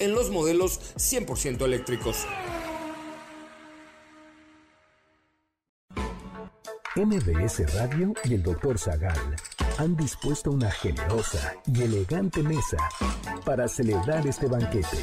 en 0.00 0.14
los 0.14 0.30
modelos 0.30 0.80
100% 0.96 1.62
eléctricos. 1.64 2.26
MBS 6.96 7.74
Radio 7.74 8.12
y 8.24 8.34
el 8.34 8.42
Dr. 8.42 8.76
Zagal 8.78 9.36
han 9.78 9.96
dispuesto 9.96 10.50
una 10.50 10.70
generosa 10.70 11.54
y 11.72 11.82
elegante 11.82 12.42
mesa 12.42 12.78
para 13.44 13.68
celebrar 13.68 14.26
este 14.26 14.48
banquete. 14.48 14.98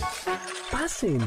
¡Pasen! 0.69 1.25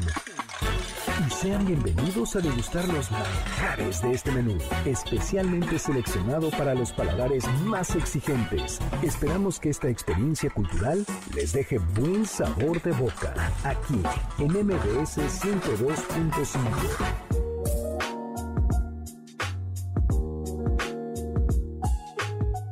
Y 1.27 1.31
sean 1.31 1.67
bienvenidos 1.67 2.37
a 2.37 2.41
degustar 2.41 2.87
los 2.89 3.11
manjares 3.11 4.03
de 4.03 4.13
este 4.13 4.31
menú, 4.31 4.59
especialmente 4.85 5.79
seleccionado 5.79 6.51
para 6.51 6.75
los 6.75 6.93
paladares 6.93 7.45
más 7.65 7.97
exigentes. 7.97 8.79
Esperamos 9.03 9.59
que 9.59 9.71
esta 9.71 9.89
experiencia 9.89 10.49
cultural 10.51 11.05
les 11.35 11.53
deje 11.53 11.79
buen 11.79 12.25
sabor 12.25 12.81
de 12.83 12.93
boca, 12.93 13.35
aquí 13.65 14.01
en 14.39 14.53
MBS 14.65 15.19
102.5. 15.19 16.61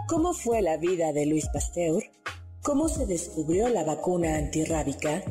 ¿Cómo 0.06 0.32
fue 0.34 0.62
la 0.62 0.76
vida 0.76 1.12
de 1.12 1.26
Luis 1.26 1.48
Pasteur? 1.52 2.04
¿Cómo 2.62 2.88
se 2.88 3.06
descubrió 3.06 3.68
la 3.68 3.82
vacuna 3.82 4.36
antirrábica? 4.36 5.24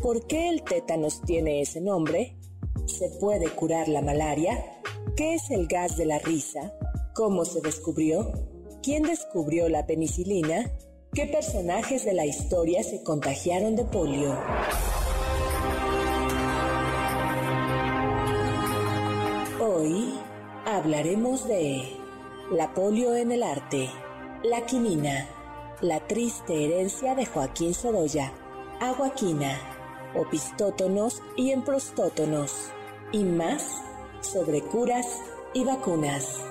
¿Por 0.00 0.26
qué 0.26 0.50
el 0.50 0.62
tétanos 0.62 1.22
tiene 1.22 1.62
ese 1.62 1.80
nombre? 1.80 2.37
¿Se 2.86 3.08
puede 3.20 3.48
curar 3.50 3.88
la 3.88 4.02
malaria? 4.02 4.80
¿Qué 5.16 5.34
es 5.34 5.50
el 5.50 5.66
gas 5.66 5.96
de 5.96 6.06
la 6.06 6.18
risa? 6.18 6.72
¿Cómo 7.14 7.44
se 7.44 7.60
descubrió? 7.60 8.32
¿Quién 8.82 9.02
descubrió 9.02 9.68
la 9.68 9.86
penicilina? 9.86 10.72
¿Qué 11.12 11.26
personajes 11.26 12.04
de 12.04 12.12
la 12.12 12.26
historia 12.26 12.82
se 12.82 13.02
contagiaron 13.02 13.76
de 13.76 13.84
polio? 13.84 14.38
Hoy 19.60 20.14
hablaremos 20.66 21.48
de 21.48 21.82
la 22.52 22.72
polio 22.74 23.16
en 23.16 23.32
el 23.32 23.42
arte, 23.42 23.90
la 24.44 24.64
quinina, 24.66 25.28
la 25.80 26.06
triste 26.06 26.64
herencia 26.64 27.14
de 27.14 27.26
Joaquín 27.26 27.74
Sorolla, 27.74 28.32
aguaquina, 28.80 29.77
opistótonos 30.14 31.22
y 31.36 31.50
emprostótonos 31.52 32.70
y 33.12 33.24
más 33.24 33.82
sobre 34.20 34.60
curas 34.62 35.06
y 35.54 35.64
vacunas. 35.64 36.44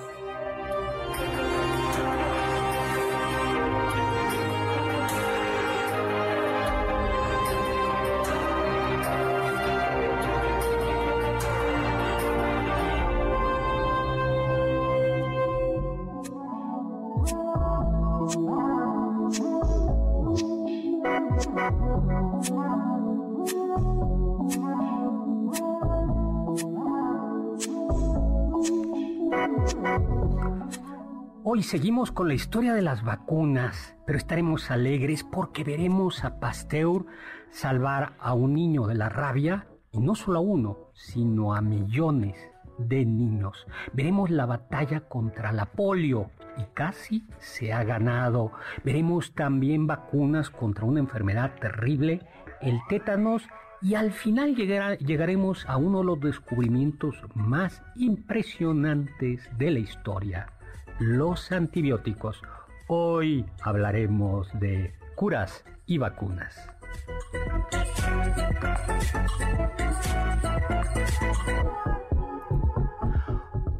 Hoy 31.58 31.64
seguimos 31.64 32.12
con 32.12 32.28
la 32.28 32.34
historia 32.34 32.72
de 32.72 32.82
las 32.82 33.02
vacunas, 33.02 33.96
pero 34.06 34.16
estaremos 34.16 34.70
alegres 34.70 35.24
porque 35.24 35.64
veremos 35.64 36.22
a 36.22 36.38
Pasteur 36.38 37.04
salvar 37.50 38.12
a 38.20 38.32
un 38.32 38.54
niño 38.54 38.86
de 38.86 38.94
la 38.94 39.08
rabia, 39.08 39.66
y 39.90 39.98
no 39.98 40.14
solo 40.14 40.38
a 40.38 40.40
uno, 40.40 40.78
sino 40.94 41.56
a 41.56 41.60
millones 41.60 42.36
de 42.78 43.04
niños. 43.04 43.66
Veremos 43.92 44.30
la 44.30 44.46
batalla 44.46 45.00
contra 45.00 45.50
la 45.50 45.64
polio 45.64 46.30
y 46.58 46.62
casi 46.74 47.26
se 47.40 47.72
ha 47.72 47.82
ganado. 47.82 48.52
Veremos 48.84 49.34
también 49.34 49.88
vacunas 49.88 50.50
contra 50.50 50.84
una 50.84 51.00
enfermedad 51.00 51.56
terrible, 51.60 52.20
el 52.60 52.78
tétanos, 52.88 53.48
y 53.82 53.96
al 53.96 54.12
final 54.12 54.54
llegaremos 54.54 55.66
a 55.66 55.76
uno 55.76 55.98
de 55.98 56.04
los 56.04 56.20
descubrimientos 56.20 57.20
más 57.34 57.82
impresionantes 57.96 59.50
de 59.58 59.72
la 59.72 59.80
historia 59.80 60.52
los 60.98 61.52
antibióticos. 61.52 62.42
Hoy 62.88 63.44
hablaremos 63.62 64.48
de 64.58 64.94
curas 65.14 65.64
y 65.86 65.98
vacunas. 65.98 66.68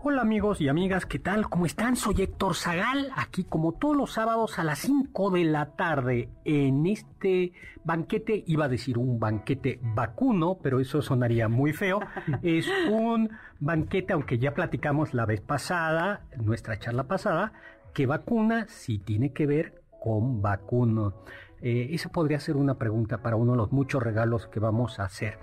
Hola 0.01 0.23
amigos 0.23 0.61
y 0.61 0.69
amigas, 0.69 1.07
¿qué 1.07 1.19
tal? 1.19 1.49
¿Cómo 1.49 1.67
están? 1.67 1.97
Soy 1.97 2.23
Héctor 2.23 2.55
Zagal, 2.55 3.11
aquí 3.17 3.43
como 3.43 3.73
todos 3.73 3.97
los 3.97 4.13
sábados 4.13 4.61
a 4.61 4.65
las 4.65 4.79
5 4.79 5.31
de 5.31 5.43
la 5.43 5.73
tarde 5.73 6.29
en 6.45 6.87
este 6.87 7.53
banquete, 7.83 8.45
iba 8.47 8.67
a 8.67 8.69
decir 8.69 8.97
un 8.97 9.19
banquete 9.19 9.81
vacuno, 9.83 10.59
pero 10.63 10.79
eso 10.79 11.03
sonaría 11.03 11.49
muy 11.49 11.73
feo. 11.73 11.99
Es 12.43 12.69
un 12.89 13.31
banquete, 13.59 14.13
aunque 14.13 14.39
ya 14.39 14.55
platicamos 14.55 15.15
la 15.15 15.27
vez 15.27 15.41
pasada, 15.41 16.21
nuestra 16.37 16.79
charla 16.79 17.09
pasada, 17.09 17.53
que 17.93 18.07
vacuna 18.07 18.67
si 18.69 18.99
tiene 18.99 19.33
que 19.33 19.47
ver 19.47 19.83
con 20.01 20.41
vacuno. 20.41 21.15
Eh, 21.61 21.89
esa 21.93 22.11
podría 22.11 22.39
ser 22.41 22.57
una 22.57 22.75
pregunta 22.75 23.19
para 23.19 23.37
uno 23.37 23.53
de 23.53 23.59
los 23.59 23.73
muchos 23.73 24.03
regalos 24.03 24.47
que 24.47 24.61
vamos 24.61 25.01
a 25.01 25.05
hacer. 25.05 25.39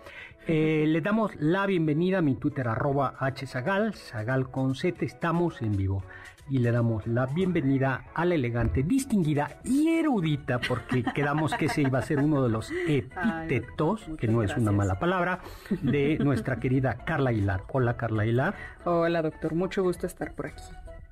Eh, 0.47 0.85
le 0.87 1.01
damos 1.01 1.35
la 1.37 1.65
bienvenida 1.65 2.19
a 2.19 2.21
mi 2.21 2.35
Twitter 2.35 2.67
arroba 2.67 3.15
hzagal, 3.19 3.95
zagal 3.95 4.51
con 4.51 4.75
z, 4.75 5.03
estamos 5.03 5.61
en 5.61 5.75
vivo. 5.75 6.03
Y 6.47 6.59
le 6.59 6.71
damos 6.71 7.07
la 7.07 7.25
bienvenida 7.25 8.05
a 8.13 8.23
la 8.23 8.35
elegante, 8.35 8.83
distinguida 8.83 9.59
y 9.63 9.89
erudita, 9.89 10.59
porque 10.59 11.03
quedamos 11.15 11.55
que 11.55 11.65
ese 11.65 11.81
iba 11.81 11.97
a 11.97 12.03
ser 12.03 12.19
uno 12.19 12.43
de 12.43 12.49
los 12.49 12.71
epítetos, 12.87 14.05
que 14.19 14.27
no 14.27 14.43
es 14.43 14.55
una 14.55 14.71
mala 14.71 14.99
palabra, 14.99 15.39
de 15.81 16.19
nuestra 16.19 16.57
querida 16.59 17.03
Carla 17.03 17.33
Hilar. 17.33 17.63
Hola 17.71 17.97
Carla 17.97 18.27
Hilar. 18.27 18.53
Hola 18.83 19.23
doctor, 19.23 19.55
mucho 19.55 19.81
gusto 19.81 20.05
estar 20.05 20.33
por 20.33 20.45
aquí. 20.45 20.63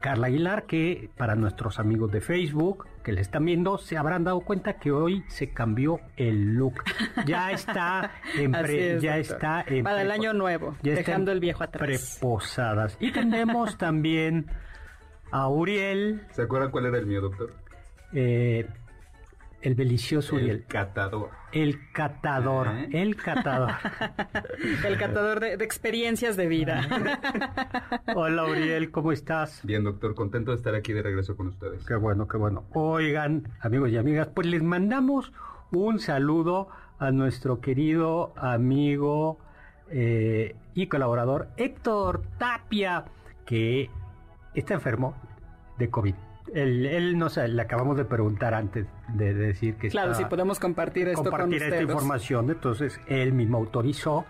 Carla 0.04 0.28
Aguilar, 0.28 0.66
que 0.66 1.10
para 1.16 1.36
nuestros 1.36 1.80
amigos 1.80 2.12
de 2.12 2.20
Facebook 2.20 2.86
que 3.06 3.14
le 3.14 3.22
están 3.22 3.46
viendo, 3.46 3.78
se 3.78 3.96
habrán 3.96 4.26
dado 4.26 4.42
cuenta 4.42 4.74
que 4.74 4.92
hoy 4.92 5.24
se 5.30 5.54
cambió 5.54 6.02
el 6.18 6.56
look. 6.56 6.84
Ya 7.26 7.52
está 7.54 8.12
en 8.38 8.52
ya 9.00 9.18
está 9.18 9.64
para 9.82 10.02
el 10.02 10.12
año 10.12 10.34
nuevo, 10.34 10.76
dejando 10.82 11.32
el 11.32 11.40
viejo 11.40 11.64
atrás. 11.64 11.88
Preposadas. 12.20 12.98
Y 13.00 13.14
tenemos 13.14 13.78
también 13.78 14.48
a 15.32 15.48
Uriel. 15.48 16.28
¿Se 16.32 16.42
acuerdan 16.42 16.70
cuál 16.72 16.88
era 16.88 16.98
el 16.98 17.06
mío, 17.06 17.22
doctor? 17.22 17.54
Eh, 18.12 18.68
el 19.64 19.78
delicioso 19.78 20.38
el 20.38 20.46
y 20.46 20.50
el 20.50 20.66
catador. 20.66 21.30
El 21.54 21.92
catador, 21.94 22.68
¿Eh? 22.68 22.90
el 22.92 23.16
catador. 23.16 23.72
el 24.86 24.98
catador 24.98 25.40
de, 25.40 25.54
experiencias 25.54 26.36
de 26.36 26.48
vida. 26.48 27.22
Hola, 28.14 28.44
Uriel, 28.44 28.92
¿cómo 28.92 29.14
estás? 29.14 29.62
Bien, 29.64 29.84
doctor, 29.84 30.16
contento 30.16 30.52
de 30.52 30.58
estar 30.58 30.76
aquí 30.76 30.92
de 30.92 31.02
regreso 31.02 31.38
con 31.38 31.48
ustedes. 31.48 31.86
Qué 31.86 31.96
bueno, 31.96 32.28
qué 32.28 32.38
bueno. 32.38 32.66
Oigan, 32.74 33.48
amigos 33.62 33.90
y 33.92 33.98
amigas, 33.98 34.28
pues 34.34 34.48
les 34.48 34.62
mandamos 34.62 35.32
un 35.72 36.00
saludo 36.00 36.68
a 37.00 37.12
nuestro 37.12 37.62
querido 37.62 38.34
amigo 38.36 39.40
eh, 39.90 40.58
y 40.74 40.88
colaborador 40.88 41.48
Héctor 41.56 42.24
Tapia, 42.38 43.06
que 43.46 43.90
está 44.54 44.74
enfermo 44.74 45.16
de 45.78 45.90
COVID. 45.90 46.16
Él, 46.54 46.86
él 46.86 47.18
no 47.18 47.30
sé, 47.30 47.48
le 47.48 47.62
acabamos 47.62 47.98
de 47.98 48.06
preguntar 48.06 48.54
antes 48.54 48.86
de, 49.10 49.34
decir 49.34 49.76
que 49.76 49.90
claro 49.90 50.14
si 50.14 50.26
podemos 50.26 50.60
compartir 50.60 51.08
esto 51.08 51.24
compartir 51.24 51.60
con 51.60 51.68
esta 51.68 51.82
información 51.82 52.50
entonces 52.50 53.00
él 53.08 53.34
mismo 53.34 53.58
autorizó 53.58 54.26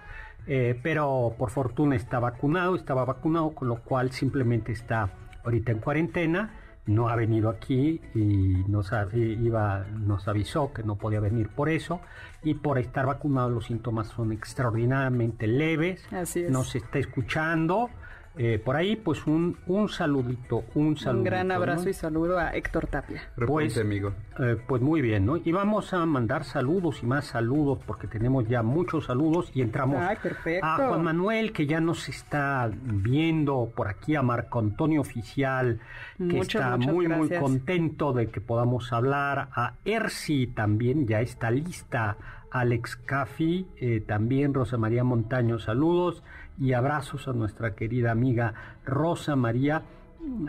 eh, 0.48 0.80
pero 0.82 1.36
por 1.38 1.52
fortuna 1.52 1.96
está 1.96 2.20
vacunado 2.20 2.76
estaba 2.76 3.06
vacunado 3.06 3.54
con 3.54 3.68
lo 3.68 3.82
cual 3.82 4.12
simplemente 4.12 4.72
está 4.72 5.12
ahorita 5.44 5.72
en 5.74 5.80
cuarentena 5.80 6.52
no 6.86 7.08
ha 7.08 7.16
venido 7.16 7.50
aquí 7.50 8.02
y 8.14 8.64
nos, 8.68 8.92
iba, 9.14 9.86
nos 10.00 10.28
avisó 10.28 10.74
que 10.74 10.84
no 10.84 10.96
podía 10.98 11.20
venir 11.20 11.50
por 11.50 11.70
eso 11.70 12.02
y 12.44 12.56
por 12.56 12.78
estar 12.78 13.06
vacunado 13.06 13.50
los 13.50 13.66
síntomas 13.66 14.08
son 14.08 14.34
extraordinariamente 14.34 15.48
leves. 15.48 16.06
Así 16.12 16.44
es. 16.44 16.52
Nos 16.52 16.76
está 16.76 17.00
escuchando 17.00 17.90
eh, 18.36 18.60
por 18.64 18.76
ahí, 18.76 18.96
pues 18.96 19.28
un, 19.28 19.58
un 19.68 19.90
saludito, 19.90 20.64
un 20.74 20.98
saludo. 20.98 21.20
Un 21.20 21.24
gran 21.26 21.52
abrazo 21.52 21.90
y 21.90 21.94
saludo 21.94 22.40
a 22.40 22.56
Héctor 22.56 22.88
Tapia. 22.88 23.22
Pues, 23.36 23.78
amigo. 23.78 24.14
Eh, 24.40 24.58
pues 24.68 24.82
muy 24.82 25.02
bien, 25.02 25.26
¿no? 25.26 25.38
Y 25.38 25.52
vamos 25.52 25.94
a 25.94 26.04
mandar 26.06 26.44
saludos 26.44 27.04
y 27.04 27.06
más 27.06 27.26
saludos 27.26 27.80
porque 27.86 28.08
tenemos 28.08 28.48
ya 28.48 28.64
muchos 28.64 29.06
saludos 29.06 29.52
y 29.54 29.62
entramos 29.62 30.02
a 30.02 30.76
Juan 30.78 31.04
Manuel 31.04 31.52
que 31.52 31.68
ya 31.68 31.80
nos 31.80 32.10
está 32.10 32.72
viendo 32.74 33.72
por 33.76 33.88
aquí, 33.88 34.16
a 34.16 34.24
Marco 34.24 34.60
Antonio 34.60 35.02
Oficial 35.02 35.80
que 36.18 36.40
está 36.40 36.78
muy 36.78 37.08
muy 37.08 37.30
contento 37.30 38.14
de 38.14 38.30
que 38.30 38.42
podamos 38.42 38.92
hablar, 38.94 39.50
a 39.54 39.74
Ersi 39.86 40.48
también 40.48 41.08
ya 41.08 41.22
está 41.22 41.52
lista, 41.52 42.18
Alex 42.52 42.96
Caffi, 42.96 43.68
eh, 43.78 44.04
también 44.06 44.54
Rosa 44.54 44.78
María 44.78 45.04
Montaño, 45.04 45.60
saludos 45.60 46.24
y 46.60 46.74
abrazos 46.74 47.28
a 47.28 47.34
nuestra 47.34 47.76
querida 47.76 48.12
amiga 48.12 48.54
Rosa 48.86 49.36
María 49.36 49.84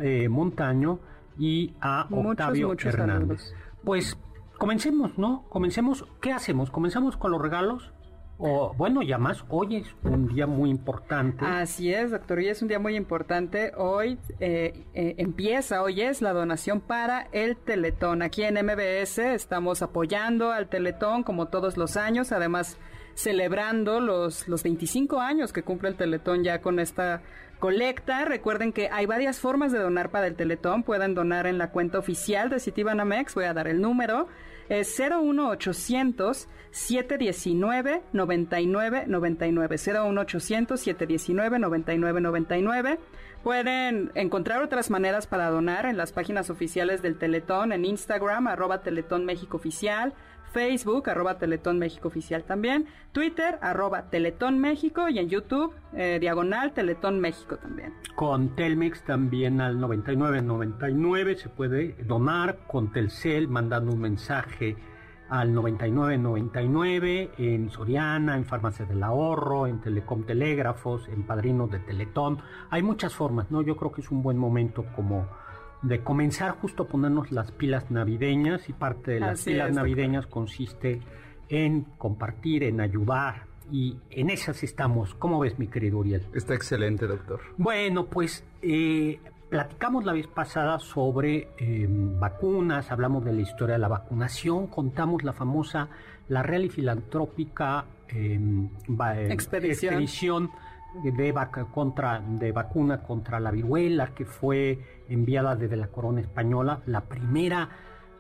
eh, 0.03 0.29
Montaño 0.29 1.01
y 1.39 1.75
a 1.81 2.07
Octavio 2.11 2.73
Hernández. 2.73 3.55
Pues 3.83 4.17
comencemos, 4.59 5.19
¿no? 5.19 5.45
Comencemos. 5.49 6.05
¿Qué 6.21 6.33
hacemos? 6.33 6.71
¿Comenzamos 6.71 7.17
con 7.17 7.33
los 7.33 7.41
regalos? 7.41 7.93
O, 8.37 8.75
bueno, 8.77 9.01
ya 9.03 9.17
más, 9.17 9.45
hoy 9.49 9.77
es 9.77 9.87
un 10.03 10.27
día 10.27 10.47
muy 10.49 10.69
importante. 10.69 11.45
Así 11.45 11.95
es, 11.95 12.11
doctor, 12.11 12.39
hoy 12.39 12.49
es 12.49 12.63
un 12.63 12.69
día 12.69 12.81
muy 12.81 12.97
importante. 12.97 13.73
Hoy 13.77 14.19
eh, 14.41 14.85
eh, 14.93 15.15
empieza, 15.19 15.83
hoy 15.83 16.01
es 16.01 16.21
la 16.21 16.33
donación 16.33 16.81
para 16.81 17.29
el 17.31 17.57
Teletón. 17.57 18.23
Aquí 18.23 18.43
en 18.43 18.55
MBS 18.55 19.19
estamos 19.19 19.83
apoyando 19.83 20.51
al 20.51 20.69
Teletón 20.69 21.23
como 21.23 21.47
todos 21.47 21.77
los 21.77 21.97
años. 21.97 22.33
Además, 22.33 22.77
celebrando 23.15 24.01
los, 24.01 24.49
los 24.49 24.63
25 24.63 25.21
años 25.21 25.53
que 25.53 25.63
cumple 25.63 25.89
el 25.91 25.97
Teletón 25.97 26.45
ya 26.45 26.61
con 26.61 26.79
esta 26.79 27.23
colecta. 27.59 28.25
Recuerden 28.25 28.73
que 28.73 28.89
hay 28.91 29.07
varias 29.07 29.39
formas 29.39 29.73
de 29.73 29.79
donar 29.79 30.11
para 30.11 30.27
el 30.27 30.35
Teletón. 30.35 30.83
Pueden 30.83 31.15
donar 31.15 31.47
en 31.47 31.59
la 31.59 31.71
cuenta 31.71 31.99
oficial 31.99 32.51
de 32.51 32.61
Citibanamex. 32.61 33.35
Voy 33.35 33.45
a 33.45 33.55
dar 33.55 33.69
el 33.69 33.81
número. 33.81 34.29
Es 34.69 34.99
01800 34.99 36.49
719 36.71 38.03
9999 38.13 39.07
01800 39.77 40.81
719 40.81 41.59
9999 41.59 42.99
Pueden 43.45 44.11
encontrar 44.15 44.63
otras 44.63 44.89
maneras 44.89 45.27
para 45.27 45.51
donar 45.51 45.85
en 45.85 45.99
las 45.99 46.13
páginas 46.13 46.49
oficiales 46.49 47.03
del 47.03 47.19
Teletón, 47.19 47.73
en 47.73 47.85
Instagram, 47.85 48.47
arroba 48.47 48.81
Teletón 48.81 49.27
Facebook, 50.55 51.11
arroba 51.11 51.37
Teletón 51.37 51.81
México 51.81 52.07
Oficial 52.07 52.45
también, 52.45 52.87
Twitter, 53.11 53.59
arroba 53.61 54.09
Teletón 54.09 54.61
México 54.61 55.09
y 55.09 55.19
en 55.19 55.29
YouTube, 55.29 55.75
eh, 55.93 56.19
diagonal 56.21 56.73
Teletón 56.73 57.19
México 57.19 57.57
también. 57.57 57.93
Con 58.15 58.55
Telmex 58.55 59.05
también 59.05 59.61
al 59.61 59.81
9999 59.81 61.37
se 61.37 61.49
puede 61.49 61.97
donar, 62.05 62.61
con 62.69 62.93
Telcel 62.93 63.49
mandando 63.49 63.93
un 63.93 64.01
mensaje 64.01 64.77
al 65.29 65.53
9999 65.53 67.33
en 67.39 67.69
Soriana, 67.71 68.37
en 68.37 68.45
Farmacia 68.45 68.85
del 68.85 69.03
Ahorro, 69.03 69.67
en 69.67 69.81
Telecom 69.81 70.25
Telégrafos, 70.25 71.09
en 71.09 71.25
Padrinos 71.25 71.69
de 71.73 71.81
Teletón. 71.81 72.39
Hay 72.71 72.83
muchas 72.83 73.13
formas, 73.13 73.51
¿no? 73.51 73.61
Yo 73.63 73.77
creo 73.77 73.91
que 73.91 74.03
es 74.03 74.11
un 74.13 74.23
buen 74.23 74.39
momento 74.39 74.85
como 74.95 75.27
de 75.85 76.01
comenzar 76.01 76.53
justo 76.53 76.85
a 76.85 76.87
ponernos 76.87 77.31
las 77.31 77.53
pilas 77.53 77.91
navideñas 77.91 78.69
y 78.69 78.73
parte 78.73 79.13
de 79.13 79.21
las 79.21 79.45
pilas 79.45 79.73
navideñas 79.73 80.27
consiste 80.27 81.01
en 81.49 81.83
compartir, 81.99 82.65
en 82.65 82.81
ayudar 82.81 83.43
y 83.71 83.99
en 84.11 84.31
esas 84.31 84.63
estamos. 84.63 85.15
¿Cómo 85.15 85.39
ves, 85.39 85.59
mi 85.59 85.67
querido 85.67 85.99
Uriel? 85.99 86.23
Está 86.35 86.55
excelente, 86.55 87.07
doctor. 87.07 87.41
Bueno, 87.59 88.07
pues 88.07 88.45
eh, 88.63 89.21
platicamos 89.51 90.05
la 90.05 90.15
vez 90.15 90.27
pasada 90.27 90.79
sobre 90.79 91.49
em, 91.59 92.19
vacunas, 92.19 92.91
hablamos 92.91 93.25
de 93.25 93.35
la 93.35 93.43
historia 93.43 93.75
de 93.75 93.81
la 93.81 93.89
vacunación, 93.89 94.69
contamos 94.69 95.23
la 95.23 95.35
famosa, 95.35 95.89
la 96.29 96.43
real 96.43 96.65
y 96.65 96.71
filantrópica 96.71 97.85
em, 98.09 98.69
eh, 98.89 99.29
expedición 99.31 100.51
de, 101.03 101.35
contra, 101.73 102.21
de 102.21 102.53
vacuna 102.53 103.03
contra 103.03 103.41
la 103.41 103.51
viruela 103.51 104.09
que 104.15 104.25
fue 104.25 104.79
enviada 105.09 105.57
desde 105.57 105.77
la 105.77 105.89
corona 105.89 106.21
española, 106.21 106.81
la 106.87 107.03
primera 107.03 107.69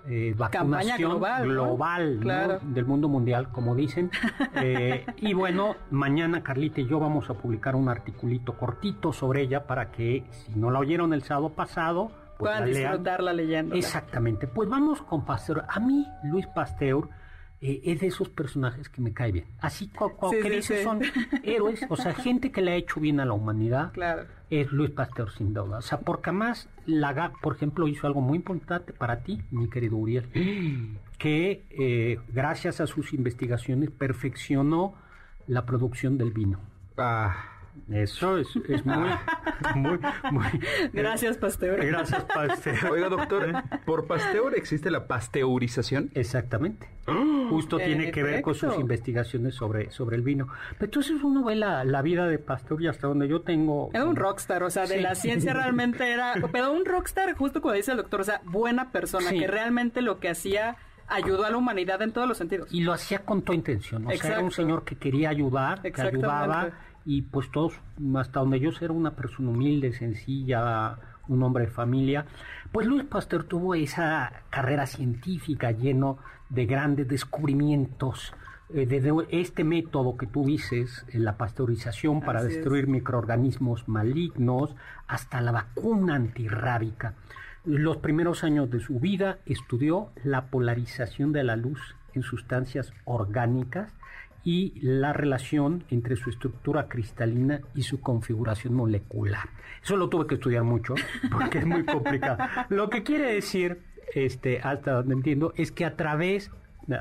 eh, 0.06 0.34
vacunación 0.36 1.18
global, 1.42 2.60
del 2.62 2.84
mundo 2.84 3.08
mundial, 3.08 3.50
como 3.50 3.74
dicen. 3.74 4.10
Eh, 4.56 5.04
y 5.18 5.34
bueno, 5.34 5.74
mañana 5.90 6.42
Carlita 6.42 6.80
y 6.80 6.86
yo 6.86 7.00
vamos 7.00 7.28
a 7.28 7.34
publicar 7.34 7.74
un 7.74 7.88
articulito 7.88 8.56
cortito 8.56 9.12
sobre 9.12 9.42
ella 9.42 9.66
para 9.66 9.90
que 9.90 10.24
si 10.30 10.58
no 10.58 10.70
la 10.70 10.78
oyeron 10.78 11.12
el 11.12 11.22
sábado 11.22 11.50
pasado, 11.50 12.10
pues 12.38 12.52
puedan 12.52 12.66
disfrutarla 12.66 13.32
leyendo. 13.32 13.74
Exactamente. 13.74 14.46
Pues 14.46 14.68
vamos 14.68 15.02
con 15.02 15.24
Pasteur. 15.24 15.64
A 15.68 15.80
mí, 15.80 16.06
Luis 16.24 16.46
Pasteur 16.46 17.08
eh, 17.66 17.80
es 17.82 18.00
de 18.00 18.08
esos 18.08 18.28
personajes 18.28 18.90
que 18.90 19.00
me 19.00 19.14
cae 19.14 19.32
bien. 19.32 19.46
Así 19.58 19.88
como 19.88 20.30
que 20.30 20.60
son 20.60 21.00
héroes, 21.42 21.80
o 21.88 21.96
sea, 21.96 22.12
gente 22.12 22.52
que 22.52 22.60
le 22.60 22.72
ha 22.72 22.76
hecho 22.76 23.00
bien 23.00 23.20
a 23.20 23.24
la 23.24 23.32
humanidad. 23.32 23.92
Claro. 23.92 24.26
Es 24.50 24.70
Luis 24.70 24.90
Pasteur 24.90 25.30
sin 25.30 25.54
duda. 25.54 25.78
O 25.78 25.82
sea, 25.82 26.00
porque 26.00 26.28
además 26.28 26.68
Laga, 26.84 27.32
por 27.40 27.56
ejemplo, 27.56 27.88
hizo 27.88 28.06
algo 28.06 28.20
muy 28.20 28.36
importante 28.36 28.92
para 28.92 29.22
ti, 29.22 29.40
mi 29.50 29.70
querido 29.70 29.96
Uriel, 29.96 30.28
que 31.16 31.64
eh, 31.70 32.20
gracias 32.28 32.82
a 32.82 32.86
sus 32.86 33.14
investigaciones 33.14 33.90
perfeccionó 33.90 34.94
la 35.46 35.64
producción 35.64 36.18
del 36.18 36.32
vino. 36.32 36.60
Ah 36.98 37.53
eso 37.90 38.38
es, 38.38 38.56
muy, 38.84 39.10
muy, 39.74 39.98
muy, 40.30 40.46
Gracias, 40.92 41.36
Pasteur. 41.36 41.84
Gracias, 41.84 42.24
Pasteur. 42.24 42.90
Oiga, 42.90 43.08
doctor, 43.08 43.62
¿por 43.84 44.06
Pasteur 44.06 44.56
existe 44.56 44.90
la 44.90 45.06
pasteurización? 45.06 46.10
Exactamente. 46.14 46.88
Justo 47.50 47.76
tiene 47.76 48.10
que 48.10 48.22
ver 48.22 48.42
con 48.42 48.54
sus 48.54 48.78
investigaciones 48.78 49.54
sobre, 49.54 49.90
sobre 49.90 50.16
el 50.16 50.22
vino. 50.22 50.48
Pero 50.78 50.86
entonces 50.86 51.22
uno 51.22 51.44
ve 51.44 51.56
la, 51.56 51.84
la 51.84 52.00
vida 52.00 52.26
de 52.26 52.38
Pasteur 52.38 52.80
y 52.82 52.88
hasta 52.88 53.06
donde 53.06 53.28
yo 53.28 53.42
tengo... 53.42 53.90
Era 53.92 54.06
un 54.06 54.16
rockstar, 54.16 54.62
o 54.62 54.70
sea, 54.70 54.86
de 54.86 55.00
la 55.00 55.14
ciencia 55.14 55.52
realmente 55.54 56.10
era... 56.10 56.34
Pero 56.52 56.72
un 56.72 56.84
rockstar, 56.84 57.34
justo 57.34 57.60
como 57.60 57.74
dice 57.74 57.90
el 57.90 57.98
doctor, 57.98 58.22
o 58.22 58.24
sea, 58.24 58.40
buena 58.44 58.90
persona, 58.90 59.30
que 59.30 59.46
realmente 59.46 60.00
lo 60.00 60.18
que 60.18 60.30
hacía 60.30 60.76
ayudó 61.06 61.44
a 61.44 61.50
la 61.50 61.56
humanidad 61.56 62.00
en 62.02 62.12
todos 62.12 62.26
los 62.26 62.38
sentidos. 62.38 62.72
Y 62.72 62.82
lo 62.82 62.92
hacía 62.92 63.20
con 63.20 63.42
toda 63.42 63.56
intención. 63.56 64.06
O 64.06 64.10
sea, 64.10 64.30
era 64.30 64.40
un 64.40 64.50
señor 64.50 64.84
que 64.84 64.96
quería 64.96 65.28
ayudar, 65.28 65.82
que 65.82 66.00
ayudaba 66.00 66.72
y 67.04 67.22
pues 67.22 67.50
todos, 67.50 67.74
hasta 68.16 68.40
donde 68.40 68.60
yo 68.60 68.70
era 68.80 68.92
una 68.92 69.14
persona 69.14 69.50
humilde, 69.50 69.92
sencilla, 69.92 70.98
un 71.28 71.42
hombre 71.42 71.66
de 71.66 71.70
familia, 71.70 72.26
pues 72.72 72.86
Luis 72.86 73.04
Pasteur 73.04 73.44
tuvo 73.44 73.74
esa 73.74 74.44
carrera 74.50 74.86
científica 74.86 75.70
lleno 75.70 76.18
de 76.48 76.66
grandes 76.66 77.08
descubrimientos, 77.08 78.34
eh, 78.72 78.86
desde 78.86 79.12
este 79.30 79.64
método 79.64 80.16
que 80.16 80.26
tú 80.26 80.44
dices, 80.44 81.04
la 81.12 81.36
pasteurización 81.36 82.20
para 82.20 82.42
destruir 82.42 82.86
microorganismos 82.86 83.88
malignos, 83.88 84.74
hasta 85.06 85.40
la 85.40 85.52
vacuna 85.52 86.14
antirrábica. 86.14 87.14
Los 87.64 87.98
primeros 87.98 88.44
años 88.44 88.70
de 88.70 88.80
su 88.80 89.00
vida 89.00 89.38
estudió 89.46 90.10
la 90.22 90.46
polarización 90.46 91.32
de 91.32 91.44
la 91.44 91.56
luz 91.56 91.96
en 92.14 92.22
sustancias 92.22 92.92
orgánicas 93.04 93.92
y 94.44 94.74
la 94.80 95.12
relación 95.14 95.84
entre 95.90 96.16
su 96.16 96.28
estructura 96.30 96.86
cristalina 96.86 97.60
y 97.74 97.82
su 97.82 98.00
configuración 98.00 98.74
molecular. 98.74 99.48
Eso 99.82 99.96
lo 99.96 100.08
tuve 100.08 100.26
que 100.26 100.34
estudiar 100.34 100.64
mucho 100.64 100.94
porque 101.32 101.58
es 101.58 101.66
muy 101.66 101.84
complicado. 101.84 102.38
Lo 102.68 102.90
que 102.90 103.02
quiere 103.02 103.32
decir, 103.32 103.82
este, 104.14 104.60
hasta 104.60 104.92
donde 104.92 105.14
entiendo, 105.14 105.54
es 105.56 105.72
que 105.72 105.86
a 105.86 105.96
través, 105.96 106.50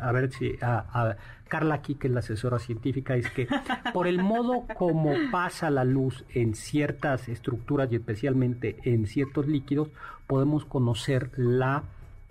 a 0.02 0.12
ver 0.14 0.32
si 0.32 0.56
a, 0.62 1.18
Carla 1.50 1.76
aquí, 1.76 1.94
que 1.96 2.08
es 2.08 2.14
la 2.14 2.22
asesora 2.22 2.58
científica, 2.58 3.16
es 3.16 3.30
que 3.30 3.48
por 3.94 4.08
el 4.08 4.24
modo 4.24 4.66
como 4.76 5.14
pasa 5.32 5.70
la 5.70 5.84
luz 5.84 6.26
en 6.34 6.56
ciertas 6.56 7.30
estructuras 7.30 7.92
y 7.92 7.96
especialmente 7.98 8.78
en 8.86 9.06
ciertos 9.06 9.48
líquidos, 9.48 9.90
podemos 10.26 10.66
conocer 10.66 11.30
la 11.36 11.84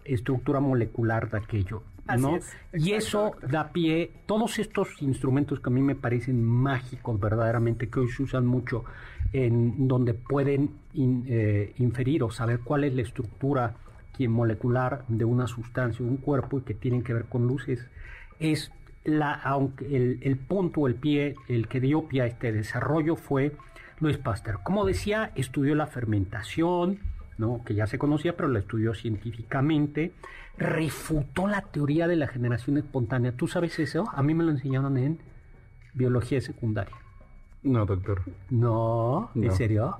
estructura 0.05 0.59
molecular 0.59 1.31
de 1.31 1.39
aquello. 1.39 1.85
¿No? 2.19 2.39
y 2.73 2.93
eso 2.93 3.33
da 3.49 3.73
pie, 3.73 4.11
todos 4.27 4.59
estos 4.59 5.01
instrumentos 5.03 5.61
que 5.61 5.69
a 5.69 5.73
mí 5.73 5.81
me 5.81 5.95
parecen 5.95 6.43
mágicos 6.45 7.19
verdaderamente, 7.19 7.89
que 7.89 8.01
hoy 8.01 8.09
se 8.09 8.23
usan 8.23 8.47
mucho, 8.47 8.85
en 9.33 9.89
donde 9.89 10.15
pueden 10.15 10.71
eh, 10.95 11.73
inferir 11.79 12.23
o 12.23 12.31
saber 12.31 12.61
cuál 12.61 12.85
es 12.85 12.95
la 12.95 13.03
estructura 13.03 13.77
molecular 14.29 15.05
de 15.09 15.25
una 15.25 15.47
sustancia, 15.47 16.05
de 16.05 16.11
un 16.11 16.19
cuerpo, 16.19 16.59
y 16.59 16.63
que 16.63 16.75
tienen 16.75 17.03
que 17.03 17.13
ver 17.13 17.25
con 17.27 17.47
luces, 17.47 17.87
es 18.39 18.71
la, 19.05 19.33
aunque 19.33 19.85
el, 19.97 20.19
el 20.23 20.37
punto, 20.37 20.87
el 20.87 20.95
pie, 20.95 21.35
el 21.49 21.69
que 21.69 21.81
dio 21.81 22.07
pie 22.09 22.23
a 22.23 22.27
este 22.27 22.53
desarrollo 22.53 23.17
fue 23.17 23.53
Luis 23.99 24.19
Pasteur. 24.19 24.61
Como 24.63 24.85
decía, 24.85 25.33
estudió 25.35 25.75
la 25.75 25.87
fermentación, 25.87 27.01
¿no? 27.43 27.63
que 27.65 27.75
ya 27.75 27.87
se 27.87 27.99
conocía, 27.99 28.37
pero 28.37 28.49
la 28.49 28.61
estudió 28.61 28.95
científicamente, 28.95 30.13
refutó 30.57 31.47
la 31.49 31.61
teoría 31.63 32.07
de 32.07 32.17
la 32.17 32.29
generación 32.29 32.79
espontánea. 32.79 33.33
¿Tú 33.33 33.49
sabes 33.49 33.79
eso? 33.79 34.09
A 34.15 34.23
mí 34.23 34.33
me 34.33 34.45
lo 34.45 34.51
enseñaron 34.53 34.97
en 34.97 35.19
biología 35.93 36.41
secundaria. 36.41 36.95
No, 37.65 37.85
doctor. 37.85 38.23
No, 38.51 39.31
¿en 39.35 39.47
No. 39.47 39.53
serio? 39.57 39.99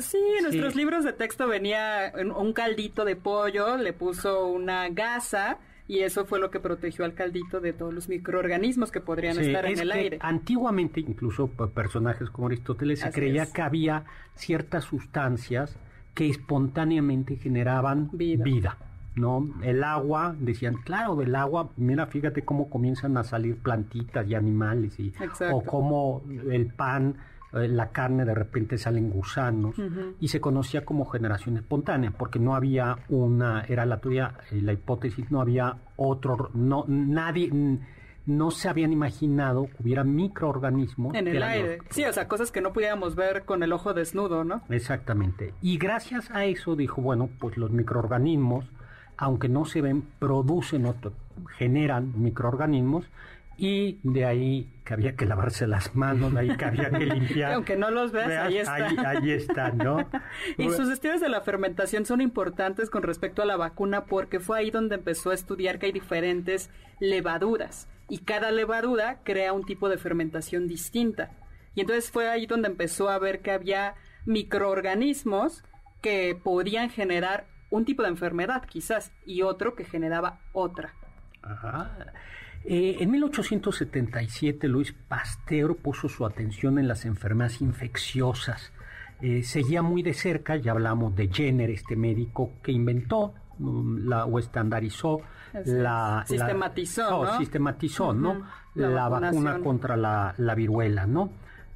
Sí, 0.00 0.18
en 0.38 0.44
nuestros 0.44 0.74
libros 0.74 1.04
de 1.04 1.12
texto 1.12 1.46
venía 1.48 2.12
un- 2.20 2.30
un 2.32 2.52
caldito 2.52 3.04
de 3.04 3.16
pollo, 3.16 3.76
le 3.76 3.92
puso 3.92 4.46
una 4.48 4.88
gasa 4.90 5.58
y 5.88 6.00
eso 6.00 6.24
fue 6.26 6.38
lo 6.38 6.50
que 6.50 6.60
protegió 6.60 7.04
al 7.04 7.14
caldito 7.14 7.60
de 7.60 7.72
todos 7.72 7.92
los 7.94 8.08
microorganismos 8.08 8.90
que 8.92 9.00
podrían 9.00 9.34
Sí, 9.36 9.46
estar 9.46 9.64
en 9.66 9.72
es 9.72 9.80
el 9.80 9.90
que 9.92 9.98
aire. 9.98 10.18
Antiguamente, 10.20 11.00
incluso 11.00 11.46
por 11.48 11.70
personajes 11.72 12.28
como 12.30 12.46
Aristóteles, 12.48 13.00
se 13.00 13.08
Así 13.08 13.14
creía 13.20 13.44
es. 13.44 13.52
que 13.52 13.62
había 13.62 14.04
ciertas 14.34 14.84
sustancias 14.84 15.76
que 16.14 16.28
espontáneamente 16.28 17.36
generaban 17.36 18.10
Vida. 18.12 18.44
vida. 18.44 18.76
¿no? 19.16 19.48
El 19.62 19.84
agua, 19.84 20.34
decían, 20.38 20.76
claro, 20.84 21.16
del 21.16 21.34
agua, 21.34 21.70
mira, 21.76 22.06
fíjate 22.06 22.42
cómo 22.42 22.70
comienzan 22.70 23.16
a 23.16 23.24
salir 23.24 23.56
plantitas 23.56 24.26
y 24.28 24.34
animales, 24.34 24.98
y, 24.98 25.08
Exacto. 25.08 25.56
o 25.56 25.64
cómo 25.64 26.22
el 26.50 26.66
pan, 26.72 27.16
eh, 27.52 27.68
la 27.68 27.88
carne, 27.88 28.24
de 28.24 28.34
repente 28.34 28.78
salen 28.78 29.10
gusanos, 29.10 29.74
y 30.20 30.28
se 30.28 30.40
conocía 30.40 30.84
como 30.84 31.04
generación 31.06 31.56
espontánea, 31.56 32.12
porque 32.12 32.38
no 32.38 32.54
había 32.54 32.98
una, 33.08 33.62
era 33.62 33.84
la 33.84 33.98
teoría, 33.98 34.34
eh, 34.52 34.60
la 34.62 34.72
hipótesis, 34.72 35.30
no 35.30 35.40
había 35.40 35.76
otro, 35.96 36.50
no, 36.54 36.84
nadie, 36.86 37.50
no 38.26 38.50
se 38.50 38.68
habían 38.68 38.92
imaginado 38.92 39.66
que 39.66 39.82
hubiera 39.82 40.04
microorganismos 40.04 41.14
En 41.14 41.26
el 41.28 41.42
aire. 41.42 41.78
los- 41.78 41.86
Sí, 41.90 42.04
o 42.04 42.12
sea, 42.12 42.28
cosas 42.28 42.52
que 42.52 42.60
no 42.60 42.72
pudiéramos 42.72 43.14
ver 43.16 43.44
con 43.44 43.62
el 43.62 43.72
ojo 43.72 43.94
desnudo, 43.94 44.44
¿no? 44.44 44.62
Exactamente. 44.68 45.54
Y 45.62 45.78
gracias 45.78 46.30
a 46.30 46.44
eso 46.44 46.76
dijo, 46.76 47.00
bueno, 47.02 47.28
pues 47.38 47.56
los 47.56 47.70
microorganismos, 47.70 48.66
aunque 49.16 49.48
no 49.48 49.64
se 49.64 49.80
ven, 49.80 50.02
producen, 50.18 50.86
otro- 50.86 51.12
generan 51.56 52.12
microorganismos 52.22 53.06
y 53.56 53.98
de 54.02 54.24
ahí 54.24 54.72
que 54.84 54.94
había 54.94 55.16
que 55.16 55.26
lavarse 55.26 55.66
las 55.66 55.94
manos, 55.94 56.32
de 56.32 56.40
ahí 56.40 56.56
que 56.56 56.64
había 56.64 56.90
que 56.90 57.04
limpiar. 57.06 57.52
Aunque 57.54 57.76
no 57.76 57.90
los 57.90 58.10
veas, 58.10 58.46
ahí 58.46 58.56
está. 58.58 58.74
Ahí, 58.74 58.96
ahí 59.04 59.30
están, 59.32 59.76
¿no? 59.78 59.98
Y 60.58 60.70
sus 60.70 60.88
estudios 60.90 61.20
de 61.20 61.28
la 61.28 61.42
fermentación 61.42 62.06
son 62.06 62.20
importantes 62.22 62.88
con 62.88 63.02
respecto 63.02 63.42
a 63.42 63.44
la 63.44 63.56
vacuna 63.58 64.04
porque 64.06 64.40
fue 64.40 64.58
ahí 64.58 64.70
donde 64.70 64.94
empezó 64.94 65.30
a 65.30 65.34
estudiar 65.34 65.78
que 65.78 65.86
hay 65.86 65.92
diferentes 65.92 66.70
levaduras 67.00 67.86
y 68.10 68.18
cada 68.18 68.50
levadura 68.50 69.20
crea 69.24 69.52
un 69.52 69.64
tipo 69.64 69.88
de 69.88 69.96
fermentación 69.96 70.66
distinta. 70.66 71.30
Y 71.74 71.80
entonces 71.80 72.10
fue 72.10 72.28
ahí 72.28 72.46
donde 72.46 72.68
empezó 72.68 73.08
a 73.08 73.18
ver 73.18 73.40
que 73.40 73.52
había 73.52 73.94
microorganismos 74.26 75.64
que 76.02 76.38
podían 76.42 76.90
generar 76.90 77.46
un 77.70 77.84
tipo 77.84 78.02
de 78.02 78.08
enfermedad 78.08 78.64
quizás 78.66 79.12
y 79.24 79.42
otro 79.42 79.76
que 79.76 79.84
generaba 79.84 80.40
otra. 80.52 80.92
Ajá. 81.42 81.96
Eh, 82.64 82.96
en 83.00 83.10
1877 83.12 84.68
Luis 84.68 84.92
Pasteur 84.92 85.76
puso 85.76 86.08
su 86.08 86.26
atención 86.26 86.78
en 86.78 86.88
las 86.88 87.04
enfermedades 87.04 87.62
infecciosas. 87.62 88.72
Eh, 89.22 89.42
seguía 89.44 89.82
muy 89.82 90.02
de 90.02 90.14
cerca, 90.14 90.56
ya 90.56 90.72
hablamos 90.72 91.14
de 91.14 91.28
Jenner, 91.28 91.70
este 91.70 91.94
médico 91.94 92.54
que 92.62 92.72
inventó 92.72 93.34
la, 93.60 94.24
o 94.26 94.38
estandarizó 94.38 95.20
la. 95.66 96.24
Sistematizó, 96.26 97.24
la- 97.24 97.32
¿no? 97.32 97.38
sistematizó, 97.38 98.12
¿no? 98.12 98.42
La, 98.74 98.88
La 98.88 99.08
vacuna 99.08 99.58
contra 99.64 99.96
la, 99.96 100.34
la 100.38 100.54
viruela, 100.54 101.06
¿no? 101.06 101.30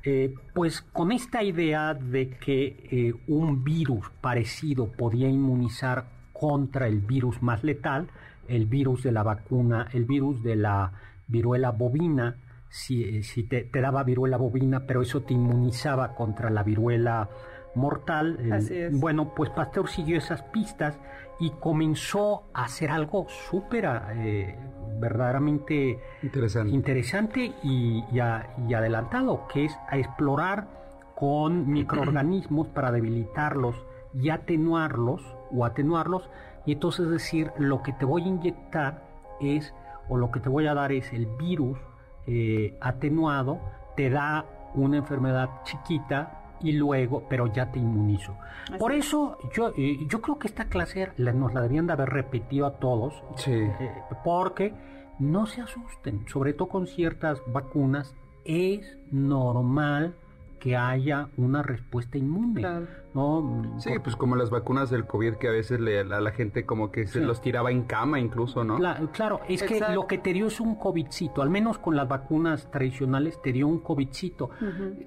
Eh, 0.05 0.35
pues 0.53 0.83
con 0.83 1.13
esta 1.13 1.43
idea 1.43 1.95
de 1.95 2.31
que 2.31 2.87
eh, 2.91 3.15
un 3.27 3.65
virus 3.65 4.11
parecido 4.21 4.87
podía 4.93 5.29
inmunizar 5.29 6.05
contra 6.33 6.87
el 6.87 7.01
virus 7.01 7.43
más 7.43 7.65
letal, 7.65 8.09
el 8.49 8.67
virus 8.67 9.03
de 9.03 9.13
la 9.13 9.23
vacuna, 9.23 9.89
el 9.93 10.05
virus 10.05 10.43
de 10.43 10.57
la 10.57 10.93
viruela 11.27 11.71
bovina, 11.71 12.37
si, 12.69 13.23
si 13.23 13.45
te, 13.45 13.65
te 13.65 13.81
daba 13.81 14.03
viruela 14.05 14.37
bovina, 14.37 14.81
pero 14.87 15.01
eso 15.01 15.23
te 15.23 15.33
inmunizaba 15.33 16.15
contra 16.15 16.51
la 16.51 16.63
viruela 16.63 17.31
mortal. 17.75 18.37
eh, 18.41 18.53
Así 18.53 18.77
es. 18.77 19.01
Bueno, 19.01 19.33
pues 19.35 19.49
Pasteur 19.51 19.89
siguió 19.89 20.19
esas 20.19 20.43
pistas 20.43 20.99
y 21.39 21.51
comenzó 21.51 22.45
a 22.55 22.65
hacer 22.65 22.91
algo 22.91 23.27
súper, 23.29 23.89
eh, 24.15 24.57
verdaderamente 25.01 25.99
Interesante. 26.23 26.73
interesante 26.75 27.53
y, 27.63 28.05
y 28.13 28.21
a- 28.21 28.49
y 28.69 28.75
adelantado, 28.75 29.47
que 29.49 29.65
es 29.67 29.77
a 29.89 29.99
explorar 29.99 30.69
con 31.15 31.69
microorganismos 31.71 32.69
para 32.69 32.91
debilitarlos 32.93 33.77
y 34.15 34.31
atenuarlos 34.31 35.23
o 35.53 35.65
atenuarlos 35.65 36.29
y 36.67 36.73
entonces 36.73 37.09
decir 37.11 37.51
lo 37.59 37.83
que 37.83 37.93
te 37.93 38.05
voy 38.05 38.23
a 38.23 38.27
inyectar 38.29 39.03
es 39.41 39.75
o 40.09 40.17
lo 40.17 40.31
que 40.31 40.41
te 40.41 40.49
voy 40.49 40.67
a 40.67 40.75
dar 40.75 40.93
es 40.93 41.13
el 41.13 41.27
virus 41.27 41.79
eh, 42.27 42.77
atenuado 42.81 43.61
te 43.97 44.11
da 44.11 44.45
una 44.75 44.97
enfermedad 44.99 45.49
chiquita 45.65 46.41
y 46.65 46.73
luego 46.73 47.25
pero 47.29 47.53
ya 47.53 47.71
te 47.71 47.79
inmunizo 47.79 48.37
por 48.79 48.93
eso 48.93 49.39
yo 49.55 49.73
eh, 49.77 49.99
yo 50.09 50.21
creo 50.21 50.39
que 50.39 50.49
esta 50.49 50.65
clase 50.65 51.11
la- 51.19 51.33
nos 51.33 51.55
la 51.55 51.61
debían 51.61 51.87
de 51.87 51.93
haber 51.93 52.09
repetido 52.09 52.67
a 52.67 52.79
todos 52.79 53.23
Sí. 53.37 53.53
eh, 53.53 53.91
porque 54.25 54.75
no 55.21 55.47
se 55.47 55.61
asusten, 55.61 56.27
sobre 56.27 56.55
todo 56.55 56.69
con 56.69 56.89
ciertas 56.89 57.41
vacunas, 57.47 58.15
es 58.45 58.99
normal 59.13 60.15
que 60.59 60.77
haya 60.77 61.29
una 61.37 61.63
respuesta 61.63 62.17
inmune. 62.19 62.61
Claro. 62.63 62.87
¿no? 63.13 63.77
Sí, 63.79 63.91
Por- 63.91 64.03
pues 64.03 64.17
como 64.17 64.35
las 64.35 64.51
vacunas 64.51 64.91
del 64.91 65.07
COVID 65.07 65.35
que 65.35 65.47
a 65.49 65.53
veces 65.53 65.79
le, 65.79 66.01
a 66.01 66.05
la 66.05 66.31
gente 66.33 66.65
como 66.67 66.91
que 66.91 67.07
se 67.07 67.21
Sí. 67.21 67.25
los 67.25 67.41
tiraba 67.41 67.71
en 67.71 67.83
cama 67.85 68.19
incluso, 68.19 68.65
¿no? 68.65 68.77
Cla- 68.79 69.09
claro, 69.13 69.41
es 69.49 69.63
que 69.63 69.79
lo 69.93 70.07
que 70.09 70.19
te 70.19 70.33
dio 70.33 70.47
es 70.49 70.59
un 70.59 70.75
covidcito, 70.75 71.43
al 71.43 71.51
menos 71.51 71.79
con 71.79 71.95
las 71.95 72.09
vacunas 72.09 72.69
tradicionales 72.73 73.41
te 73.41 73.53
dio 73.53 73.69
un 73.69 73.79
covidcito. 73.81 74.51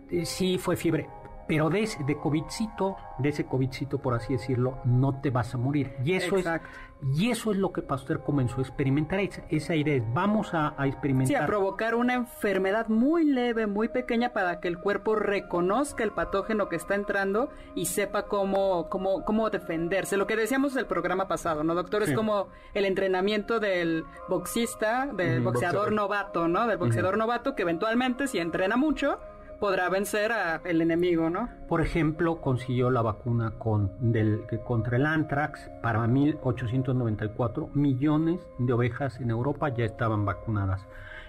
Eh, 0.10 0.26
Sí, 0.26 0.58
fue 0.58 0.78
fiebre, 0.78 1.10
pero 1.48 1.70
de 1.70 1.84
ese 1.84 2.04
de 2.04 2.18
covidcito, 2.18 2.98
de 3.20 3.30
ese 3.30 3.46
covidcito 3.46 4.00
por 4.00 4.14
así 4.14 4.34
decirlo, 4.34 4.80
no 4.86 5.22
te 5.22 5.30
vas 5.30 5.54
a 5.56 5.58
morir. 5.58 5.96
Y 6.04 6.14
eso 6.14 6.38
Exacto. 6.38 6.68
es 6.68 6.88
y 7.16 7.30
eso 7.30 7.52
es 7.52 7.58
lo 7.58 7.72
que 7.72 7.82
Pasteur 7.82 8.24
comenzó 8.24 8.58
a 8.58 8.62
experimentar, 8.62 9.20
esa, 9.20 9.44
esa 9.50 9.76
idea 9.76 9.96
es, 9.96 10.04
vamos 10.14 10.54
a, 10.54 10.74
a 10.78 10.88
experimentar. 10.88 11.28
Sí, 11.28 11.36
a 11.36 11.46
provocar 11.46 11.94
una 11.96 12.16
enfermedad 12.16 12.88
muy 12.88 13.24
leve, 13.24 13.68
muy 13.68 13.88
pequeña 13.88 14.34
para 14.34 14.60
que 14.60 14.68
el 14.68 14.80
cuerpo 14.80 15.16
reconozca 15.16 16.04
el 16.04 16.12
patógeno 16.12 16.70
que 16.70 16.76
está 16.76 16.96
entrando 16.96 17.50
y 17.76 17.86
sepa 17.86 18.24
cómo, 18.24 18.90
cómo, 18.90 19.24
cómo 19.26 19.50
defenderse. 19.50 20.18
Lo 20.18 20.26
que 20.26 20.36
decíamos 20.36 20.76
el 20.76 20.88
programa 20.88 21.28
pasado, 21.28 21.64
¿no, 21.64 21.76
doctor? 21.76 22.04
Sí. 22.04 22.12
Es 22.12 22.18
como 22.18 22.48
el 22.74 22.86
entrenamiento 22.86 23.60
del 23.60 24.04
boxista, 24.28 25.08
del 25.14 25.42
boxeador. 25.42 25.92
novato, 25.92 26.48
¿no? 26.48 26.66
Del 26.68 26.78
boxeador 26.78 27.18
novato 27.18 27.56
que 27.56 27.62
eventualmente, 27.62 28.28
si 28.28 28.40
entrena 28.40 28.76
mucho, 28.76 29.20
podrá 29.60 29.90
vencer 29.90 30.32
al 30.32 30.82
enemigo, 30.82 31.30
¿no? 31.30 31.50
Por 31.68 31.82
ejemplo, 31.82 32.42
consiguió 32.42 32.90
la 32.90 33.02
vacuna 33.02 33.54
con, 33.58 33.92
del, 34.12 34.44
que- 34.50 34.60
contra 34.60 34.98
el 34.98 35.06
anthrax 35.06 35.70
para 35.82 36.06
1894. 36.08 37.70
Millones 37.74 38.40
de 38.60 38.74
ovejas 38.74 39.20
en 39.20 39.30
Europa 39.32 39.70
ya 39.70 39.86
estaban 39.86 40.26
vacunadas. 40.26 40.86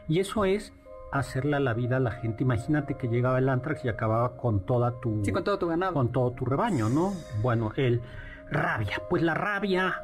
Y 0.09 0.21
eso 0.21 0.45
es 0.45 0.73
hacerle 1.13 1.57
a 1.57 1.61
la 1.61 1.73
vida 1.75 1.97
a 1.97 2.01
la 2.01 2.11
gente. 2.11 2.43
Imagínate 2.45 2.95
que 2.95 3.09
llegaba 3.09 3.39
el 3.39 3.49
anthrax 3.49 3.85
y 3.85 3.89
acababa 3.89 4.37
con 4.37 4.61
toda 4.67 5.01
tu... 5.01 5.25
Sí, 5.25 5.33
con 5.33 5.43
todo 5.45 5.59
tu 5.59 5.67
ganado. 5.69 5.95
con 5.95 6.13
todo 6.13 6.31
tu 6.33 6.45
rebaño, 6.45 6.89
¿no? 6.89 7.13
Bueno, 7.43 7.73
el 7.77 8.03
rabia. 8.51 9.03
Pues 9.09 9.23
la 9.23 9.35
rabia... 9.35 10.03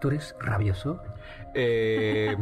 ¿Tú 0.00 0.08
eres 0.08 0.34
rabioso? 0.38 1.02
Eh, 1.54 2.36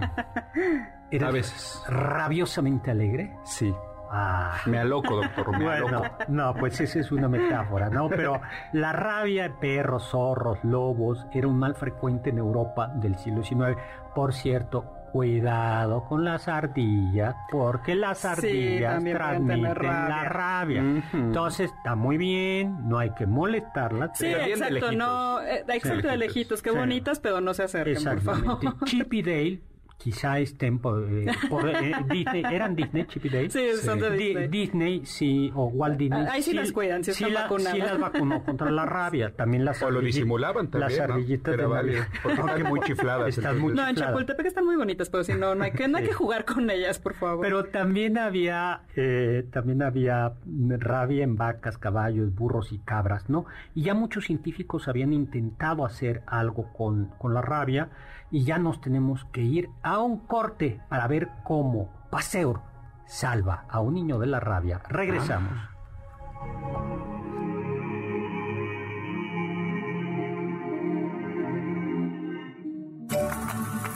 ¿Eres 1.11 1.29
a 1.29 1.31
veces. 1.31 1.83
rabiosamente 1.89 2.91
alegre? 2.91 3.33
Sí. 3.45 3.73
Ah. 4.15 4.59
Me 4.67 4.79
aloco, 4.79 5.17
doctor. 5.17 5.57
Me 5.59 5.65
Bueno, 5.65 5.87
aloco. 5.99 6.17
no, 6.29 6.55
pues 6.55 6.79
esa 6.81 7.01
es 7.01 7.11
una 7.13 7.29
metáfora, 7.29 7.89
¿no? 7.89 8.09
Pero 8.11 8.41
la 8.73 8.93
rabia 8.93 9.45
de 9.45 9.51
perros, 9.51 10.09
zorros, 10.11 10.59
lobos 10.63 11.27
era 11.33 11.49
un 11.49 11.59
mal 11.59 11.75
frecuente 11.75 12.31
en 12.31 12.39
Europa 12.39 12.89
del 12.97 13.17
siglo 13.17 13.43
XIX. 13.43 13.77
Por 14.15 14.35
cierto, 14.35 14.85
cuidado 15.13 16.05
con 16.05 16.25
las 16.25 16.49
ardillas, 16.49 17.35
porque 17.51 17.95
las 17.95 18.25
ardillas 18.25 19.03
transmiten 19.03 19.63
la 19.63 20.25
rabia. 20.25 20.83
Entonces, 21.13 21.71
está 21.77 21.95
muy 21.95 22.17
bien, 22.19 22.89
no 22.89 22.99
hay 22.99 23.11
que 23.15 23.27
molestarlas. 23.27 24.11
Sí, 24.15 24.27
Pero 24.31 24.45
bien 24.47 24.59
de 24.59 24.67
exacto, 24.67 24.93
no, 24.93 25.41
eh, 25.41 25.65
exacto 25.69 26.09
de 26.09 26.17
lejitos. 26.17 26.19
lejitos, 26.19 26.63
qué 26.63 26.71
Sí. 26.71 26.77
bonitas, 26.77 27.21
pero 27.21 27.41
no 27.41 27.55
se 27.55 27.63
acerquen, 27.63 28.03
por 28.05 28.21
favor. 28.21 28.85
Chip 28.85 29.13
y 29.15 29.23
Dale 29.23 29.61
quizá 29.99 30.39
estén 30.41 30.79
por, 30.81 31.05
eh, 31.09 31.27
por 31.49 31.69
eh, 31.69 31.93
Disney, 32.11 32.43
¿eran 32.51 32.75
Disney, 32.75 33.07
Chippy 33.07 33.29
Day? 33.29 33.51
Sí, 33.51 33.61
son 33.83 34.01
de 34.01 34.11
Di- 34.11 34.19
Disney. 34.27 34.49
Disney, 34.49 35.07
sí, 35.07 35.53
o 35.55 35.67
Walt 35.67 35.97
Disney. 35.97 36.25
Ah, 36.27 36.33
ahí 36.33 36.43
sí 36.43 36.53
las 36.55 36.73
cuidan, 36.73 37.05
sí 37.05 37.13
están 37.13 37.33
la- 37.35 37.43
vacunadas. 37.43 37.73
sí 37.75 37.79
las 37.79 37.99
vacunó 38.01 38.43
contra 38.45 38.71
la 38.71 38.85
rabia, 38.85 39.35
también 39.37 39.65
las 39.65 39.81
O 39.83 39.91
lo 39.91 40.01
disimulaban 40.01 40.69
también, 40.71 40.99
Las 40.99 41.09
¿no? 41.09 41.15
ardillitas 41.15 41.55
Era 41.55 41.69
de 41.69 41.75
Navidad. 41.75 42.09
porque 42.23 42.41
están 42.41 42.63
muy 42.65 42.81
chifladas, 42.81 43.39
Están 43.39 43.59
muy. 43.61 43.75
No, 43.75 43.87
en. 43.89 43.95
Chapultepec 43.97 44.47
están 44.47 44.65
muy 44.65 44.77
bonitas, 44.77 45.09
pero 45.09 45.23
si 45.25 45.35
no, 45.35 45.55
no 45.55 45.65
hay 45.65 45.73
que, 45.73 45.87
no 45.89 45.99
hay 45.99 46.05
que 46.05 46.13
jugar 46.13 46.45
con 46.45 46.69
ellas, 46.71 46.99
por 46.99 47.15
favor. 47.15 47.45
Pero 47.45 47.65
también 47.67 48.19
había, 48.19 48.83
eh, 48.97 49.47
también 49.53 49.83
había 49.83 50.33
rabia 50.47 51.23
en 51.25 51.37
vacas, 51.37 51.79
caballos, 51.79 52.35
burros 52.35 52.73
y 52.73 52.79
cabras, 52.79 53.29
¿no? 53.31 53.47
Y 53.75 53.83
ya 53.83 53.95
muchos 53.95 54.25
científicos 54.27 54.89
habían 54.89 55.13
intentado 55.13 55.85
hacer 55.87 56.23
algo 56.27 56.73
con, 56.73 57.07
con 57.19 57.35
la 57.35 57.43
rabia 57.43 57.91
y 58.33 58.45
ya 58.45 58.59
nos 58.59 58.81
tenemos 58.81 59.27
que 59.27 59.43
ir 59.43 59.71
a 59.83 59.99
un 60.01 60.27
corte 60.27 60.81
para 60.89 61.07
ver 61.07 61.29
cómo 61.45 61.93
Pasteur 62.11 62.61
salva 63.07 63.67
a 63.69 63.81
un 63.81 63.95
niño 63.95 64.19
de 64.19 64.27
la 64.27 64.41
rabia. 64.41 64.81
Regresamos. 64.89 65.53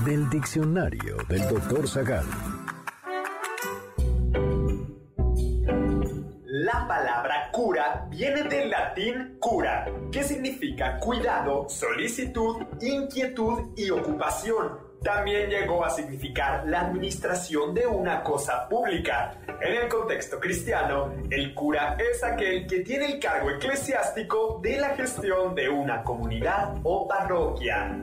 Del 0.04 0.28
diccionario 0.30 1.16
del 1.28 1.48
doctor 1.48 1.88
Zagal. 1.88 2.26
La 6.44 6.86
palabra 6.86 7.15
cura 7.66 8.06
viene 8.08 8.44
del 8.44 8.70
latín 8.70 9.38
cura, 9.40 9.86
que 10.12 10.22
significa 10.22 11.00
cuidado, 11.00 11.68
solicitud, 11.68 12.58
inquietud 12.80 13.72
y 13.76 13.90
ocupación. 13.90 14.78
También 15.02 15.50
llegó 15.50 15.84
a 15.84 15.90
significar 15.90 16.64
la 16.68 16.82
administración 16.82 17.74
de 17.74 17.84
una 17.84 18.22
cosa 18.22 18.68
pública. 18.68 19.36
En 19.60 19.82
el 19.82 19.88
contexto 19.88 20.38
cristiano, 20.38 21.12
el 21.28 21.54
cura 21.54 21.96
es 21.98 22.22
aquel 22.22 22.68
que 22.68 22.80
tiene 22.80 23.14
el 23.14 23.18
cargo 23.18 23.50
eclesiástico 23.50 24.60
de 24.62 24.76
la 24.76 24.90
gestión 24.90 25.56
de 25.56 25.68
una 25.68 26.04
comunidad 26.04 26.76
o 26.84 27.08
parroquia. 27.08 27.96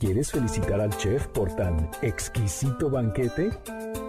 ¿Quieres 0.00 0.32
felicitar 0.32 0.80
al 0.80 0.96
chef 0.96 1.26
por 1.26 1.54
tan 1.56 1.90
exquisito 2.00 2.88
banquete? 2.88 3.50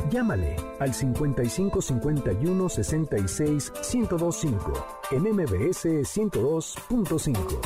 Llámale 0.10 0.56
al 0.80 0.94
55 0.94 1.82
51 1.82 2.70
66 2.70 3.74
1025 3.94 4.72
en 5.12 5.24
MBS 5.24 5.86
102.5. 5.86 7.60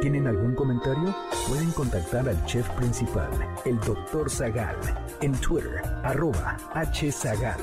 ¿Tienen 0.00 0.28
algún 0.28 0.54
comentario? 0.54 1.12
Pueden 1.48 1.72
contactar 1.72 2.28
al 2.28 2.46
chef 2.46 2.68
principal, 2.76 3.30
el 3.64 3.80
Dr. 3.80 4.30
Zagal, 4.30 4.76
en 5.20 5.32
Twitter, 5.32 5.82
arroba 6.04 6.56
hzagal. 6.92 7.58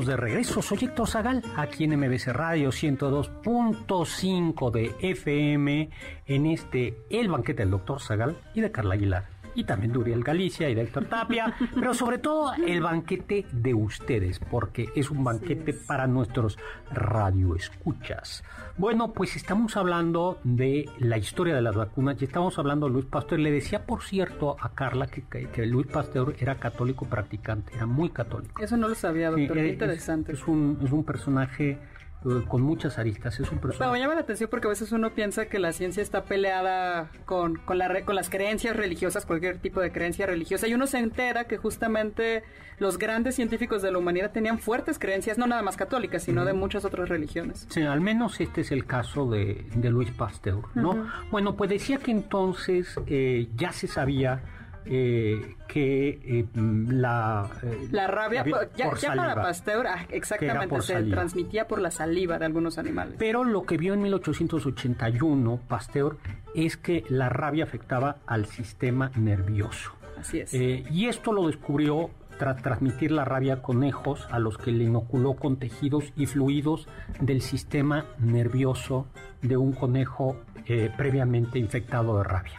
De 0.00 0.16
regreso. 0.16 0.62
Soy 0.62 0.78
Héctor 0.80 1.06
Zagal, 1.06 1.42
aquí 1.54 1.84
en 1.84 1.98
MBC 1.98 2.28
Radio 2.28 2.70
102.5 2.70 4.70
de 4.70 4.94
FM, 5.00 5.90
en 6.26 6.46
este 6.46 6.96
El 7.10 7.28
Banquete 7.28 7.62
del 7.62 7.72
Doctor 7.72 8.00
Zagal 8.00 8.38
y 8.54 8.62
de 8.62 8.72
Carla 8.72 8.94
Aguilar. 8.94 9.31
Y 9.54 9.64
también 9.64 9.92
de 9.92 9.98
Uriel 9.98 10.24
Galicia 10.24 10.68
y 10.70 10.74
de 10.74 10.82
Héctor 10.82 11.04
Tapia, 11.06 11.54
pero 11.74 11.92
sobre 11.94 12.18
todo 12.18 12.52
el 12.54 12.80
banquete 12.80 13.44
de 13.52 13.74
ustedes, 13.74 14.38
porque 14.38 14.88
es 14.96 15.10
un 15.10 15.22
banquete 15.24 15.74
para 15.74 16.06
nuestros 16.06 16.58
radioescuchas. 16.90 18.42
Bueno, 18.78 19.12
pues 19.12 19.36
estamos 19.36 19.76
hablando 19.76 20.38
de 20.44 20.88
la 20.98 21.18
historia 21.18 21.54
de 21.54 21.62
las 21.62 21.76
vacunas 21.76 22.20
y 22.20 22.24
estamos 22.24 22.58
hablando 22.58 22.86
de 22.86 22.92
Luis 22.92 23.04
Pasteur. 23.06 23.40
Le 23.40 23.50
decía, 23.50 23.84
por 23.84 24.02
cierto, 24.02 24.56
a 24.60 24.70
Carla 24.70 25.06
que, 25.06 25.22
que- 25.22 25.48
que 25.48 25.66
Luis 25.66 25.86
Pasteur 25.86 26.34
era 26.38 26.54
católico 26.56 27.04
practicante, 27.06 27.74
era 27.74 27.86
muy 27.86 28.10
católico. 28.10 28.62
Eso 28.62 28.76
no 28.76 28.88
lo 28.88 28.94
sabía, 28.94 29.30
Sí, 29.34 29.40
doctor. 29.42 29.56
Qué 29.56 29.66
es- 29.66 29.72
interesante. 29.74 30.32
Es, 30.32 30.46
un, 30.48 30.78
es 30.82 30.90
un 30.92 31.04
personaje 31.04 31.78
con 32.48 32.62
muchas 32.62 32.98
aristas, 32.98 33.38
es 33.40 33.50
un 33.50 33.58
Pero 33.58 33.92
me 33.92 33.98
llama 33.98 34.14
la 34.14 34.20
atención 34.20 34.48
porque 34.50 34.66
a 34.68 34.70
veces 34.70 34.92
uno 34.92 35.10
piensa 35.10 35.46
que 35.46 35.58
la 35.58 35.72
ciencia 35.72 36.02
está 36.02 36.24
peleada 36.24 37.10
con, 37.24 37.56
con, 37.56 37.78
la, 37.78 38.04
con 38.04 38.14
las 38.14 38.30
creencias 38.30 38.76
religiosas, 38.76 39.26
cualquier 39.26 39.58
tipo 39.58 39.80
de 39.80 39.92
creencia 39.92 40.26
religiosa, 40.26 40.68
y 40.68 40.74
uno 40.74 40.86
se 40.86 40.98
entera 40.98 41.44
que 41.44 41.56
justamente 41.56 42.42
los 42.78 42.98
grandes 42.98 43.34
científicos 43.34 43.82
de 43.82 43.92
la 43.92 43.98
humanidad 43.98 44.32
tenían 44.32 44.58
fuertes 44.58 44.98
creencias, 44.98 45.38
no 45.38 45.46
nada 45.46 45.62
más 45.62 45.76
católicas, 45.76 46.22
sino 46.24 46.44
de 46.44 46.52
muchas 46.52 46.84
otras 46.84 47.08
religiones. 47.08 47.66
Sí, 47.70 47.82
al 47.82 48.00
menos 48.00 48.40
este 48.40 48.62
es 48.62 48.72
el 48.72 48.86
caso 48.86 49.30
de, 49.30 49.66
de 49.74 49.90
Luis 49.90 50.10
Pasteur, 50.10 50.62
¿no? 50.74 51.06
Bueno, 51.30 51.56
pues 51.56 51.70
decía 51.70 51.98
que 51.98 52.10
entonces 52.10 52.98
eh, 53.06 53.48
ya 53.56 53.72
se 53.72 53.86
sabía 53.86 54.42
eh, 54.84 55.54
que 55.68 56.08
eh, 56.24 56.46
la... 56.54 57.48
eh, 57.62 57.88
La 57.90 58.06
rabia, 58.06 58.44
po- 58.44 58.56
ya, 58.76 58.88
por 58.90 58.98
ya 58.98 59.14
para. 59.14 59.34
Pasteur, 59.42 59.86
ah, 59.86 60.06
exactamente, 60.10 60.80
se 60.82 60.92
saliva. 60.94 61.16
transmitía 61.16 61.68
por 61.68 61.80
la 61.80 61.90
saliva 61.90 62.38
de 62.38 62.46
algunos 62.46 62.78
animales. 62.78 63.14
Pero 63.18 63.44
lo 63.44 63.62
que 63.64 63.76
vio 63.78 63.94
en 63.94 64.02
1881 64.02 65.60
Pasteur 65.68 66.16
es 66.54 66.76
que 66.76 67.04
la 67.08 67.28
rabia 67.28 67.64
afectaba 67.64 68.16
al 68.26 68.46
sistema 68.46 69.10
nervioso. 69.16 69.92
Así 70.18 70.40
es. 70.40 70.52
Eh, 70.54 70.84
y 70.90 71.06
esto 71.06 71.32
lo 71.32 71.46
descubrió 71.46 72.10
tras 72.38 72.60
transmitir 72.62 73.12
la 73.12 73.24
rabia 73.24 73.54
a 73.54 73.62
conejos 73.62 74.26
a 74.30 74.38
los 74.38 74.58
que 74.58 74.72
le 74.72 74.84
inoculó 74.84 75.34
con 75.34 75.58
tejidos 75.58 76.12
y 76.16 76.26
fluidos 76.26 76.88
del 77.20 77.40
sistema 77.40 78.04
nervioso 78.18 79.06
de 79.42 79.56
un 79.56 79.72
conejo 79.72 80.36
previamente 80.96 81.58
infectado 81.58 82.18
de 82.18 82.24
rabia. 82.24 82.58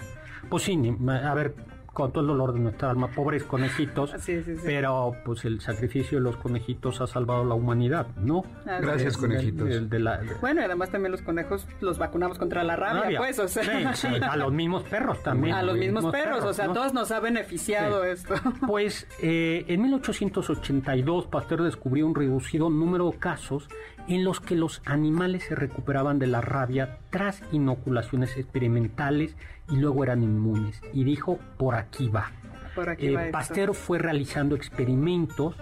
Pues 0.49 0.63
sí, 0.63 0.77
a 1.09 1.33
ver, 1.33 1.55
con 1.93 2.12
todo 2.12 2.21
el 2.21 2.27
dolor 2.27 2.53
de 2.53 2.60
nuestra 2.60 2.89
alma, 2.89 3.08
pobres 3.10 3.43
conejitos, 3.43 4.12
Sí, 4.17 4.41
sí, 4.43 4.56
sí. 4.56 4.62
pero 4.65 5.13
pues 5.23 5.45
el 5.45 5.62
sacrificio 5.62 6.17
de 6.17 6.23
los 6.23 6.38
conejitos 6.38 6.99
ha 7.01 7.08
salvado 7.08 7.45
la 7.45 7.53
humanidad, 7.53 8.08
¿no? 8.17 8.43
Así 8.65 8.82
Gracias, 8.86 9.13
es. 9.13 9.17
conejitos. 9.17 9.69
El 9.69 9.89
de 9.89 9.99
la- 9.99 10.17
de- 10.17 10.34
Bueno, 10.41 10.62
y 10.62 10.63
además 10.63 10.89
también 10.89 11.12
los 11.12 11.21
conejos 11.21 11.67
los 11.82 11.99
vacunamos 11.99 12.39
contra 12.39 12.63
la 12.63 12.75
rabia, 12.75 13.01
rabia. 13.03 13.19
pues, 13.19 13.38
o 13.39 13.47
sea. 13.47 13.63
Sí, 13.63 14.08
sí, 14.08 14.15
a 14.21 14.36
los 14.38 14.51
mismos 14.51 14.84
perros 14.84 15.21
también. 15.23 15.53
A 15.56 15.62
los 15.62 15.77
mismos 15.77 16.06
perros, 16.12 16.43
o 16.43 16.53
sea, 16.53 16.67
¿no? 16.67 16.73
todos 16.73 16.93
nos 16.93 17.12
ha 17.12 17.19
beneficiado 17.19 18.03
Sí. 18.03 18.10
esto. 18.10 18.34
Pues 18.67 19.08
eh, 19.21 19.65
en 19.67 19.82
1882 19.84 21.27
Pasteur 21.27 21.62
descubrió 21.63 22.08
un 22.08 22.15
reducido 22.15 22.69
número 22.69 23.12
de 23.12 23.17
casos 23.17 23.67
en 24.08 24.24
los 24.24 24.39
que 24.39 24.56
los 24.56 24.82
animales 24.86 25.44
se 25.44 25.56
recuperaban 25.56 26.20
de 26.20 26.28
la 26.28 26.42
rabia 26.42 26.98
tras 27.10 27.42
inoculaciones 27.52 28.36
experimentales 28.38 29.36
y 29.70 29.78
luego 29.78 30.04
eran 30.04 30.24
inmunes. 30.24 30.82
Y 30.94 31.04
dijo, 31.04 31.39
por 31.58 31.76
aquí 31.76 32.10
va. 32.10 32.32
Por 32.76 32.89
aquí 32.89 33.08
Eh, 33.08 33.16
va. 33.16 33.32
Pasteur 33.32 33.74
fue 33.74 34.00
realizando 34.00 34.56
experimentos 34.56 35.56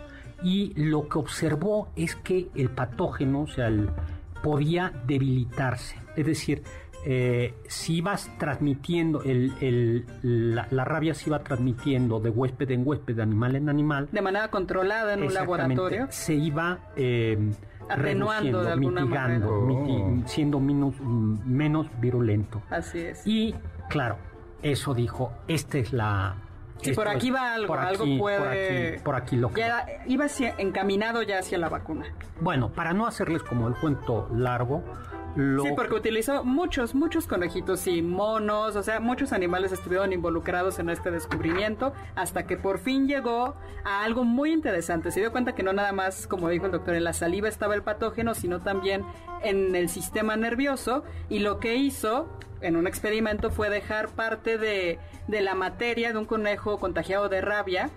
y 0.43 0.73
lo 0.75 1.07
que 1.07 1.19
observó 1.19 1.91
es 1.95 2.15
que 2.15 2.49
el 2.55 2.69
patógeno, 2.69 3.41
o 3.41 3.47
sea, 3.47 3.67
el- 3.67 3.89
podía 4.41 4.91
debilitarse. 5.05 5.95
Es 6.15 6.25
decir, 6.25 6.63
eh, 7.05 7.53
si 7.67 7.97
ibas 7.97 8.29
transmitiendo, 8.39 9.21
el, 9.23 9.53
el- 9.61 10.05
la, 10.55 10.67
la 10.71 10.83
rabia 10.83 11.13
se 11.13 11.29
iba 11.29 11.39
transmitiendo 11.43 12.19
de 12.19 12.29
huésped 12.31 12.71
en 12.71 12.81
huésped, 12.87 13.15
de 13.15 13.21
animal 13.23 13.55
en 13.55 13.69
animal, 13.69 14.09
De 14.11 14.21
manera 14.21 14.47
controlada 14.49 15.13
en 15.13 15.23
un 15.23 15.33
laboratorio. 15.33 16.07
se 16.09 16.33
iba 16.33 16.79
eh, 16.95 17.37
Atenuando 17.93 18.31
reduciendo, 18.61 18.63
de 18.63 18.71
alguna 18.71 19.01
mitigando, 19.01 19.61
manera. 19.61 19.81
miti- 19.85 20.27
siendo 20.27 20.59
menos, 20.59 20.99
menos 21.01 21.87
virulento. 21.99 22.61
Así 22.69 22.99
es. 22.99 23.25
Y 23.25 23.55
claro, 23.89 24.17
eso 24.61 24.93
dijo, 24.93 25.31
esta 25.47 25.77
es 25.77 25.93
la... 25.93 26.35
Sí, 26.81 26.93
por 26.93 27.07
aquí 27.07 27.27
es- 27.29 27.35
va 27.35 27.53
algo, 27.53 27.67
por 27.67 27.79
algo 27.79 28.05
puede... 28.17 28.37
Por 28.39 28.47
aquí, 28.47 29.03
por 29.03 29.15
aquí 29.15 29.35
lo 29.35 29.49
que... 29.53 29.61
Ya 29.61 29.85
iba 30.07 30.25
hacia- 30.25 30.55
encaminado 30.57 31.21
ya 31.21 31.39
hacia 31.39 31.57
la 31.59 31.69
vacuna. 31.69 32.05
Bueno, 32.39 32.69
para 32.69 32.93
no 32.93 33.05
hacerles 33.05 33.43
como 33.43 33.67
el 33.67 33.75
cuento 33.75 34.27
largo, 34.33 34.83
lo... 35.35 35.63
Sí, 35.63 35.69
porque 35.75 35.95
utilizó 35.95 36.43
muchos, 36.43 36.95
muchos 36.95 37.27
conejitos 37.27 37.87
y 37.87 38.01
monos, 38.01 38.75
o 38.75 38.83
sea, 38.83 38.99
muchos 38.99 39.33
animales 39.33 39.71
estuvieron 39.71 40.13
involucrados 40.13 40.79
en 40.79 40.89
este 40.89 41.11
descubrimiento 41.11 41.93
hasta 42.15 42.45
que 42.45 42.57
por 42.57 42.79
fin 42.79 43.07
llegó 43.07 43.55
a 43.83 44.03
algo 44.03 44.23
muy 44.23 44.51
interesante. 44.51 45.11
Se 45.11 45.19
dio 45.19 45.31
cuenta 45.31 45.53
que 45.55 45.63
no 45.63 45.73
nada 45.73 45.91
más, 45.91 46.27
como 46.27 46.49
dijo 46.49 46.65
el 46.65 46.71
doctor, 46.71 46.95
en 46.95 47.03
la 47.03 47.13
saliva 47.13 47.47
estaba 47.47 47.75
el 47.75 47.83
patógeno, 47.83 48.33
sino 48.33 48.59
también 48.59 49.03
en 49.43 49.75
el 49.75 49.89
sistema 49.89 50.35
nervioso 50.35 51.03
y 51.29 51.39
lo 51.39 51.59
que 51.59 51.75
hizo 51.75 52.29
en 52.61 52.75
un 52.75 52.87
experimento 52.87 53.49
fue 53.49 53.69
dejar 53.69 54.09
parte 54.09 54.57
de, 54.57 54.99
de 55.27 55.41
la 55.41 55.55
materia 55.55 56.11
de 56.11 56.19
un 56.19 56.25
conejo 56.25 56.77
contagiado 56.77 57.27
de 57.27 57.41
rabia 57.41 57.89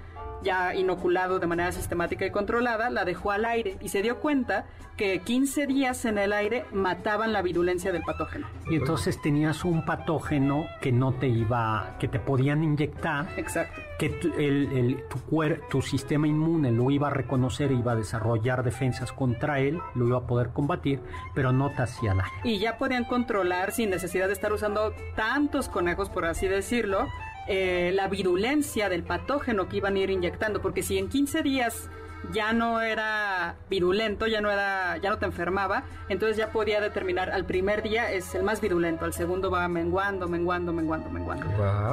ya 0.45 0.75
inoculado 0.75 1.39
de 1.39 1.47
manera 1.47 1.73
sistemática 1.73 2.25
y 2.25 2.31
controlada, 2.31 2.91
la 2.91 3.05
dejó 3.05 3.33
al 3.33 3.45
aire 3.45 3.77
y 3.81 3.89
se 3.89 4.03
dio 4.03 4.21
cuenta 4.21 4.67
que 4.97 5.21
15 5.21 5.67
días 5.67 6.05
en 6.05 6.19
el 6.19 6.33
aire 6.33 6.67
mataban 6.73 7.33
la 7.33 7.43
virulencia 7.43 7.91
del 7.91 8.03
patógeno. 8.03 8.47
Y 8.71 8.77
entonces 8.77 9.21
tenías 9.21 9.65
un 9.65 9.85
patógeno 9.85 10.67
que 10.81 10.93
no 10.93 11.15
te 11.15 11.27
iba, 11.27 11.97
que 11.99 12.07
te 12.07 12.21
podían 12.21 12.63
inyectar. 12.63 13.29
Exacto. 13.37 13.81
Que 13.99 14.11
tu, 14.11 14.33
el, 14.35 15.03
tu, 15.09 15.19
tu 15.69 15.83
sistema 15.83 16.29
inmune 16.29 16.71
lo 16.71 16.91
iba 16.91 17.09
a 17.09 17.11
reconocer, 17.11 17.73
iba 17.73 17.93
a 17.93 17.97
desarrollar 17.97 18.63
defensas 18.63 19.13
contra 19.13 19.61
él, 19.61 19.81
lo 19.95 20.07
iba 20.07 20.19
a 20.19 20.27
poder 20.27 20.51
combatir, 20.51 21.01
pero 21.35 21.53
no 21.53 21.71
te 21.71 21.83
hacía 21.83 22.15
nada. 22.15 22.31
Y 22.45 22.59
ya 22.59 22.79
podían 22.79 23.05
controlar 23.05 23.73
sin 23.73 23.91
necesidad 23.91 24.29
de 24.29 24.33
estar 24.33 24.53
usando 24.53 24.93
tantos 25.17 25.69
conejos, 25.69 26.09
por 26.09 26.25
así 26.25 26.47
decirlo, 26.47 27.07
eh, 27.47 27.93
la 27.95 28.09
virulencia 28.09 28.89
del 28.89 29.03
patógeno 29.03 29.69
que 29.69 29.79
iban 29.79 29.97
a 29.97 29.99
ir 29.99 30.11
inyectando, 30.11 30.63
porque 30.63 30.83
si 30.83 30.99
en 30.99 31.09
15 31.09 31.43
días 31.43 31.91
ya 32.33 32.53
no 32.53 32.81
era 32.81 33.57
virulento, 33.69 34.27
ya 34.27 34.41
no 34.41 34.51
era, 34.51 34.97
ya 34.99 35.11
no 35.11 35.19
te 35.19 35.27
enfermaba, 35.27 35.85
entonces 36.09 36.37
ya 36.37 36.51
podía 36.51 36.81
determinar 36.81 37.31
al 37.31 37.45
primer 37.45 37.83
día 37.83 38.11
es 38.11 38.35
el 38.35 38.43
más 38.43 38.61
virulento, 38.61 39.05
al 39.05 39.13
segundo 39.13 39.49
va 39.51 39.69
menguando, 39.69 40.27
menguando, 40.29 40.73
menguando, 40.73 41.11
menguando. 41.11 41.47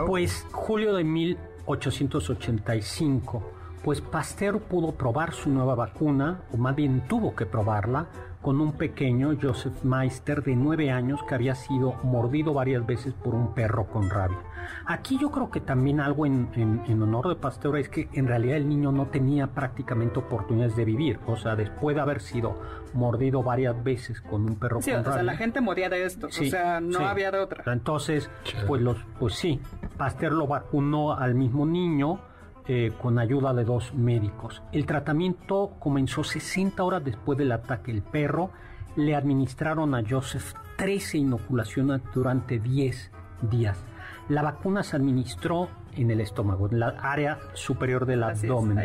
Pues 0.07 0.47
julio 0.51 0.95
de 0.95 1.03
1885, 1.03 3.43
pues 3.83 4.01
Pasteur 4.01 4.59
pudo 4.59 4.93
probar 4.93 5.33
su 5.33 5.49
nueva 5.49 5.75
vacuna, 5.75 6.41
o 6.53 6.57
más 6.57 6.75
bien 6.75 7.01
tuvo 7.07 7.35
que 7.35 7.45
probarla, 7.45 8.07
con 8.41 8.59
un 8.59 8.73
pequeño 8.73 9.37
Joseph 9.39 9.83
Meister 9.83 10.43
de 10.43 10.55
9 10.55 10.91
años 10.91 11.19
que 11.27 11.35
había 11.35 11.53
sido 11.53 11.93
mordido 12.03 12.53
varias 12.53 12.85
veces 12.85 13.13
por 13.13 13.35
un 13.35 13.53
perro 13.53 13.85
con 13.85 14.09
rabia. 14.09 14.39
Aquí 14.85 15.17
yo 15.19 15.31
creo 15.31 15.49
que 15.49 15.61
también 15.61 15.99
algo 15.99 16.25
en, 16.25 16.49
honor 17.01 17.29
de 17.29 17.35
Pasteur 17.35 17.77
es 17.77 17.89
que 17.89 18.09
en 18.13 18.27
realidad 18.27 18.57
el 18.57 18.67
niño 18.67 18.91
no 18.91 19.07
tenía 19.07 19.47
prácticamente 19.47 20.19
oportunidades 20.19 20.75
de 20.75 20.85
vivir. 20.85 21.19
O 21.27 21.35
sea, 21.37 21.55
después 21.55 21.95
de 21.95 22.01
haber 22.01 22.21
sido 22.21 22.55
mordido 22.93 23.43
varias 23.43 23.81
veces 23.83 24.21
con 24.21 24.45
un 24.45 24.55
perro 24.55 24.81
sí, 24.81 24.91
con 24.91 25.07
o 25.07 25.13
sea, 25.13 25.23
la 25.23 25.37
gente 25.37 25.61
moría 25.61 25.89
de 25.89 26.05
esto. 26.05 26.27
o 26.27 26.31
sea, 26.31 26.79
no 26.81 26.99
había 26.99 27.31
de 27.31 27.39
otra. 27.39 27.63
Entonces, 27.71 28.29
pues, 28.67 28.81
los, 28.81 28.97
pues 29.19 29.35
sí, 29.35 29.59
Pasteur 29.97 30.33
lo 30.33 30.47
vacunó 30.47 31.13
al 31.13 31.35
mismo 31.35 31.65
niño. 31.65 32.19
Eh, 32.67 32.93
con 33.01 33.17
ayuda 33.17 33.55
de 33.55 33.65
dos 33.65 33.91
médicos. 33.95 34.61
El 34.71 34.85
tratamiento 34.85 35.73
comenzó 35.79 36.23
60 36.23 36.83
horas 36.83 37.03
después 37.03 37.35
del 37.35 37.51
ataque. 37.51 37.89
El 37.89 38.03
perro 38.03 38.51
le 38.95 39.15
administraron 39.15 39.95
a 39.95 40.03
Joseph 40.07 40.53
13 40.77 41.19
inoculaciones 41.19 42.01
durante 42.13 42.59
10 42.59 43.11
días. 43.49 43.83
La 44.31 44.41
vacuna 44.41 44.81
se 44.81 44.95
administró 44.95 45.67
en 45.93 46.09
el 46.09 46.21
estómago, 46.21 46.69
en 46.71 46.79
la 46.79 46.87
área 47.01 47.37
superior 47.51 48.05
del 48.05 48.23
abdomen. 48.23 48.79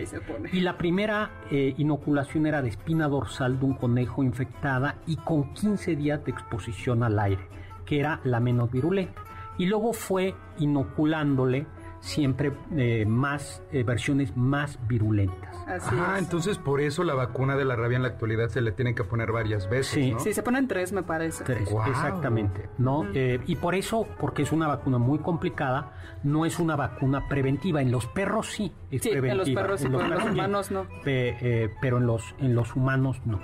y 0.52 0.58
la 0.58 0.76
primera 0.76 1.30
eh, 1.52 1.72
inoculación 1.78 2.46
era 2.46 2.62
de 2.62 2.70
espina 2.70 3.06
dorsal 3.06 3.60
de 3.60 3.64
un 3.64 3.74
conejo 3.74 4.24
infectada 4.24 4.96
y 5.06 5.14
con 5.14 5.54
15 5.54 5.94
días 5.94 6.24
de 6.24 6.32
exposición 6.32 7.04
al 7.04 7.16
aire, 7.20 7.46
que 7.84 8.00
era 8.00 8.18
la 8.24 8.40
menos 8.40 8.72
virulenta. 8.72 9.22
Y 9.56 9.66
luego 9.66 9.92
fue 9.92 10.34
inoculándole 10.58 11.68
siempre 12.00 12.52
eh, 12.76 13.04
más 13.06 13.62
eh, 13.72 13.82
versiones 13.82 14.36
más 14.36 14.78
virulentas. 14.86 15.56
ah, 15.66 16.16
entonces 16.18 16.58
por 16.58 16.80
eso 16.80 17.04
la 17.04 17.14
vacuna 17.14 17.56
de 17.56 17.64
la 17.64 17.76
rabia 17.76 17.96
en 17.96 18.02
la 18.02 18.08
actualidad 18.08 18.48
se 18.48 18.60
le 18.60 18.72
tiene 18.72 18.94
que 18.94 19.04
poner 19.04 19.32
varias 19.32 19.68
veces. 19.68 19.86
Sí, 19.94 20.12
¿no? 20.12 20.20
sí 20.20 20.32
se 20.32 20.42
ponen 20.42 20.68
tres, 20.68 20.92
me 20.92 21.02
parece. 21.02 21.44
Tres, 21.44 21.68
exactamente. 21.86 22.68
¿no? 22.78 23.06
Eh, 23.14 23.40
y 23.46 23.56
por 23.56 23.74
eso, 23.74 24.06
porque 24.18 24.42
es 24.42 24.52
una 24.52 24.68
vacuna 24.68 24.98
muy 24.98 25.18
complicada, 25.18 25.92
no 26.22 26.46
es 26.46 26.58
una 26.58 26.76
vacuna 26.76 27.28
preventiva. 27.28 27.82
En 27.82 27.90
los 27.90 28.06
perros 28.06 28.48
sí 28.52 28.72
es 28.90 29.02
sí, 29.02 29.10
preventiva. 29.10 29.32
En 29.32 29.38
los 29.38 29.50
perros 29.50 29.80
sí, 29.80 29.86
en 29.86 29.92
los, 29.92 30.24
humanos 30.24 30.70
no. 30.70 30.86
pero 31.04 31.98
en 31.98 32.06
los, 32.06 32.34
en 32.38 32.54
los 32.54 32.74
humanos 32.76 33.20
no. 33.24 33.40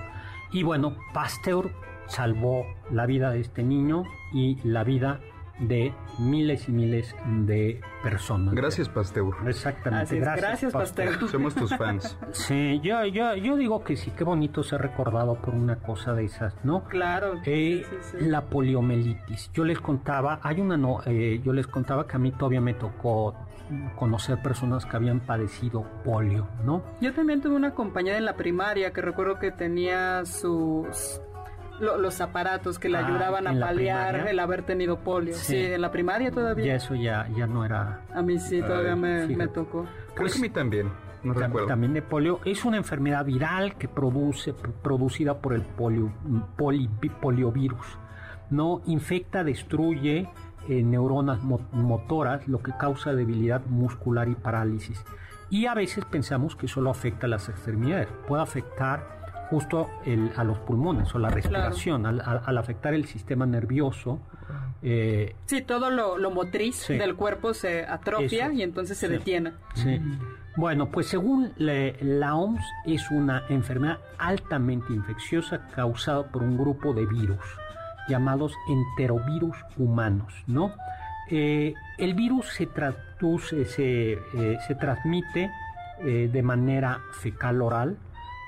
Y 0.52 0.62
bueno, 0.62 0.96
Pasteur 1.14 1.70
salvó 2.06 2.66
la 2.90 3.06
vida 3.06 3.30
de 3.30 3.40
este 3.40 3.62
niño 3.62 4.04
y 4.32 4.58
la 4.64 4.84
vida 4.84 5.20
de 5.62 5.92
miles 6.18 6.68
y 6.68 6.72
miles 6.72 7.14
de 7.26 7.80
personas. 8.02 8.54
Gracias, 8.54 8.88
Pasteur. 8.88 9.34
Exactamente. 9.46 10.18
Gracias, 10.18 10.72
Pasteur. 10.72 11.28
Somos 11.28 11.54
tus 11.54 11.74
fans. 11.76 12.16
Sí, 12.32 12.80
yo, 12.82 13.04
yo, 13.06 13.34
yo 13.36 13.56
digo 13.56 13.84
que 13.84 13.96
sí, 13.96 14.10
qué 14.16 14.24
bonito 14.24 14.62
ser 14.62 14.80
recordado 14.80 15.36
por 15.36 15.54
una 15.54 15.76
cosa 15.76 16.14
de 16.14 16.24
esas, 16.24 16.54
¿no? 16.64 16.84
Claro. 16.84 17.40
Eh, 17.44 17.84
la 18.20 18.42
poliomielitis. 18.42 19.50
Yo 19.52 19.64
les 19.64 19.78
contaba, 19.78 20.40
hay 20.42 20.60
una 20.60 20.76
no, 20.76 21.00
eh, 21.06 21.40
yo 21.44 21.52
les 21.52 21.66
contaba 21.66 22.06
que 22.06 22.16
a 22.16 22.18
mí 22.18 22.32
todavía 22.32 22.60
me 22.60 22.74
tocó 22.74 23.34
conocer 23.96 24.38
personas 24.42 24.84
que 24.84 24.96
habían 24.96 25.20
padecido 25.20 25.84
polio, 26.04 26.46
¿no? 26.64 26.82
Yo 27.00 27.12
también 27.14 27.40
tuve 27.40 27.54
una 27.54 27.74
compañera 27.74 28.18
en 28.18 28.24
la 28.24 28.36
primaria 28.36 28.92
que 28.92 29.00
recuerdo 29.00 29.38
que 29.38 29.50
tenía 29.50 30.24
sus 30.24 31.20
los 31.82 32.20
aparatos 32.20 32.78
que 32.78 32.88
le 32.88 32.98
ah, 32.98 33.06
ayudaban 33.06 33.46
a 33.46 33.58
paliar 33.58 34.28
el 34.28 34.38
haber 34.38 34.62
tenido 34.62 35.00
polio. 35.00 35.34
Sí. 35.34 35.56
en 35.56 35.80
la 35.80 35.90
primaria 35.90 36.30
todavía. 36.30 36.64
Ya 36.64 36.74
eso 36.76 36.94
ya, 36.94 37.28
ya 37.36 37.46
no 37.46 37.64
era. 37.64 38.02
A 38.14 38.22
mí 38.22 38.38
sí, 38.38 38.60
todavía 38.60 38.94
me, 38.94 39.48
tocó. 39.48 39.86
Creo 40.14 40.28
que 40.28 40.38
a 40.38 40.40
mí 40.40 40.48
también. 40.48 40.90
No 41.24 41.34
recuerdo. 41.34 41.68
También 41.68 41.92
de 41.94 42.02
polio. 42.02 42.40
Es 42.44 42.64
una 42.64 42.76
enfermedad 42.76 43.24
viral 43.24 43.76
que 43.76 43.88
produce, 43.88 44.54
producida 44.54 45.38
por 45.38 45.54
el 45.54 45.62
polio, 45.62 46.12
poliovirus. 47.20 47.98
No 48.50 48.82
infecta, 48.86 49.44
destruye 49.44 50.28
eh, 50.68 50.82
neuronas 50.82 51.42
motoras, 51.42 52.46
lo 52.48 52.62
que 52.62 52.72
causa 52.78 53.12
debilidad 53.14 53.64
muscular 53.66 54.28
y 54.28 54.34
parálisis. 54.34 55.04
Y 55.48 55.66
a 55.66 55.74
veces 55.74 56.04
pensamos 56.04 56.56
que 56.56 56.66
solo 56.66 56.90
afecta 56.90 57.26
a 57.26 57.30
las 57.30 57.48
extremidades. 57.48 58.08
Puede 58.26 58.42
afectar 58.42 59.21
justo 59.52 59.90
el, 60.06 60.32
a 60.34 60.44
los 60.44 60.56
pulmones 60.60 61.14
o 61.14 61.18
la 61.18 61.28
respiración, 61.28 62.06
al, 62.06 62.56
afectar 62.56 62.94
el 62.94 63.04
sistema 63.04 63.44
nervioso. 63.44 64.18
Eh, 64.82 65.36
sí, 65.44 65.60
todo 65.60 65.90
lo, 65.90 66.30
motriz 66.30 66.88
del 66.88 67.14
cuerpo 67.16 67.52
se 67.52 67.84
atrofia 67.84 68.50
y 68.50 68.62
entonces 68.62 68.96
se 68.96 69.10
detiene. 69.10 69.52
Sí. 69.74 70.00
Bueno, 70.56 70.90
pues 70.90 71.06
según 71.06 71.52
la 71.58 72.34
OMS 72.34 72.64
es 72.86 73.10
una 73.10 73.44
enfermedad 73.50 73.98
altamente 74.16 74.94
infecciosa 74.94 75.68
causada 75.74 76.22
por 76.28 76.42
un 76.42 76.56
grupo 76.56 76.94
de 76.94 77.04
virus 77.04 77.44
llamados 78.08 78.54
enterovirus 78.70 79.56
humanos, 79.76 80.32
¿no? 80.46 80.72
Eh, 81.30 81.74
el 81.98 82.14
virus 82.14 82.46
se, 82.54 82.66
traduce, 82.66 83.66
se, 83.66 84.12
eh, 84.12 84.58
se 84.66 84.74
transmite 84.76 85.50
de 86.02 86.42
manera 86.42 87.00
fecal 87.12 87.62
oral, 87.62 87.96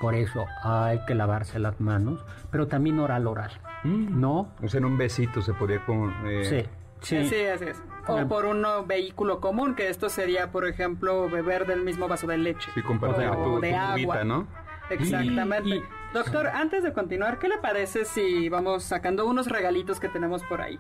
por 0.01 0.15
eso 0.15 0.47
hay 0.63 1.05
que 1.07 1.15
lavarse 1.15 1.59
las 1.59 1.81
manos, 1.81 2.25
pero 2.51 2.67
también 2.67 2.99
oral 2.99 3.27
oral, 3.27 3.53
mm. 3.85 4.21
¿no? 4.21 4.53
O 4.63 4.69
sea, 4.69 4.79
en 4.79 4.85
un 4.85 4.99
besito 4.99 5.43
se 5.43 5.55
podía 5.55 5.85
con... 5.85 6.13
Eh, 6.27 6.45
sí. 6.45 6.71
Sí. 7.01 7.29
sí, 7.29 7.45
así 7.45 7.65
es. 7.67 7.83
O 8.07 8.27
por 8.29 8.47
un 8.47 8.65
vehículo 8.87 9.39
común, 9.39 9.75
que 9.75 9.91
esto 9.91 10.09
sería, 10.09 10.51
por 10.51 10.67
ejemplo, 10.67 11.29
beber 11.29 11.67
del 11.67 11.83
mismo 11.83 12.09
vaso 12.09 12.27
de 12.27 12.39
leche. 12.39 12.71
Sí, 12.73 12.81
compartir 12.81 13.27
o, 13.27 13.61
de 13.61 13.75
agua. 13.75 14.25
¿no? 14.25 14.47
Exactamente. 14.89 15.83
Doctor, 16.15 16.47
antes 16.47 16.83
de 16.83 16.93
continuar, 16.93 17.39
¿qué 17.39 17.49
le 17.49 17.59
parece 17.59 18.05
si 18.07 18.49
vamos 18.49 18.85
sacando 18.85 19.27
unos 19.27 19.49
regalitos 19.49 20.01
que 20.01 20.09
tenemos 20.09 20.43
por 20.45 20.63
ahí? 20.63 20.79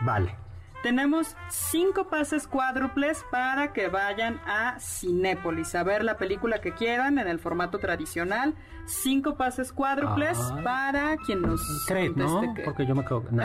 Vale. 0.00 0.34
Tenemos 0.82 1.36
cinco 1.50 2.08
pases 2.08 2.46
cuádruples 2.46 3.22
para 3.30 3.74
que 3.74 3.88
vayan 3.88 4.40
a 4.46 4.78
Cinépolis 4.80 5.74
a 5.74 5.82
ver 5.82 6.02
la 6.02 6.16
película 6.16 6.62
que 6.62 6.72
quieran 6.72 7.18
en 7.18 7.28
el 7.28 7.38
formato 7.38 7.78
tradicional. 7.78 8.54
Cinco 8.86 9.36
pases 9.36 9.72
cuádruples 9.72 10.38
para 10.64 11.16
quien 11.18 11.42
nos 11.42 11.60
tres, 11.86 12.16
¿no? 12.16 12.54
Porque 12.64 12.86
yo 12.86 12.94
me 12.94 13.04
creo 13.04 13.22
no, 13.30 13.44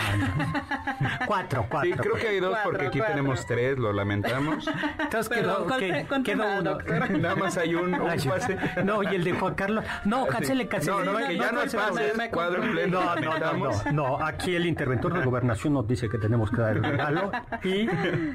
cuatro, 1.28 1.68
cuatro. 1.70 1.92
Sí, 1.92 2.00
creo 2.00 2.16
que 2.16 2.28
hay 2.30 2.40
dos 2.40 2.58
porque 2.64 2.88
aquí 2.88 3.02
tenemos 3.02 3.46
tres, 3.46 3.78
lo 3.78 3.92
lamentamos. 3.94 4.68
Entonces 5.00 5.30
quedó, 5.30 5.68
que, 5.68 6.08
quedó 6.24 6.60
uno. 6.60 6.78
Nada 7.20 7.36
más 7.36 7.58
hay 7.58 7.76
un, 7.76 7.92
pase. 7.92 8.58
No, 8.84 9.04
y 9.04 9.08
el 9.08 9.24
de 9.24 9.34
Juan 9.34 9.54
Carlos. 9.56 9.86
No, 10.06 10.26
cancele, 10.26 10.68
cancele. 10.68 11.06
No, 11.06 11.20
no, 11.20 11.28
que 11.28 11.38
ya 11.38 11.52
no, 11.52 11.60
hay 11.60 11.70
pases 11.70 12.30
cuádruples. 12.32 12.90
No, 12.90 13.16
no, 13.16 13.38
no, 13.38 13.92
no, 13.92 14.26
aquí 14.26 14.56
el 14.56 14.66
interventor 14.66 15.14
de 15.14 15.24
gobernación 15.24 15.74
nos 15.74 15.88
dice 15.88 16.10
que 16.10 16.18
tenemos 16.18 16.50
que 16.50 16.62
dar 16.62 16.78
el 16.78 16.84
regalo 16.84 17.25
y 17.64 17.88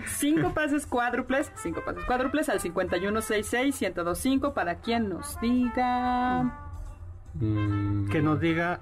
cinco 0.07 0.55
pases 0.55 0.87
cuádruples, 0.87 1.53
cinco 1.57 1.83
pases 1.85 2.05
cuádruples 2.05 2.49
al 2.49 2.61
5166-1025 2.61 4.53
para 4.53 4.77
quien 4.77 5.09
nos 5.09 5.41
diga. 5.41 6.45
Mm. 7.35 8.09
Que 8.09 8.23
nos 8.23 8.41
diga 8.41 8.81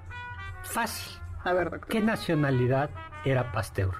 fácil. 0.63 1.19
A 1.43 1.53
ver, 1.53 1.69
doctor. 1.71 1.89
¿Qué 1.89 2.01
nacionalidad 2.01 2.89
era 3.23 3.51
Pasteur? 3.51 3.93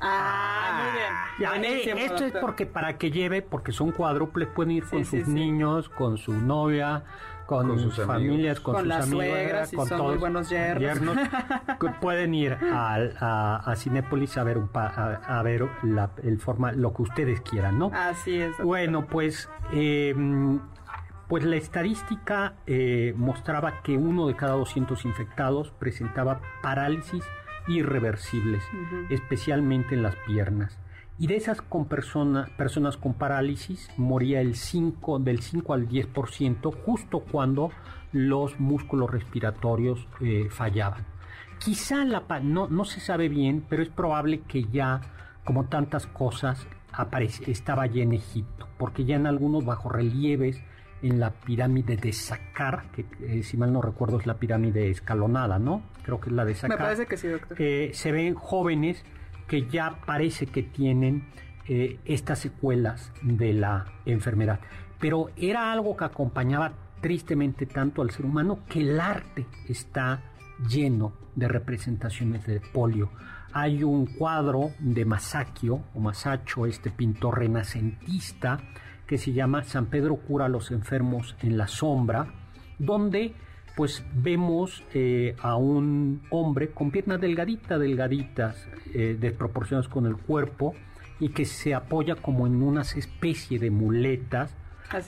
Ah, 0.00 0.82
muy 0.82 0.90
bien. 0.98 1.64
Eh, 1.64 2.04
esto 2.04 2.24
es 2.24 2.32
porque 2.32 2.66
para 2.66 2.98
que 2.98 3.10
lleve, 3.12 3.40
porque 3.40 3.70
son 3.70 3.92
cuádruples, 3.92 4.48
pueden 4.48 4.72
ir 4.72 4.84
con 4.84 5.04
sus 5.04 5.28
niños, 5.28 5.88
con 5.88 6.18
su 6.18 6.32
novia, 6.32 7.04
con, 7.58 7.78
sus 7.78 7.96
familias, 8.04 8.60
con, 8.60 8.76
sus 8.78 8.86
las 8.86 9.08
suegras, 9.08 9.72
con 9.72 9.88
todos 9.88 10.18
buenos 10.18 10.48
yernos. 10.48 11.16
pueden 12.00 12.34
ir 12.34 12.54
a, 12.54 13.60
a, 13.64 13.76
Cinépolis 13.76 14.36
a 14.38 14.44
ver 14.44 14.58
un 14.58 14.70
a, 14.74 15.42
ver 15.42 15.68
el 16.22 16.38
forma 16.38 16.72
lo 16.72 16.92
que 16.94 17.02
ustedes 17.02 17.40
quieran, 17.42 17.78
¿no? 17.78 17.90
Así 17.92 18.40
es. 18.40 18.56
Bueno, 18.58 19.06
pues 19.06 19.48
eh, 19.72 20.14
Pues 21.28 21.44
la 21.44 21.56
estadística 21.56 22.54
eh, 22.66 23.14
mostraba 23.16 23.82
que 23.82 23.96
uno 23.96 24.26
de 24.26 24.36
cada 24.36 24.54
200 24.54 25.04
infectados 25.04 25.70
presentaba 25.78 26.40
parálisis 26.62 27.24
irreversibles, 27.68 28.62
especialmente 29.10 29.94
en 29.94 30.02
las 30.02 30.16
piernas. 30.26 30.81
Y 31.22 31.28
de 31.28 31.36
esas 31.36 31.62
con 31.62 31.86
personas 31.86 32.96
con 32.96 33.14
parálisis 33.14 33.88
moría 33.96 34.40
el 34.40 34.56
5, 34.56 35.20
del 35.20 35.40
5 35.40 35.72
al 35.72 35.88
10% 35.88 36.74
justo 36.84 37.20
cuando 37.20 37.70
los 38.10 38.58
músculos 38.58 39.08
respiratorios 39.08 40.08
eh, 40.20 40.48
fallaban. 40.50 41.06
Quizá 41.60 42.04
la, 42.04 42.24
no, 42.42 42.66
no 42.66 42.84
se 42.84 42.98
sabe 42.98 43.28
bien, 43.28 43.64
pero 43.68 43.84
es 43.84 43.88
probable 43.88 44.40
que 44.48 44.64
ya, 44.64 45.00
como 45.44 45.66
tantas 45.66 46.08
cosas, 46.08 46.66
estaba 47.46 47.86
ya 47.86 48.02
en 48.02 48.14
Egipto, 48.14 48.66
porque 48.76 49.04
ya 49.04 49.14
en 49.14 49.28
algunos 49.28 49.64
bajorrelieves 49.64 50.60
en 51.02 51.20
la 51.20 51.30
pirámide 51.30 51.96
de 51.96 52.12
Saqqar, 52.12 52.90
que 52.90 53.06
eh, 53.20 53.44
si 53.44 53.56
mal 53.56 53.72
no 53.72 53.80
recuerdo 53.80 54.18
es 54.18 54.26
la 54.26 54.38
pirámide 54.38 54.90
escalonada, 54.90 55.60
¿no? 55.60 55.84
Creo 56.02 56.20
que 56.20 56.30
es 56.30 56.34
la 56.34 56.44
de 56.44 56.56
Saqqar. 56.56 56.78
Me 56.80 56.84
parece 56.84 57.06
que 57.06 57.16
sí, 57.16 57.28
doctor. 57.28 57.56
se 57.56 58.10
ven 58.10 58.34
jóvenes 58.34 59.04
que 59.52 59.68
ya 59.68 59.98
parece 60.06 60.46
que 60.46 60.62
tienen 60.62 61.26
eh, 61.68 61.98
estas 62.06 62.38
secuelas 62.38 63.12
de 63.20 63.52
la 63.52 63.84
enfermedad. 64.06 64.60
Pero 64.98 65.28
era 65.36 65.70
algo 65.70 65.94
que 65.94 66.06
acompañaba 66.06 66.72
tristemente 67.02 67.66
tanto 67.66 68.00
al 68.00 68.10
ser 68.12 68.24
humano 68.24 68.60
que 68.66 68.80
el 68.80 68.98
arte 68.98 69.44
está 69.68 70.22
lleno 70.66 71.12
de 71.36 71.48
representaciones 71.48 72.46
de 72.46 72.60
polio. 72.60 73.10
Hay 73.52 73.84
un 73.84 74.06
cuadro 74.06 74.70
de 74.78 75.04
Masaccio, 75.04 75.82
o 75.94 76.00
Masaccio, 76.00 76.64
este 76.64 76.90
pintor 76.90 77.40
renacentista, 77.40 78.58
que 79.06 79.18
se 79.18 79.34
llama 79.34 79.64
San 79.64 79.84
Pedro 79.84 80.16
cura 80.16 80.46
a 80.46 80.48
los 80.48 80.70
enfermos 80.70 81.36
en 81.42 81.58
la 81.58 81.66
sombra, 81.66 82.26
donde 82.78 83.34
pues 83.76 84.04
vemos 84.14 84.84
eh, 84.92 85.34
a 85.40 85.56
un 85.56 86.22
hombre 86.30 86.70
con 86.70 86.90
piernas 86.90 87.20
delgaditas, 87.20 87.80
delgaditas, 87.80 88.68
eh, 88.94 89.16
desproporcionadas 89.18 89.88
con 89.88 90.06
el 90.06 90.16
cuerpo, 90.16 90.74
y 91.20 91.28
que 91.28 91.44
se 91.44 91.72
apoya 91.72 92.16
como 92.16 92.46
en 92.46 92.62
unas 92.62 92.96
especie 92.96 93.58
de 93.58 93.70
muletas, 93.70 94.54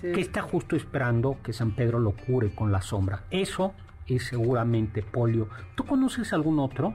que 0.01 0.21
está 0.21 0.41
justo 0.43 0.77
esperando 0.77 1.39
que 1.43 1.53
San 1.53 1.73
Pedro 1.73 1.99
lo 1.99 2.13
cure 2.13 2.55
con 2.55 2.73
la 2.73 2.81
sombra. 2.81 3.25
Eso 3.31 3.75
es 4.07 4.25
seguramente 4.25 5.03
polio. 5.03 5.49
¿Tú 5.75 5.85
conoces 5.85 6.33
algún 6.33 6.59
otro? 6.59 6.95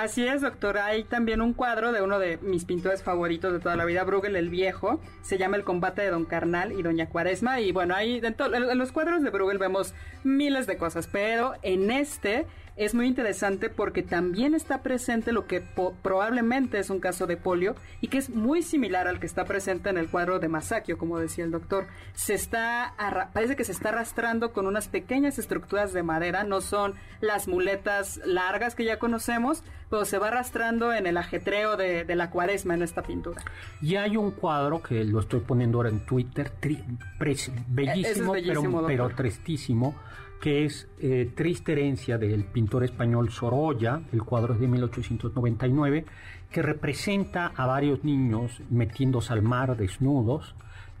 Así 0.00 0.26
es, 0.26 0.40
doctor. 0.40 0.78
Hay 0.78 1.04
también 1.04 1.42
un 1.42 1.52
cuadro 1.52 1.92
de 1.92 2.00
uno 2.00 2.18
de 2.18 2.38
mis 2.38 2.64
pintores 2.64 3.02
favoritos 3.02 3.52
de 3.52 3.60
toda 3.60 3.76
la 3.76 3.84
vida, 3.84 4.04
Bruegel 4.04 4.36
el 4.36 4.48
Viejo. 4.48 5.00
Se 5.20 5.36
llama 5.36 5.58
El 5.58 5.64
combate 5.64 6.00
de 6.00 6.08
Don 6.08 6.24
Carnal 6.24 6.72
y 6.72 6.82
Doña 6.82 7.10
Cuaresma. 7.10 7.60
Y 7.60 7.72
bueno, 7.72 7.94
ahí 7.94 8.18
en, 8.24 8.34
en 8.54 8.78
los 8.78 8.90
cuadros 8.90 9.22
de 9.22 9.28
Bruegel 9.28 9.58
vemos 9.58 9.92
miles 10.24 10.66
de 10.66 10.78
cosas, 10.78 11.10
pero 11.12 11.52
en 11.60 11.90
este 11.90 12.46
es 12.76 12.94
muy 12.94 13.06
interesante 13.06 13.68
porque 13.68 14.02
también 14.02 14.54
está 14.54 14.82
presente 14.82 15.32
lo 15.32 15.46
que 15.46 15.62
probablemente 16.02 16.78
es 16.78 16.90
un 16.90 17.00
caso 17.00 17.26
de 17.26 17.36
polio 17.36 17.76
y 18.00 18.08
que 18.08 18.18
es 18.18 18.30
muy 18.30 18.62
similar 18.62 19.08
al 19.08 19.20
que 19.20 19.26
está 19.26 19.44
presente 19.44 19.90
en 19.90 19.98
el 19.98 20.08
cuadro 20.08 20.38
de 20.38 20.48
Masaccio, 20.48 20.96
como 20.96 21.18
decía 21.18 21.44
el 21.44 21.50
doctor. 21.50 21.86
Se 22.14 22.34
está 22.34 22.94
parece 23.32 23.56
que 23.56 23.64
se 23.64 23.72
está 23.72 23.90
arrastrando 23.90 24.52
con 24.52 24.66
unas 24.66 24.88
pequeñas 24.88 25.38
estructuras 25.38 25.92
de 25.92 26.02
madera, 26.02 26.44
no 26.44 26.60
son 26.60 26.94
las 27.20 27.46
muletas 27.46 28.20
largas 28.24 28.74
que 28.74 28.84
ya 28.84 28.98
conocemos, 28.98 29.62
pero 29.90 30.04
se 30.04 30.18
va 30.18 30.28
arrastrando 30.28 30.92
en 30.94 31.06
el 31.06 31.18
ajetreo 31.18 31.76
de, 31.76 32.06
la 32.12 32.30
cuaresma 32.30 32.74
en 32.74 32.82
esta 32.82 33.02
pintura. 33.02 33.42
Y 33.80 33.96
hay 33.96 34.16
un 34.16 34.32
cuadro 34.32 34.82
que 34.82 35.04
lo 35.04 35.20
estoy 35.20 35.40
poniendo 35.40 35.78
ahora 35.78 35.90
en 35.90 36.04
Twitter, 36.04 36.52
bellísimo, 37.68 38.32
pero, 38.32 38.86
pero 38.86 39.08
tristísimo 39.10 39.94
que 40.42 40.64
es 40.64 40.88
eh, 40.98 41.30
Triste 41.36 41.70
herencia 41.70 42.18
del 42.18 42.44
pintor 42.44 42.82
español 42.82 43.30
Sorolla, 43.30 44.00
el 44.12 44.24
cuadro 44.24 44.54
es 44.54 44.60
de 44.60 44.66
1899, 44.66 46.04
que 46.50 46.62
representa 46.62 47.52
a 47.54 47.64
varios 47.66 48.02
niños 48.02 48.60
metiéndose 48.68 49.32
al 49.32 49.42
mar 49.42 49.76
desnudos 49.76 50.56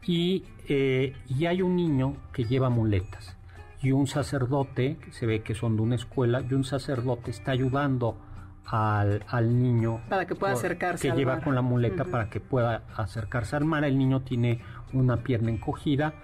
y, 0.06 0.44
eh, 0.68 1.16
y 1.28 1.46
hay 1.46 1.60
un 1.60 1.74
niño 1.74 2.14
que 2.32 2.44
lleva 2.44 2.70
muletas 2.70 3.36
y 3.82 3.90
un 3.90 4.06
sacerdote, 4.06 4.96
que 5.04 5.10
se 5.10 5.26
ve 5.26 5.42
que 5.42 5.56
son 5.56 5.74
de 5.74 5.82
una 5.82 5.96
escuela, 5.96 6.40
y 6.48 6.54
un 6.54 6.62
sacerdote 6.62 7.32
está 7.32 7.50
ayudando 7.50 8.16
al, 8.64 9.24
al 9.26 9.60
niño 9.60 10.02
para 10.08 10.24
que 10.24 10.36
pueda 10.36 10.52
acercarse 10.52 11.10
que 11.10 11.16
lleva 11.16 11.40
con 11.40 11.56
la 11.56 11.62
muleta 11.62 12.04
para 12.04 12.30
que 12.30 12.38
pueda 12.38 12.84
acercarse 12.94 13.56
al 13.56 13.64
mar. 13.64 13.82
El 13.82 13.98
niño 13.98 14.20
tiene 14.20 14.60
una 14.92 15.16
pierna 15.16 15.50
encogida 15.50 16.14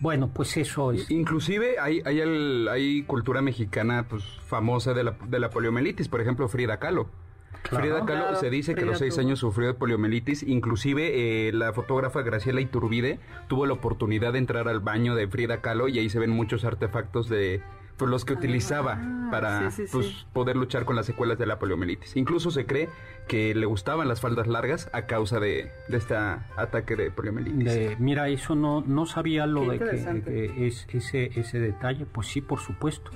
bueno, 0.00 0.30
pues 0.32 0.56
eso 0.56 0.92
es. 0.92 1.10
Inclusive 1.10 1.78
hay, 1.78 2.02
hay, 2.04 2.20
hay 2.68 3.02
cultura 3.02 3.42
mexicana 3.42 4.06
pues 4.08 4.24
famosa 4.46 4.94
de 4.94 5.04
la, 5.04 5.14
de 5.28 5.38
la 5.38 5.50
poliomielitis, 5.50 6.08
por 6.08 6.20
ejemplo 6.20 6.48
Frida 6.48 6.78
Kahlo. 6.78 7.08
Frida 7.64 8.06
Kahlo 8.06 8.36
se 8.36 8.48
dice 8.48 8.74
que 8.74 8.82
a 8.82 8.86
los 8.86 8.98
seis 8.98 9.18
años 9.18 9.38
sufrió 9.38 9.68
de 9.68 9.74
poliomielitis. 9.74 10.42
Inclusive 10.42 11.48
eh, 11.48 11.52
la 11.52 11.74
fotógrafa 11.74 12.22
Graciela 12.22 12.62
Iturbide 12.62 13.20
tuvo 13.48 13.66
la 13.66 13.74
oportunidad 13.74 14.32
de 14.32 14.38
entrar 14.38 14.68
al 14.68 14.80
baño 14.80 15.14
de 15.14 15.28
Frida 15.28 15.60
Kahlo 15.60 15.88
y 15.88 15.98
ahí 15.98 16.08
se 16.08 16.18
ven 16.18 16.30
muchos 16.30 16.64
artefactos 16.64 17.28
de, 17.28 17.62
pues, 18.00 18.10
los 18.10 18.24
que 18.24 18.32
utilizaba 18.32 18.98
ah, 19.00 19.28
para 19.30 19.70
pues, 19.92 20.26
poder 20.32 20.56
luchar 20.56 20.84
con 20.84 20.96
las 20.96 21.06
secuelas 21.06 21.38
de 21.38 21.46
la 21.46 21.58
poliomielitis. 21.58 22.16
Incluso 22.16 22.50
se 22.50 22.66
cree 22.66 22.88
que 23.28 23.54
le 23.54 23.66
gustaban 23.66 24.08
las 24.08 24.20
faldas 24.20 24.46
largas 24.46 24.90
a 24.92 25.06
causa 25.06 25.38
de, 25.38 25.70
este 25.88 26.14
ataque 26.14 26.96
de 26.96 27.10
poliomielitis. 27.10 27.98
mira, 28.00 28.28
eso 28.28 28.54
no, 28.54 28.82
no 28.86 29.06
sabía 29.06 29.46
lo 29.46 29.70
de 29.70 29.78
que, 29.78 30.66
es 30.66 30.86
ese, 30.92 31.30
ese 31.38 31.60
detalle. 31.60 32.06
Pues 32.06 32.26
sí, 32.28 32.40
por 32.40 32.60
supuesto. 32.60 33.10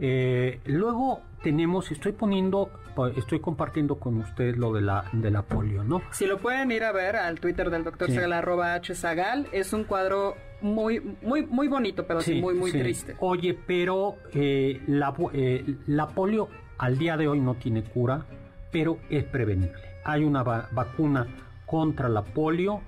Eh, 0.00 0.60
luego 0.64 1.20
tenemos, 1.42 1.90
estoy 1.90 2.12
poniendo, 2.12 2.70
estoy 3.16 3.40
compartiendo 3.40 3.96
con 3.96 4.16
ustedes 4.18 4.56
lo 4.56 4.72
de 4.72 4.80
la, 4.80 5.04
de 5.12 5.30
la 5.30 5.42
polio, 5.42 5.84
¿no? 5.84 6.02
Si 6.10 6.26
lo 6.26 6.38
pueden 6.38 6.72
ir 6.72 6.84
a 6.84 6.92
ver 6.92 7.16
al 7.16 7.38
Twitter 7.38 7.70
del 7.70 7.84
doctor 7.84 8.10
Zagal, 8.10 8.32
arroba 8.32 8.74
H 8.74 8.94
Zagal, 8.94 9.46
es 9.52 9.72
un 9.72 9.84
cuadro 9.84 10.36
muy, 10.62 11.00
muy, 11.22 11.44
muy 11.46 11.68
bonito, 11.68 12.06
pero 12.06 12.20
sí, 12.20 12.40
muy, 12.40 12.54
muy 12.54 12.72
triste. 12.72 13.16
Oye, 13.20 13.54
pero 13.66 14.16
eh, 14.32 14.82
la, 14.86 15.14
eh, 15.32 15.64
la 15.86 16.08
polio 16.08 16.48
al 16.78 16.98
día 16.98 17.16
de 17.16 17.28
hoy 17.28 17.40
no 17.40 17.54
tiene 17.54 17.82
cura, 17.82 18.24
pero 18.72 18.98
es 19.10 19.24
prevenible. 19.24 19.82
Hay 20.04 20.24
una 20.24 20.42
vacuna 20.42 21.26
contra 21.66 22.08
la 22.08 22.22
polio 22.22 22.80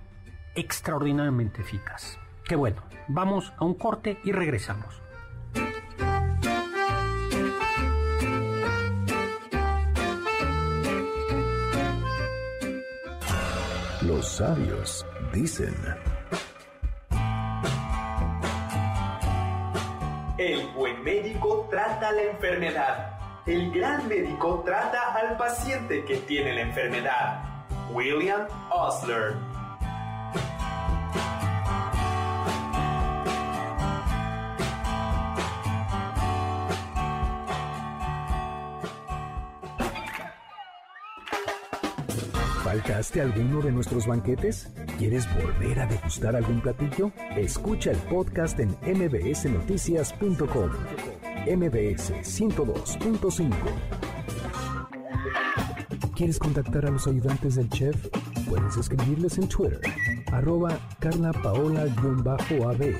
extraordinariamente 0.55 1.61
eficaz. 1.61 2.19
Qué 2.45 2.57
bueno, 2.57 2.83
vamos 3.09 3.53
a 3.59 3.65
un 3.65 3.75
corte 3.75 4.19
y 4.25 4.33
regresamos. 4.33 5.01
Los 14.23 14.37
sabios 14.37 15.05
dicen... 15.33 15.75
El 20.39 20.69
buen 20.77 21.03
médico 21.03 21.67
trata 21.69 22.13
la 22.13 22.23
enfermedad. 22.23 23.19
El 23.47 23.73
gran 23.73 24.07
médico 24.07 24.63
trata 24.65 25.13
al 25.15 25.37
paciente 25.37 26.05
que 26.05 26.19
tiene 26.19 26.55
la 26.55 26.61
enfermedad. 26.61 27.43
William 27.91 28.47
Osler 28.71 29.35
¿Faltaste 42.73 43.21
alguno 43.21 43.61
de 43.61 43.71
nuestros 43.71 44.07
banquetes? 44.07 44.73
¿Quieres 44.97 45.29
volver 45.35 45.79
a 45.79 45.87
degustar 45.87 46.35
algún 46.35 46.63
platillo? 46.63 47.13
Escucha 47.37 47.91
el 47.91 47.99
podcast 47.99 48.59
en 48.61 48.71
mbsnoticias.com. 48.83 50.71
MBS 51.47 52.15
102.5. 52.23 53.53
¿Quieres 56.17 56.39
contactar 56.39 56.87
a 56.87 56.91
los 56.91 57.07
ayudantes 57.07 57.57
del 57.57 57.69
chef? 57.69 58.09
Puedes 58.49 58.79
escribirles 58.79 59.37
en 59.37 59.49
Twitter, 59.49 59.83
arroba 60.33 60.71
Carla 60.99 61.33
Paola-AB, 61.33 62.97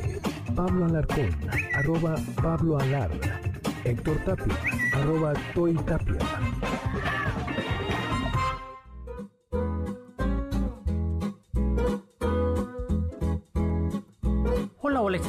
Pablo 0.55 0.85
Alarcón, 0.85 1.31
arroba 1.73 2.17
Pablo 2.43 2.79
Alar, 2.79 3.11
Héctor 3.85 4.19
Tapia, 4.27 4.55
arroba 4.93 5.33
Toy 5.55 5.73
Tapia. 5.77 6.19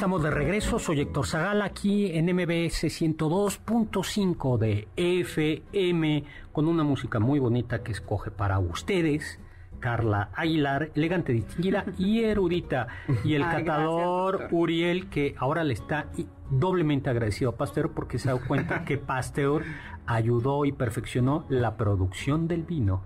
Estamos 0.04 0.22
de 0.22 0.30
regreso. 0.30 0.78
Soy 0.78 1.00
Héctor 1.00 1.26
Zagal 1.26 1.62
aquí 1.62 2.10
en 2.14 2.26
MBS 2.26 2.84
102.5 2.84 4.58
de 4.58 4.86
FM 4.96 6.24
con 6.52 6.68
una 6.68 6.84
música 6.84 7.20
muy 7.20 7.38
bonita 7.38 7.82
que 7.82 7.92
escoge 7.92 8.30
para 8.30 8.58
ustedes 8.58 9.40
Carla 9.80 10.28
Aguilar, 10.34 10.90
elegante, 10.94 11.32
distinguida 11.32 11.86
y 11.98 12.22
erudita. 12.22 12.88
Y 13.24 13.32
el 13.32 13.44
catador 13.44 14.48
Uriel, 14.50 15.08
que 15.08 15.34
ahora 15.38 15.64
le 15.64 15.72
está 15.72 16.08
doblemente 16.50 17.08
agradecido 17.08 17.52
a 17.52 17.56
Pasteur 17.56 17.92
porque 17.92 18.18
se 18.18 18.28
ha 18.28 18.34
dado 18.34 18.46
cuenta 18.46 18.84
que 18.84 18.98
Pasteur 18.98 19.64
ayudó 20.04 20.66
y 20.66 20.72
perfeccionó 20.72 21.46
la 21.48 21.78
producción 21.78 22.46
del 22.46 22.64
vino. 22.64 23.04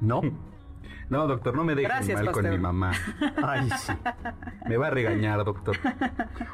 ¿No? 0.00 0.20
No, 1.10 1.26
doctor, 1.26 1.56
no 1.56 1.64
me 1.64 1.74
deje 1.74 2.14
mal 2.14 2.30
con 2.30 2.48
mi 2.48 2.56
mamá. 2.56 2.92
Ay, 3.42 3.68
sí. 3.78 3.92
Me 4.66 4.76
va 4.76 4.86
a 4.86 4.90
regañar, 4.90 5.44
doctor. 5.44 5.76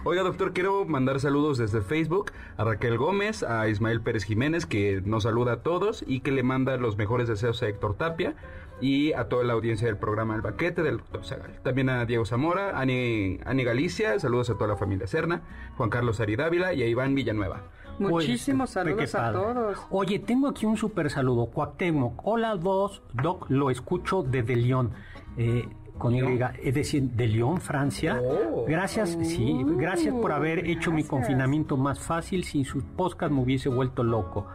Oiga, 0.05 0.23
doctor, 0.23 0.55
quiero 0.55 0.87
mandar 0.87 1.21
saludos 1.21 1.59
desde 1.59 1.83
Facebook 1.83 2.33
a 2.57 2.65
Raquel 2.65 2.97
Gómez, 2.97 3.43
a 3.43 3.69
Ismael 3.69 4.01
Pérez 4.01 4.25
Jiménez, 4.25 4.65
que 4.65 5.03
nos 5.05 5.25
saluda 5.25 5.53
a 5.53 5.57
todos 5.63 6.03
y 6.07 6.21
que 6.21 6.33
le 6.33 6.43
manda 6.43 6.79
los 6.79 6.97
mejores 6.97 7.29
deseos 7.29 7.63
a 7.63 7.69
Héctor 7.69 7.99
Tapia 7.99 8.35
y 8.81 9.13
a 9.13 9.29
toda 9.29 9.45
la 9.45 9.53
audiencia 9.53 9.89
del 9.89 9.99
programa 9.99 10.35
El 10.35 10.41
Baquete 10.41 10.83
del 10.83 10.99
doctor 10.99 11.25
Zagal. 11.25 11.61
También 11.63 11.91
a 11.91 12.07
Diego 12.07 12.25
Zamora, 12.25 12.79
Ani, 12.79 13.41
Ani 13.45 13.63
Galicia, 13.63 14.19
saludos 14.19 14.49
a 14.49 14.55
toda 14.55 14.69
la 14.69 14.77
familia 14.77 15.07
Serna, 15.07 15.43
Juan 15.77 15.91
Carlos 15.91 16.19
Aridávila 16.21 16.73
y 16.73 16.83
a 16.83 16.87
Iván 16.87 17.15
Villanueva. 17.15 17.65
Muchísimos 17.99 18.71
saludos 18.71 19.15
a 19.15 19.33
todos. 19.33 19.79
Oye, 19.91 20.19
tengo 20.19 20.49
aquí 20.49 20.67
un 20.67 20.77
súper 20.77 21.11
saludo. 21.11 21.47
Cuauhtémoc. 21.47 22.21
Hola, 22.25 22.57
dos. 22.57 23.03
Doc, 23.13 23.47
lo 23.49 23.71
escucho 23.71 24.23
desde 24.23 24.57
León. 24.57 24.93
Eh, 25.37 25.69
con 25.99 26.15
Y, 26.15 26.21
es 26.63 26.75
decir, 26.75 27.03
de 27.05 27.27
León, 27.27 27.61
Francia. 27.61 28.21
Oh. 28.23 28.67
Gracias, 28.69 29.17
sí, 29.23 29.65
gracias 29.65 30.15
por 30.15 30.33
haber 30.33 30.67
hecho 30.67 30.93
mi 30.93 31.05
confinamiento 31.05 31.77
más 31.77 32.01
fácil. 32.01 32.45
Sin 32.45 32.65
sus 32.65 32.85
podcast 32.85 33.33
me 33.33 33.41
hubiese 33.41 33.71
vuelto 33.71 34.03
loco 34.03 34.47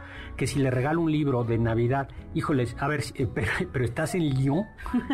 que 0.41 0.47
si 0.47 0.57
le 0.57 0.71
regalo 0.71 1.01
un 1.01 1.11
libro 1.11 1.43
de 1.43 1.59
Navidad, 1.59 2.07
híjoles, 2.33 2.75
a 2.79 2.87
ver, 2.87 3.03
eh, 3.13 3.27
pero, 3.71 3.85
estás 3.85 4.15
en 4.15 4.27
Lyon, 4.27 4.65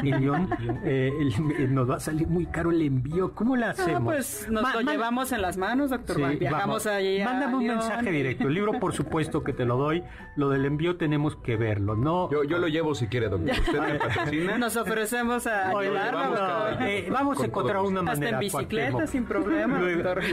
en 0.01 0.21
Lyon, 0.21 0.49
eh, 0.85 1.11
eh, 1.59 1.67
nos 1.67 1.89
va 1.89 1.97
a 1.97 1.99
salir 1.99 2.29
muy 2.29 2.45
caro 2.45 2.71
el 2.71 2.81
envío. 2.81 3.35
¿Cómo 3.35 3.57
le 3.57 3.65
ah, 3.65 3.71
hacemos? 3.71 4.03
pues 4.03 4.47
nos 4.49 4.73
lo 4.73 4.79
llevamos 4.89 5.33
en 5.33 5.41
las 5.41 5.57
manos, 5.57 5.89
doctor. 5.89 6.39
Viajamos 6.39 6.87
allí. 6.87 7.21
Mándame 7.21 7.57
un 7.57 7.67
mensaje 7.67 8.09
directo. 8.09 8.47
El 8.47 8.53
libro, 8.53 8.79
por 8.79 8.93
supuesto 8.93 9.43
que 9.43 9.51
te 9.51 9.65
lo 9.65 9.75
doy. 9.75 10.01
Lo 10.37 10.47
del 10.47 10.63
envío 10.63 10.95
tenemos 10.95 11.35
que 11.35 11.57
verlo, 11.57 11.97
¿no? 11.97 12.31
Yo, 12.31 12.45
yo 12.45 12.57
lo 12.57 12.69
llevo 12.69 12.95
si 12.95 13.07
quiere, 13.07 13.27
doctor. 13.27 13.51
Usted 13.51 13.81
me 13.81 13.95
patrocina. 13.95 14.57
Nos 14.57 14.77
ofrecemos 14.77 15.45
a 15.45 15.73
llevarlo. 15.81 17.11
vamos 17.11 17.41
a 17.41 17.45
encontrar 17.47 17.81
una 17.81 18.01
manera. 18.01 18.13
Hasta 18.13 18.29
en 18.29 18.39
bicicleta, 18.39 19.07
sin 19.07 19.25
problema, 19.25 19.81
doctor. 19.81 20.23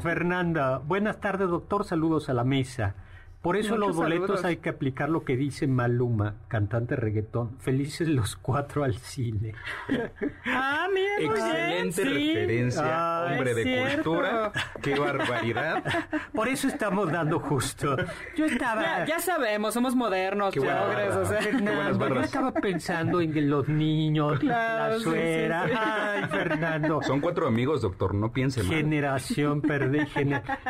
Fernanda, 0.00 0.78
buenas 0.78 1.20
tardes, 1.20 1.48
doctor. 1.48 1.84
Saludos 1.84 2.28
a 2.28 2.34
la 2.34 2.42
mesa. 2.42 2.96
Por 3.44 3.58
eso 3.58 3.76
los 3.76 3.94
boletos 3.94 4.42
hay 4.46 4.56
que 4.56 4.70
aplicar 4.70 5.10
lo 5.10 5.22
que 5.22 5.36
dice 5.36 5.66
Maluma, 5.66 6.36
cantante 6.48 6.96
reggaetón. 6.96 7.58
Felices 7.58 8.08
los 8.08 8.36
cuatro 8.36 8.84
al 8.84 8.96
cine. 8.96 9.52
ah, 10.46 10.88
mira, 10.90 11.18
Excelente 11.18 12.04
referencia, 12.04 13.26
hombre 13.26 13.52
de 13.52 13.96
cultura. 13.96 14.50
Qué 14.80 14.94
barbaridad. 14.98 15.84
Por 16.32 16.48
eso 16.48 16.68
estamos 16.68 17.12
dando 17.12 17.38
justo. 17.38 17.98
Yo 18.34 18.46
estaba. 18.46 19.04
Ya, 19.04 19.18
sabemos, 19.18 19.74
somos 19.74 19.94
modernos, 19.94 20.54
progres, 20.54 21.14
o 21.14 21.26
sea. 21.26 21.42
Fernando, 21.42 22.08
yo 22.08 22.20
estaba 22.22 22.50
pensando 22.50 23.20
en 23.20 23.50
los 23.50 23.68
niños, 23.68 24.42
la 24.42 24.98
suera. 25.00 25.66
Ay, 26.14 26.28
Fernando. 26.30 27.02
Son 27.02 27.20
cuatro 27.20 27.46
amigos, 27.46 27.82
doctor, 27.82 28.14
no 28.14 28.32
piense 28.32 28.62
mal. 28.62 28.72
Generación 28.72 29.60
perdí. 29.60 29.98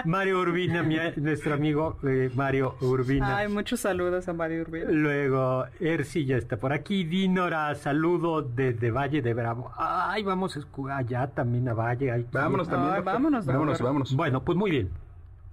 Mario 0.05 0.41
Urbina, 0.41 0.83
nuestro 0.83 1.55
amigo 1.55 1.99
eh, 2.03 2.31
Mario 2.35 2.64
Urbina. 2.81 3.39
Ay, 3.39 3.49
muchos 3.49 3.81
saludos 3.81 4.29
a 4.29 4.33
Mario 4.33 4.63
Urbina. 4.63 4.91
Luego, 4.91 5.65
Erci 5.81 6.25
ya 6.25 6.37
está 6.37 6.57
por 6.57 6.73
aquí. 6.73 7.05
Dinora, 7.05 7.75
saludo 7.75 8.43
desde 8.43 8.91
Valle 8.91 9.23
de 9.23 9.35
Bravo. 9.35 9.71
Ay, 9.77 10.23
vamos 10.23 10.59
allá 10.91 11.27
también 11.29 11.69
a 11.69 11.75
Valle. 11.75 12.27
vámonos 12.33 12.69
también. 12.69 13.05
vámonos, 13.05 13.47
vámonos, 13.47 13.81
vámonos. 13.81 14.17
Bueno, 14.17 14.45
pues 14.45 14.57
muy 14.57 14.71
bien. 14.71 14.91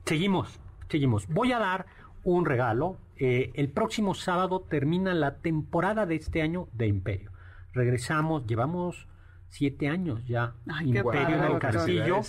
Seguimos, 0.06 0.60
seguimos. 0.90 1.28
Voy 1.28 1.52
a 1.52 1.60
dar 1.60 1.86
un 2.24 2.46
regalo. 2.46 2.98
Eh, 3.18 3.52
el 3.54 3.70
próximo 3.70 4.16
sábado 4.16 4.62
termina 4.68 5.14
la 5.14 5.36
temporada 5.36 6.06
de 6.06 6.16
este 6.16 6.42
año 6.42 6.68
de 6.74 6.88
Imperio. 6.88 7.32
Regresamos, 7.74 8.48
llevamos 8.48 9.08
siete 9.50 9.90
años 9.90 10.26
ya. 10.26 10.54
Imperio 10.84 11.36
en 11.36 11.44
el 11.44 11.60
Carcillo. 11.60 12.22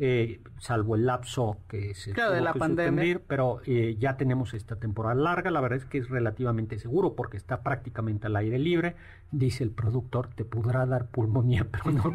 Eh, 0.00 0.40
salvo 0.58 0.94
el 0.94 1.06
lapso 1.06 1.56
que 1.68 1.92
se 1.94 2.12
claro, 2.12 2.32
de 2.32 2.40
la 2.40 2.54
pandemia. 2.54 3.20
pero 3.26 3.60
eh, 3.66 3.96
ya 3.98 4.16
tenemos 4.16 4.54
esta 4.54 4.76
temporada 4.76 5.16
larga, 5.16 5.50
la 5.50 5.60
verdad 5.60 5.78
es 5.78 5.86
que 5.86 5.98
es 5.98 6.08
relativamente 6.08 6.78
seguro 6.78 7.16
porque 7.16 7.36
está 7.36 7.62
prácticamente 7.64 8.28
al 8.28 8.36
aire 8.36 8.60
libre, 8.60 8.94
dice 9.30 9.62
el 9.64 9.70
productor, 9.70 10.28
te 10.28 10.44
podrá 10.44 10.86
dar 10.86 11.10
pulmonía, 11.10 11.66
pero 11.70 11.90
no 11.90 12.14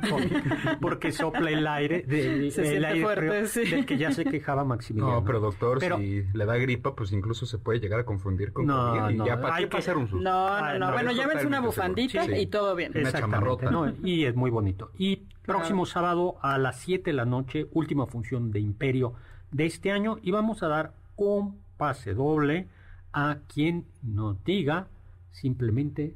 porque 0.82 1.12
sopla 1.12 1.52
el 1.52 1.67
aire, 1.67 2.04
de, 2.04 2.47
el 2.47 2.86
aire 2.86 3.02
fuerte, 3.02 3.62
del 3.69 3.86
que 3.86 3.97
ya 3.97 4.12
se 4.12 4.26
quejaba 4.26 4.63
Maximiliano. 4.63 5.19
No, 5.19 5.26
pero 5.26 5.39
doctor, 5.39 5.80
si 5.80 6.23
le 6.34 6.45
da 6.45 6.58
gripa, 6.58 6.95
pues 6.95 7.12
incluso 7.12 7.45
se 7.45 7.58
puede 7.58 7.80
llegar 7.80 7.99
a 7.99 8.06
confundir 8.06 8.54
con 8.54 8.65
no, 8.65 9.12
y 9.12 9.17
ya 9.17 9.39
para 9.39 9.58
qué 9.58 9.67
pasar 9.67 9.97
un 9.97 10.08
susto. 10.08 10.23
No, 10.23 10.60
no, 10.60 10.80
no, 10.80 10.91
bueno, 10.91 11.12
llévense 11.12 11.45
una 11.45 11.60
bufandita 11.60 12.26
y 12.38 12.47
todo 12.47 12.76
bien. 12.76 12.91
Una 12.95 13.12
chamarrota. 13.12 13.71
y 14.04 14.26
es 14.26 14.36
muy 14.36 14.49
bonito. 14.49 14.91
Y 14.97 15.28
Próximo 15.45 15.86
sábado 15.86 16.38
a 16.41 16.58
las 16.58 16.80
7 16.80 17.12
de 17.12 17.13
la 17.13 17.26
noche, 17.26 17.67
última 17.73 18.06
función 18.06 18.52
de 18.52 18.62
Imperio 18.62 19.13
de 19.52 19.65
este 19.65 19.91
año, 19.91 20.17
y 20.21 20.32
vamos 20.32 20.63
a 20.63 20.69
dar 20.69 20.93
un 21.17 21.60
pase 21.76 22.13
doble 22.13 22.69
a 23.12 23.39
quien 23.54 23.86
nos 24.02 24.41
diga 24.45 24.88
simplemente 25.32 26.15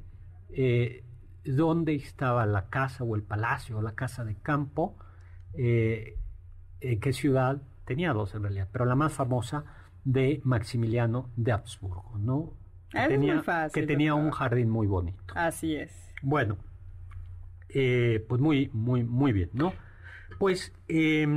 eh, 0.49 1.03
dónde 1.43 1.95
estaba 1.95 2.45
la 2.45 2.69
casa 2.69 3.03
o 3.03 3.15
el 3.15 3.23
palacio 3.23 3.77
o 3.77 3.81
la 3.81 3.93
casa 3.93 4.23
de 4.25 4.35
campo, 4.35 4.97
eh, 5.53 6.17
en 6.81 6.99
qué 6.99 7.13
ciudad, 7.13 7.61
tenía 7.85 8.13
dos 8.13 8.35
en 8.35 8.43
realidad, 8.43 8.67
pero 8.71 8.85
la 8.85 8.95
más 8.95 9.13
famosa 9.13 9.65
de 10.03 10.41
Maximiliano 10.43 11.29
de 11.35 11.51
Habsburgo, 11.51 12.17
¿no? 12.19 12.53
Que 12.89 13.07
tenía, 13.07 13.43
que 13.73 13.83
tenía 13.83 14.13
un 14.13 14.31
jardín 14.31 14.69
muy 14.69 14.87
bonito. 14.87 15.33
Así 15.35 15.75
es. 15.75 15.91
Bueno, 16.21 16.57
eh, 17.69 18.25
pues 18.27 18.41
muy, 18.41 18.69
muy, 18.73 19.03
muy 19.03 19.33
bien, 19.33 19.49
¿no? 19.53 19.73
Pues, 20.39 20.73
eh, 20.87 21.27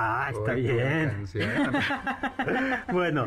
Ah, 0.00 0.30
está 0.30 0.52
bien. 0.52 1.24
bueno, 2.92 3.26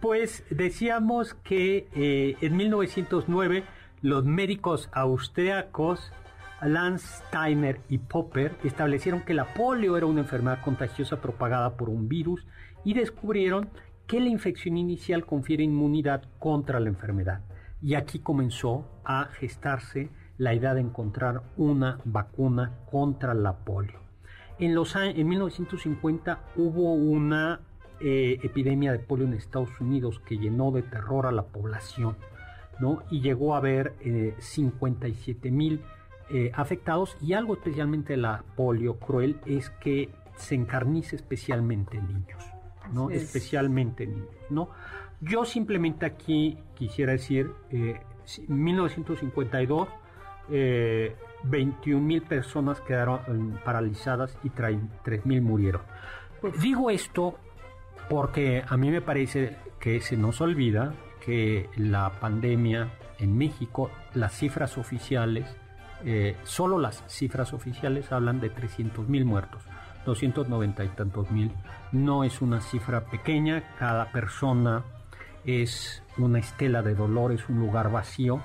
pues 0.00 0.42
decíamos 0.50 1.34
que 1.34 1.88
eh, 1.94 2.36
en 2.40 2.56
1909 2.56 3.62
los 4.02 4.24
médicos 4.24 4.88
austriacos 4.92 6.12
Lance 6.62 7.22
Steiner 7.28 7.80
y 7.88 7.98
Popper 7.98 8.56
establecieron 8.64 9.20
que 9.20 9.34
la 9.34 9.54
polio 9.54 9.96
era 9.96 10.06
una 10.06 10.22
enfermedad 10.22 10.60
contagiosa 10.62 11.20
propagada 11.20 11.76
por 11.76 11.88
un 11.88 12.08
virus 12.08 12.44
y 12.82 12.94
descubrieron 12.94 13.70
que 14.08 14.18
la 14.18 14.28
infección 14.30 14.76
inicial 14.76 15.24
confiere 15.24 15.62
inmunidad 15.62 16.24
contra 16.40 16.80
la 16.80 16.88
enfermedad 16.88 17.42
y 17.80 17.94
aquí 17.94 18.18
comenzó 18.18 18.84
a 19.04 19.26
gestarse 19.26 20.10
la 20.38 20.54
idea 20.54 20.74
de 20.74 20.80
encontrar 20.80 21.42
una 21.56 22.00
vacuna 22.04 22.80
contra 22.90 23.32
la 23.32 23.58
polio. 23.58 24.09
En, 24.60 24.74
los 24.74 24.94
en 24.96 25.28
1950 25.28 26.52
hubo 26.56 26.92
una 26.92 27.60
eh, 28.00 28.38
epidemia 28.42 28.92
de 28.92 28.98
polio 28.98 29.26
en 29.26 29.34
Estados 29.34 29.80
Unidos 29.80 30.20
que 30.24 30.38
llenó 30.38 30.70
de 30.70 30.82
terror 30.82 31.26
a 31.26 31.32
la 31.32 31.44
población, 31.44 32.16
¿no? 32.78 33.02
Y 33.10 33.20
llegó 33.20 33.54
a 33.54 33.58
haber 33.58 33.94
57 34.38 35.48
eh, 35.48 35.50
mil 35.50 35.80
eh, 36.32 36.52
afectados 36.54 37.16
y 37.20 37.32
algo 37.32 37.54
especialmente 37.54 38.12
de 38.12 38.18
la 38.18 38.44
polio 38.54 39.00
cruel 39.00 39.40
es 39.46 39.70
que 39.70 40.10
se 40.36 40.54
encarniza 40.54 41.16
especialmente 41.16 41.96
en 41.96 42.06
niños, 42.06 42.44
¿no? 42.92 43.10
Especialmente 43.10 44.04
en 44.04 44.14
niños, 44.14 44.30
¿no? 44.48 44.70
Yo 45.20 45.44
simplemente 45.44 46.06
aquí 46.06 46.56
quisiera 46.76 47.12
decir, 47.12 47.50
eh, 47.70 48.00
1952, 48.46 49.88
eh, 50.50 51.16
21 51.44 52.00
mil 52.00 52.22
personas 52.22 52.80
quedaron 52.80 53.20
eh, 53.26 53.60
paralizadas 53.64 54.36
y 54.42 54.50
3 54.50 55.26
mil 55.26 55.42
murieron. 55.42 55.82
Digo 56.60 56.90
esto 56.90 57.38
porque 58.08 58.64
a 58.66 58.76
mí 58.76 58.90
me 58.90 59.00
parece 59.00 59.56
que 59.78 60.00
se 60.00 60.16
nos 60.16 60.40
olvida 60.40 60.94
que 61.24 61.68
la 61.76 62.10
pandemia 62.20 62.90
en 63.18 63.36
México, 63.36 63.90
las 64.14 64.32
cifras 64.32 64.78
oficiales, 64.78 65.46
eh, 66.04 66.36
solo 66.44 66.78
las 66.78 67.04
cifras 67.08 67.52
oficiales 67.52 68.10
hablan 68.10 68.40
de 68.40 68.50
300 68.50 69.08
mil 69.08 69.24
muertos. 69.24 69.62
290 70.06 70.84
y 70.84 70.88
tantos 70.88 71.30
mil 71.30 71.52
no 71.92 72.24
es 72.24 72.40
una 72.40 72.62
cifra 72.62 73.04
pequeña, 73.04 73.74
cada 73.78 74.10
persona 74.10 74.82
es 75.44 76.02
una 76.16 76.38
estela 76.38 76.80
de 76.82 76.94
dolor, 76.94 77.32
es 77.32 77.48
un 77.50 77.60
lugar 77.60 77.90
vacío 77.92 78.40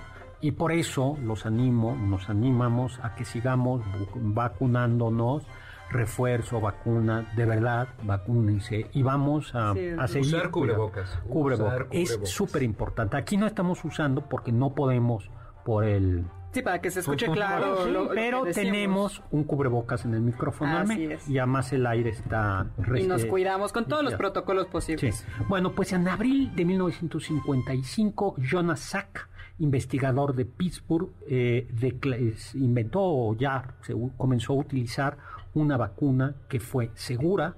y 0.46 0.52
por 0.52 0.72
eso 0.72 1.18
los 1.24 1.48
animo, 1.48 1.96
nos 1.96 2.30
animamos 2.30 3.00
a 3.02 3.16
que 3.16 3.26
sigamos 3.26 3.82
vacunándonos, 4.14 5.42
refuerzo, 5.90 6.62
vacuna, 6.62 7.34
de 7.36 7.48
verdad, 7.48 7.88
vacúnense 8.04 8.86
y 8.94 9.02
vamos 9.02 9.56
a, 9.56 9.74
seguir. 9.74 10.36
Usar 10.36 10.52
cubrebocas. 10.52 11.20
Cubrebocas. 11.28 11.88
Es 11.90 12.20
súper 12.26 12.62
importante. 12.62 13.18
Aquí 13.18 13.38
no 13.38 13.48
estamos 13.48 13.84
usando 13.84 14.30
porque 14.30 14.52
no 14.52 14.76
podemos 14.76 15.32
por 15.64 15.84
el 15.84 16.26
Sí, 16.52 16.62
para 16.62 16.80
que 16.80 16.92
se 16.92 17.00
escuche 17.00 17.28
claro. 17.32 18.10
pero 18.14 18.44
tenemos 18.46 19.24
un 19.32 19.46
cubrebocas 19.46 20.06
en 20.06 20.14
el 20.14 20.22
micrófono 20.22 20.86
y 21.28 21.38
además 21.40 21.74
el 21.74 21.88
aire 21.88 22.12
está... 22.12 22.68
Y 22.96 23.08
nos 23.08 23.26
cuidamos 23.26 23.74
con 23.74 23.88
todos 23.88 24.04
los 24.04 24.14
protocolos 24.14 24.68
posibles. 24.68 25.26
Bueno, 25.50 25.74
pues 25.74 25.92
en 25.92 26.08
abril 26.08 26.56
de 26.56 26.66
1955, 26.66 28.36
Jonas 28.38 28.80
Sack, 28.80 29.28
investigador 29.60 30.36
de 30.36 30.46
Pittsburgh, 30.46 31.10
eh, 31.28 31.68
inventó 32.56 33.02
o 33.02 33.36
ya 33.36 33.76
se, 33.82 33.96
comenzó 34.18 34.54
a 34.54 34.58
utilizar 34.58 35.18
una 35.54 35.78
vacuna 35.78 36.36
que 36.50 36.60
fue 36.60 36.92
segura, 36.96 37.56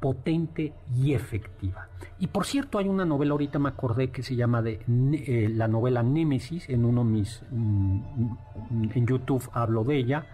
potente 0.00 0.74
y 0.94 1.14
efectiva. 1.14 1.88
Y 2.18 2.28
por 2.28 2.46
cierto, 2.46 2.78
hay 2.78 2.88
una 2.88 3.04
novela, 3.04 3.32
ahorita 3.32 3.58
me 3.58 3.68
acordé, 3.68 4.10
que 4.10 4.22
se 4.22 4.36
llama 4.36 4.62
de 4.62 4.80
eh, 4.86 5.48
la 5.52 5.68
novela 5.68 6.02
Némesis, 6.02 6.68
en 6.68 6.84
uno 6.84 7.04
de 7.04 7.10
mis, 7.10 7.42
mm, 7.50 8.00
en 8.94 9.06
YouTube 9.06 9.48
hablo 9.52 9.84
de 9.84 9.96
ella, 9.96 10.26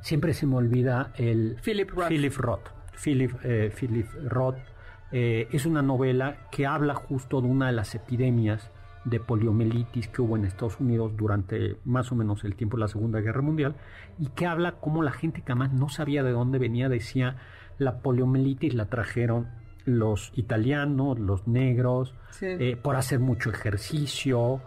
siempre 0.00 0.34
se 0.34 0.46
me 0.46 0.56
olvida 0.56 1.12
el... 1.16 1.56
Philip 1.62 1.90
Roth. 1.90 2.08
Philip 2.08 2.36
Roth. 2.36 2.68
Philip, 3.02 3.32
eh, 3.44 3.72
Philip 3.74 4.06
Roth 4.28 4.58
eh, 5.10 5.48
es 5.52 5.66
una 5.66 5.82
novela 5.82 6.48
que 6.50 6.66
habla 6.66 6.94
justo 6.94 7.40
de 7.40 7.48
una 7.48 7.66
de 7.66 7.72
las 7.72 7.94
epidemias 7.94 8.70
de 9.04 9.20
poliomielitis 9.20 10.08
que 10.08 10.22
hubo 10.22 10.36
en 10.36 10.44
Estados 10.44 10.78
Unidos 10.80 11.12
durante 11.16 11.76
más 11.84 12.12
o 12.12 12.14
menos 12.14 12.44
el 12.44 12.54
tiempo 12.54 12.76
de 12.76 12.82
la 12.82 12.88
Segunda 12.88 13.20
Guerra 13.20 13.42
Mundial 13.42 13.74
y 14.18 14.28
que 14.28 14.46
habla 14.46 14.72
cómo 14.80 15.02
la 15.02 15.12
gente 15.12 15.42
que 15.42 15.52
además 15.52 15.72
no 15.72 15.88
sabía 15.88 16.22
de 16.22 16.30
dónde 16.30 16.58
venía 16.58 16.88
decía 16.88 17.36
la 17.78 17.98
poliomielitis 17.98 18.74
la 18.74 18.86
trajeron 18.86 19.48
los 19.84 20.32
italianos, 20.36 21.18
los 21.18 21.48
negros, 21.48 22.14
eh, 22.40 22.76
por 22.80 22.94
hacer 22.94 23.18
mucho 23.18 23.50
ejercicio, 23.50 24.60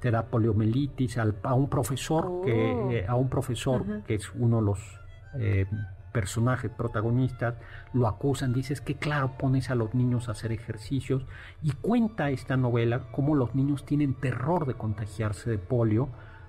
te 0.00 0.10
da 0.10 0.26
poliomielitis 0.26 1.18
a 1.18 1.54
un 1.54 1.68
profesor 1.68 2.42
que 2.44 2.52
oh. 2.52 2.90
eh, 2.90 3.04
a 3.06 3.14
un 3.14 3.28
profesor 3.28 4.02
que 4.04 4.14
es 4.14 4.32
uno 4.34 4.60
de 4.60 4.62
los 4.62 5.00
eh, 5.38 5.66
personajes 6.12 6.70
protagonistas 6.70 7.54
lo 7.92 8.06
acusan, 8.06 8.52
dices 8.52 8.80
que 8.80 8.96
claro 8.96 9.32
pones 9.38 9.70
a 9.70 9.74
los 9.74 9.94
niños 9.94 10.28
a 10.28 10.32
hacer 10.32 10.52
ejercicios 10.52 11.24
y 11.62 11.72
cuenta 11.72 12.30
esta 12.30 12.56
novela 12.56 13.10
cómo 13.12 13.34
los 13.34 13.54
niños 13.54 13.84
tienen 13.84 14.14
terror 14.14 14.66
de 14.66 14.74
contagiarse 14.74 15.50
de 15.50 15.58
polio 15.58 16.08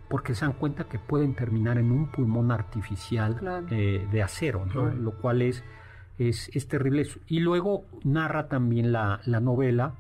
porque 0.09 0.35
se 0.35 0.45
dan 0.45 0.53
cuenta 0.53 0.83
que 0.83 0.99
pueden 0.99 1.33
terminar 1.33 1.77
en 1.77 1.91
un 1.91 2.11
pulmón 2.11 2.51
artificial 2.51 3.65
de 3.69 4.21
acero, 4.21 4.65
lo 4.65 5.13
cual 5.17 5.41
es 5.41 5.63
es, 6.17 6.49
es 6.53 6.67
terrible. 6.67 7.07
Y 7.27 7.39
luego 7.39 7.85
narra 8.03 8.47
también 8.47 8.91
la, 8.91 9.21
la 9.25 9.39
novela 9.39 9.95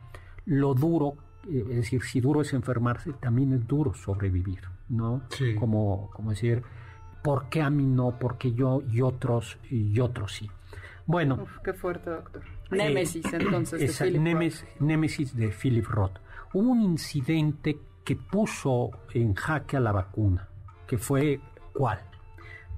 lo 0.45 0.73
duro, 0.73 1.15
eh, 1.49 1.65
es 1.69 1.75
decir, 1.75 2.03
si 2.03 2.21
duro 2.21 2.41
es 2.41 2.53
enfermarse, 2.53 3.13
también 3.13 3.53
es 3.53 3.67
duro 3.67 3.93
sobrevivir, 3.93 4.61
¿no? 4.89 5.23
Como, 5.59 6.09
como 6.11 6.31
decir, 6.31 6.63
¿por 7.23 7.49
qué 7.49 7.61
a 7.61 7.69
mí 7.69 7.85
no? 7.85 8.19
¿Por 8.19 8.37
qué 8.37 8.53
yo 8.53 8.83
y 8.91 9.01
otros 9.01 9.57
y 9.71 9.99
otros 9.99 10.33
sí? 10.33 10.49
Bueno. 11.05 11.45
qué 11.63 11.73
fuerte, 11.73 12.11
doctor. 12.11 12.41
Eh, 12.71 12.75
Némesis, 12.75 13.25
entonces. 13.33 13.79
de 13.79 13.87
Philip 14.05 14.21
Némesis, 14.21 14.65
Némesis 14.79 15.35
de 15.35 15.49
Philip 15.49 15.85
Roth. 15.87 16.17
Hubo 16.53 16.69
un 16.69 16.81
incidente 16.81 17.77
que 18.03 18.15
puso 18.15 18.91
en 19.13 19.33
jaque 19.33 19.77
a 19.77 19.79
la 19.79 19.91
vacuna, 19.91 20.47
que 20.87 20.97
fue 20.97 21.39
¿cuál? 21.73 21.99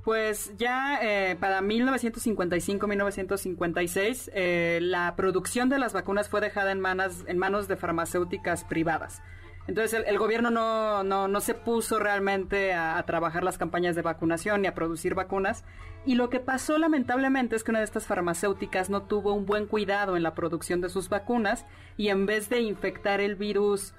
Pues 0.03 0.53
ya 0.57 0.99
eh, 1.01 1.37
para 1.39 1.61
1955-1956 1.61 4.29
eh, 4.33 4.79
la 4.81 5.15
producción 5.15 5.67
de 5.67 5.79
las 5.79 5.93
vacunas 5.93 6.29
fue 6.29 6.41
dejada 6.41 6.71
en 6.71 6.79
manos, 6.79 7.23
en 7.27 7.39
manos 7.39 7.67
de 7.67 7.75
farmacéuticas 7.75 8.65
privadas. 8.65 9.23
Entonces 9.67 10.03
el, 10.05 10.17
gobierno 10.19 10.51
no, 10.51 11.03
no, 11.03 11.27
no, 11.27 11.41
se 11.41 11.55
puso 11.55 11.99
realmente 11.99 12.73
a, 12.73 13.01
trabajar 13.03 13.43
las 13.43 13.57
campañas 13.57 13.95
de 13.95 14.03
vacunación 14.03 14.61
ni 14.61 14.67
a 14.67 14.75
producir 14.75 15.15
vacunas. 15.15 15.63
Y 16.05 16.15
lo 16.15 16.29
que 16.29 16.39
pasó 16.39 16.77
lamentablemente 16.77 17.55
es 17.55 17.63
que 17.63 17.71
una 17.71 17.79
de 17.79 17.85
estas 17.85 18.05
farmacéuticas 18.05 18.91
no 18.91 19.03
tuvo 19.03 19.33
un 19.33 19.45
buen 19.45 19.65
cuidado 19.65 20.17
en 20.17 20.23
la 20.23 20.35
producción 20.35 20.81
de 20.81 20.89
sus 20.89 21.09
vacunas 21.09 21.65
y 21.97 22.09
en 22.09 22.27
vez 22.27 22.47
de 22.49 22.61
infectar 22.61 23.21
el 23.21 23.35
virus 23.35 23.95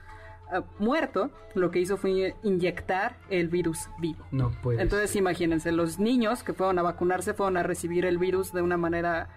eh, 0.53 0.61
muerto, 0.79 1.31
lo 1.55 1.73
que 1.73 1.81
hizo 1.81 1.97
fue 1.97 2.37
inyectar 2.45 3.17
el 3.29 3.49
virus 3.49 3.89
vivo. 3.99 4.25
No 4.31 4.53
puede. 4.63 4.81
Entonces 4.81 5.17
imagínense, 5.17 5.73
los 5.73 5.99
niños 5.99 6.45
que 6.45 6.53
fueron 6.53 6.79
a 6.79 6.83
vacunarse 6.83 7.35
fueron 7.35 7.57
a 7.57 7.65
recibir 7.65 8.07
el 8.07 8.19
virus 8.19 8.53
de 8.53 8.63
una 8.63 8.77
manera 8.77 9.29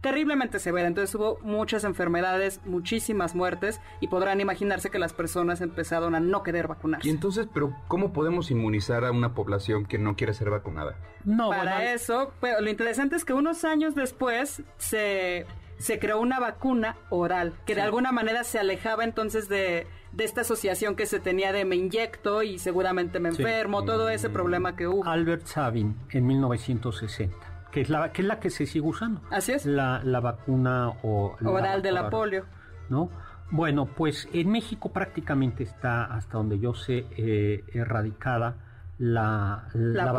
terriblemente 0.00 0.58
severa. 0.58 0.88
Entonces 0.88 1.14
hubo 1.14 1.38
muchas 1.42 1.84
enfermedades, 1.84 2.60
muchísimas 2.64 3.34
muertes 3.34 3.80
y 4.00 4.08
podrán 4.08 4.40
imaginarse 4.40 4.90
que 4.90 4.98
las 4.98 5.12
personas 5.12 5.60
empezaron 5.60 6.14
a 6.14 6.20
no 6.20 6.42
querer 6.42 6.68
vacunarse. 6.68 7.08
Y 7.08 7.10
entonces, 7.10 7.48
pero 7.52 7.74
¿cómo 7.88 8.12
podemos 8.12 8.50
inmunizar 8.50 9.04
a 9.04 9.12
una 9.12 9.34
población 9.34 9.86
que 9.86 9.98
no 9.98 10.16
quiere 10.16 10.34
ser 10.34 10.50
vacunada? 10.50 10.96
No, 11.24 11.50
para 11.50 11.92
eso, 11.92 12.32
pero 12.40 12.60
lo 12.60 12.70
interesante 12.70 13.16
es 13.16 13.24
que 13.24 13.32
unos 13.32 13.64
años 13.64 13.94
después 13.94 14.62
se 14.76 15.46
se 15.78 16.00
creó 16.00 16.18
una 16.18 16.40
vacuna 16.40 16.96
oral 17.08 17.54
que 17.64 17.76
de 17.76 17.82
alguna 17.82 18.10
manera 18.10 18.42
se 18.42 18.58
alejaba 18.58 19.04
entonces 19.04 19.48
de 19.48 19.86
de 20.12 20.24
esta 20.24 20.40
asociación 20.40 20.96
que 20.96 21.06
se 21.06 21.20
tenía 21.20 21.52
de 21.52 21.64
me 21.64 21.76
inyecto 21.76 22.42
y 22.42 22.58
seguramente 22.58 23.20
me 23.20 23.28
enfermo, 23.28 23.84
todo 23.84 24.08
ese 24.08 24.30
problema 24.30 24.74
que 24.74 24.88
hubo. 24.88 25.04
Albert 25.04 25.46
Sabin 25.46 25.96
en 26.10 26.26
1960 26.26 27.36
que 27.70 27.80
es 27.80 27.90
la 27.90 28.12
que 28.12 28.22
es 28.22 28.28
la 28.28 28.40
que 28.40 28.50
se 28.50 28.66
sigue 28.66 28.86
usando. 28.86 29.20
Así 29.30 29.52
es. 29.52 29.66
La, 29.66 30.00
vacuna 30.20 30.90
o 31.02 31.36
oral 31.44 31.82
de 31.82 31.92
la 31.92 32.10
polio. 32.10 32.44
¿No? 32.88 33.10
Bueno, 33.50 33.86
pues 33.86 34.28
en 34.32 34.50
México 34.50 34.92
prácticamente 34.92 35.62
está, 35.62 36.04
hasta 36.04 36.36
donde 36.38 36.58
yo 36.58 36.74
sé, 36.74 37.06
eh, 37.16 37.64
erradicada 37.72 38.56
la, 38.98 39.68
la, 39.74 40.12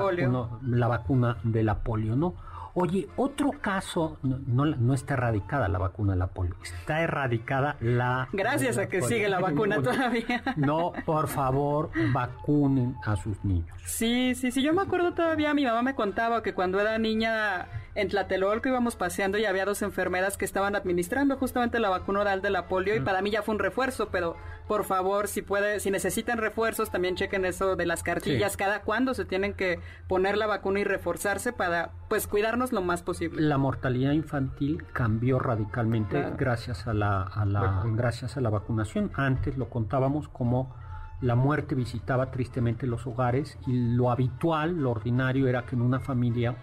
la 0.63 0.87
vacuna 0.87 1.37
de 1.43 1.63
la 1.63 1.79
polio, 1.79 2.15
¿no? 2.15 2.35
Oye, 2.73 3.07
otro 3.15 3.51
caso, 3.61 4.17
no, 4.21 4.65
no, 4.65 4.93
está 4.93 5.15
erradicada 5.15 5.67
la 5.67 5.79
vacuna 5.79 6.13
de 6.13 6.19
la 6.19 6.27
polio, 6.27 6.55
está 6.61 7.01
erradicada 7.01 7.75
la... 7.79 8.29
Gracias 8.31 8.77
a 8.77 8.87
que 8.87 9.01
sigue 9.01 9.27
la 9.27 9.39
vacuna 9.39 9.81
todavía. 9.83 10.43
No, 10.55 10.93
por 11.05 11.27
favor, 11.27 11.89
vacunen 12.13 12.95
a 13.05 13.15
sus 13.15 13.43
niños. 13.43 13.75
Sí, 13.85 14.35
sí, 14.35 14.51
sí, 14.51 14.61
yo 14.61 14.73
me 14.73 14.81
acuerdo 14.81 15.13
todavía, 15.13 15.53
mi 15.53 15.65
mamá 15.65 15.81
me 15.81 15.95
contaba 15.95 16.43
que 16.43 16.53
cuando 16.53 16.79
era 16.79 16.97
niña 16.99 17.67
en 17.95 18.09
Tlatelolco 18.09 18.69
íbamos 18.69 18.95
paseando 18.95 19.37
y 19.37 19.45
había 19.45 19.65
dos 19.65 19.81
enfermeras 19.81 20.37
que 20.37 20.45
estaban 20.45 20.75
administrando 20.75 21.37
justamente 21.37 21.79
la 21.79 21.89
vacuna 21.89 22.21
oral 22.21 22.41
de 22.41 22.49
la 22.49 22.67
polio 22.67 22.95
y 22.95 22.99
mm. 22.99 23.03
para 23.03 23.21
mí 23.21 23.31
ya 23.31 23.41
fue 23.41 23.55
un 23.55 23.59
refuerzo, 23.59 24.09
pero 24.09 24.35
por 24.67 24.83
favor, 24.83 25.27
si 25.27 25.41
puede, 25.41 25.79
si 25.79 25.89
necesitan 25.89 26.37
refuerzos, 26.37 26.91
también 26.91 27.15
chequen 27.15 27.45
eso 27.45 27.75
de 27.75 27.85
las 27.85 28.03
cartillas, 28.03 28.55
cada 28.55 28.81
cuándo 28.81 29.13
se 29.13 29.25
tienen 29.25 29.53
que 29.53 29.79
poner 30.07 30.37
la 30.37 30.45
vacuna 30.45 30.79
y 30.79 30.83
reforzarse 30.83 31.53
para 31.53 31.91
pues 32.07 32.27
cuidarnos 32.27 32.71
lo 32.71 32.81
más 32.81 33.01
posible. 33.01 33.41
La 33.41 33.57
mortalidad 33.57 34.11
infantil 34.11 34.85
cambió 34.93 35.39
radicalmente 35.39 36.23
gracias 36.37 36.87
a 36.87 36.93
la, 36.93 37.23
a 37.23 37.45
la 37.45 37.83
gracias 37.85 38.37
a 38.37 38.41
la 38.41 38.49
vacunación. 38.49 39.11
Antes 39.15 39.57
lo 39.57 39.69
contábamos 39.69 40.29
como 40.29 40.75
la 41.21 41.35
muerte 41.35 41.75
visitaba 41.75 42.31
tristemente 42.31 42.87
los 42.87 43.05
hogares 43.05 43.57
y 43.67 43.73
lo 43.95 44.11
habitual, 44.11 44.75
lo 44.77 44.91
ordinario 44.91 45.47
era 45.47 45.65
que 45.65 45.75
en 45.75 45.81
una 45.81 45.99
familia 45.99 46.55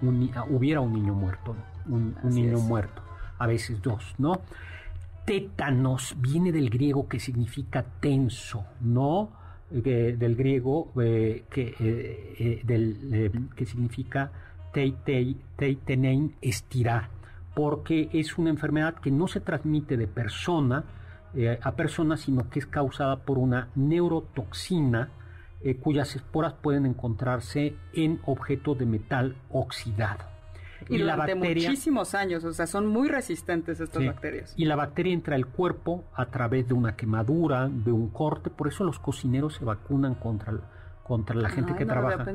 hubiera 0.51 0.81
un 0.81 0.93
niño 0.93 1.15
muerto, 1.15 1.55
un, 1.87 2.17
niño 2.25 2.59
muerto, 2.59 3.03
a 3.39 3.47
veces 3.47 3.83
dos, 3.83 4.15
¿no? 4.19 4.41
tétanos 5.27 6.15
viene 6.19 6.53
del 6.53 6.71
griego 6.71 7.09
que 7.09 7.19
significa 7.19 7.85
tenso, 8.01 8.65
¿no? 8.81 9.31
del 9.71 10.37
griego 10.37 10.93
eh, 11.03 11.45
que, 11.51 11.75
eh, 11.81 12.35
eh, 12.39 12.61
del, 12.65 13.51
que 13.57 13.67
significa 13.67 14.31
teitenein, 14.73 16.37
estirar, 16.41 17.09
porque 17.55 18.09
es 18.13 18.39
una 18.39 18.51
enfermedad 18.51 18.95
que 18.95 19.11
no 19.11 19.27
se 19.27 19.41
transmite 19.41 19.97
de 19.97 20.07
persona 20.07 20.85
a 21.63 21.73
persona, 21.73 22.17
sino 22.17 22.49
que 22.49 22.61
es 22.61 22.67
causada 22.67 23.17
por 23.25 23.39
una 23.39 23.69
neurotoxina 23.75 25.11
cuyas 25.75 26.15
esporas 26.15 26.55
pueden 26.55 26.87
encontrarse 26.87 27.75
en 27.93 28.21
objetos 28.25 28.79
de 28.79 28.87
metal 28.87 29.37
oxidado. 29.51 30.25
Y, 30.89 30.99
la 30.99 31.17
bacteria, 31.17 31.69
muchísimos 31.69 32.15
años, 32.15 32.45
o 32.45 32.53
sea, 32.53 32.67
son 32.67 32.87
muy 32.87 33.09
resistentes 33.09 33.81
estas 33.81 34.05
bacterias. 34.05 34.55
Y 34.57 34.67
la 34.67 34.77
bacteria 34.77 35.13
entra 35.13 35.35
al 35.35 35.47
cuerpo 35.47 36.05
a 36.15 36.27
través 36.27 36.69
de 36.69 36.75
una 36.75 36.95
quemadura, 36.97 37.69
de 37.69 37.91
un 37.91 38.11
corte, 38.11 38.51
por 38.51 38.69
eso 38.69 38.85
los 38.85 38.99
cocineros 38.99 39.55
se 39.55 39.65
vacunan 39.65 40.15
contra, 40.15 40.53
contra 41.07 41.37
la 41.37 41.49
gente 41.49 41.77
que 41.77 41.87
trabaja. 41.87 42.27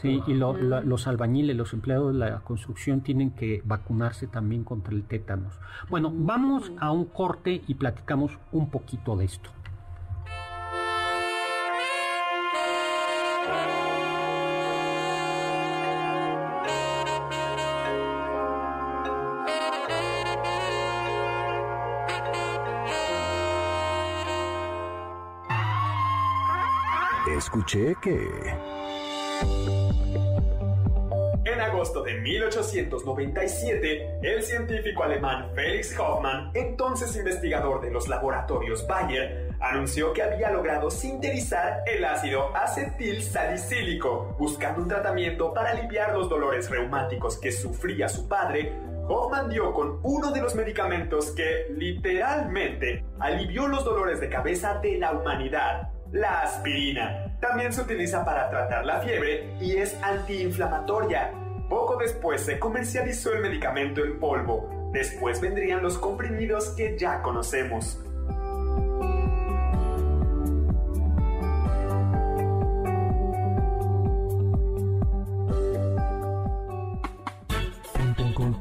sí, 0.00 0.22
y 0.28 0.34
los 0.34 1.06
albañiles, 1.08 1.56
los 1.56 1.72
empleados 1.72 2.12
de 2.12 2.20
la 2.20 2.38
construcción 2.40 3.00
tienen 3.00 3.32
que 3.32 3.62
vacunarse 3.64 4.28
también 4.28 4.62
contra 4.62 4.94
el 4.94 5.02
tétanos. 5.02 5.58
Bueno, 5.90 6.10
mm. 6.10 6.24
vamos 6.24 6.72
a 6.78 6.92
un 6.92 7.06
corte 7.06 7.62
y 7.66 7.74
platicamos 7.74 8.38
un 8.52 8.70
poquito 8.70 9.16
de 9.16 9.24
esto. 9.24 9.50
Escuché 27.52 27.94
que... 28.00 28.30
En 31.44 31.60
agosto 31.60 32.02
de 32.02 32.18
1897, 32.20 34.20
el 34.22 34.42
científico 34.42 35.02
alemán 35.02 35.50
Felix 35.54 35.94
Hoffmann, 35.98 36.50
entonces 36.54 37.14
investigador 37.14 37.82
de 37.82 37.90
los 37.90 38.08
laboratorios 38.08 38.86
Bayer, 38.86 39.50
anunció 39.60 40.14
que 40.14 40.22
había 40.22 40.50
logrado 40.50 40.90
sintetizar 40.90 41.82
el 41.86 42.06
ácido 42.06 42.56
acetil 42.56 43.22
salicílico, 43.22 44.34
buscando 44.38 44.80
un 44.82 44.88
tratamiento 44.88 45.52
para 45.52 45.72
aliviar 45.72 46.14
los 46.14 46.30
dolores 46.30 46.70
reumáticos 46.70 47.38
que 47.38 47.52
sufría 47.52 48.08
su 48.08 48.28
padre. 48.28 48.72
Hoffman 49.08 49.50
dio 49.50 49.74
con 49.74 50.00
uno 50.04 50.30
de 50.30 50.40
los 50.40 50.54
medicamentos 50.54 51.32
que 51.32 51.66
literalmente 51.76 53.04
alivió 53.18 53.68
los 53.68 53.84
dolores 53.84 54.20
de 54.20 54.30
cabeza 54.30 54.78
de 54.78 54.96
la 54.96 55.12
humanidad, 55.12 55.90
la 56.12 56.40
aspirina. 56.42 57.31
También 57.42 57.72
se 57.72 57.80
utiliza 57.80 58.24
para 58.24 58.48
tratar 58.50 58.86
la 58.86 59.00
fiebre 59.00 59.56
y 59.60 59.76
es 59.76 60.00
antiinflamatoria. 60.00 61.32
Poco 61.68 61.96
después 61.96 62.40
se 62.40 62.60
comercializó 62.60 63.32
el 63.32 63.40
medicamento 63.40 64.04
en 64.04 64.20
polvo. 64.20 64.90
Después 64.92 65.40
vendrían 65.40 65.82
los 65.82 65.98
comprimidos 65.98 66.68
que 66.76 66.96
ya 66.96 67.20
conocemos. 67.20 67.98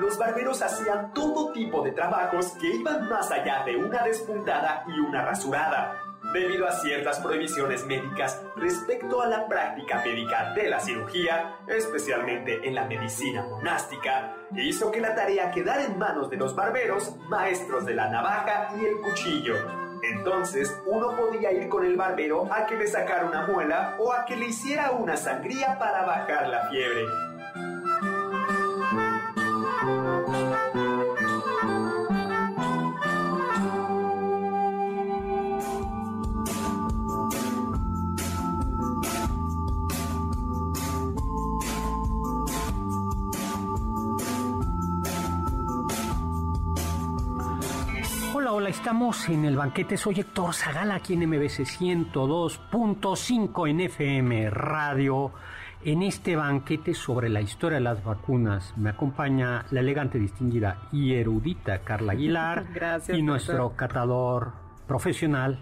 los 0.00 0.16
barberos 0.16 0.62
hacían 0.62 1.12
todo 1.12 1.52
tipo 1.52 1.82
de 1.82 1.92
trabajos 1.92 2.52
que 2.60 2.68
iban 2.68 3.08
más 3.08 3.30
allá 3.30 3.62
de 3.64 3.76
una 3.76 4.02
despuntada 4.02 4.82
y 4.88 4.98
una 4.98 5.22
rasurada, 5.22 5.94
debido 6.32 6.66
a 6.66 6.72
ciertas 6.72 7.20
prohibiciones 7.20 7.84
médicas 7.84 8.42
respecto 8.56 9.20
a 9.20 9.26
la 9.26 9.46
práctica 9.46 10.02
médica 10.02 10.54
de 10.54 10.70
la 10.70 10.80
cirugía, 10.80 11.56
especialmente 11.68 12.66
en 12.66 12.74
la 12.74 12.86
medicina 12.86 13.42
monástica, 13.42 14.36
hizo 14.56 14.90
que 14.90 15.00
la 15.00 15.14
tarea 15.14 15.50
quedara 15.50 15.84
en 15.84 15.98
manos 15.98 16.30
de 16.30 16.36
los 16.36 16.54
barberos, 16.54 17.16
maestros 17.28 17.84
de 17.84 17.94
la 17.94 18.08
navaja 18.08 18.70
y 18.80 18.86
el 18.86 19.00
cuchillo. 19.00 19.54
Entonces, 20.02 20.80
uno 20.86 21.14
podía 21.14 21.52
ir 21.52 21.68
con 21.68 21.84
el 21.84 21.96
barbero 21.96 22.48
a 22.50 22.64
que 22.64 22.76
le 22.76 22.86
sacara 22.86 23.26
una 23.26 23.46
muela 23.46 23.96
o 23.98 24.12
a 24.14 24.24
que 24.24 24.34
le 24.34 24.46
hiciera 24.46 24.92
una 24.92 25.16
sangría 25.16 25.78
para 25.78 26.06
bajar 26.06 26.48
la 26.48 26.70
fiebre. 26.70 27.04
Estamos 48.90 49.28
en 49.28 49.44
el 49.44 49.56
banquete. 49.56 49.96
Soy 49.96 50.18
Héctor 50.18 50.52
Zagala 50.52 50.96
aquí 50.96 51.14
en 51.14 51.20
MBC 51.28 51.60
102.5 51.60 53.70
en 53.70 53.80
FM 53.82 54.50
Radio. 54.50 55.30
En 55.84 56.02
este 56.02 56.34
banquete 56.34 56.92
sobre 56.94 57.28
la 57.28 57.40
historia 57.40 57.78
de 57.78 57.84
las 57.84 58.02
vacunas 58.02 58.74
me 58.76 58.90
acompaña 58.90 59.64
la 59.70 59.78
elegante, 59.78 60.18
distinguida 60.18 60.88
y 60.90 61.14
erudita 61.14 61.78
Carla 61.84 62.12
Aguilar 62.14 62.66
Gracias, 62.74 63.16
y 63.16 63.22
doctor. 63.22 63.24
nuestro 63.24 63.76
catador 63.76 64.54
profesional 64.88 65.60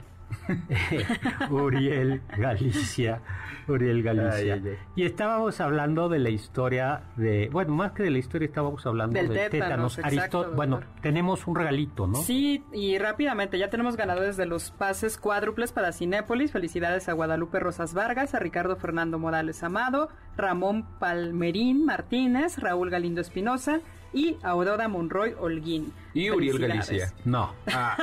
Uriel 1.50 2.22
Galicia. 2.36 3.20
Uriel 3.66 4.02
Galicia. 4.02 4.32
Ay, 4.32 4.50
ay, 4.50 4.62
ay. 4.64 4.78
Y 4.96 5.04
estábamos 5.04 5.60
hablando 5.60 6.08
de 6.08 6.18
la 6.18 6.30
historia 6.30 7.02
de, 7.16 7.48
bueno, 7.52 7.74
más 7.74 7.92
que 7.92 8.02
de 8.02 8.10
la 8.10 8.18
historia 8.18 8.46
estábamos 8.46 8.86
hablando 8.86 9.14
Del 9.14 9.28
de 9.28 9.50
tétanos, 9.50 9.98
exacto, 9.98 10.38
doctor. 10.38 10.56
bueno, 10.56 10.80
tenemos 11.02 11.46
un 11.46 11.54
regalito, 11.54 12.06
¿no? 12.06 12.16
Sí, 12.16 12.64
y 12.72 12.98
rápidamente, 12.98 13.58
ya 13.58 13.68
tenemos 13.68 13.96
ganadores 13.96 14.36
de 14.36 14.46
los 14.46 14.70
pases 14.70 15.18
cuádruples 15.18 15.72
para 15.72 15.92
Cinépolis. 15.92 16.52
Felicidades 16.52 17.08
a 17.08 17.12
Guadalupe 17.12 17.60
Rosas 17.60 17.94
Vargas, 17.94 18.34
a 18.34 18.38
Ricardo 18.38 18.76
Fernando 18.76 19.18
Morales 19.18 19.62
Amado, 19.62 20.08
Ramón 20.36 20.86
Palmerín 20.98 21.84
Martínez, 21.84 22.58
Raúl 22.58 22.90
Galindo 22.90 23.20
Espinosa 23.20 23.80
y 24.12 24.36
Aurora 24.42 24.88
Monroy 24.88 25.34
Holguín. 25.38 25.92
Y 26.14 26.30
Uriel. 26.30 26.58
Galicia. 26.58 27.12
No. 27.24 27.54
Ah, 27.66 27.96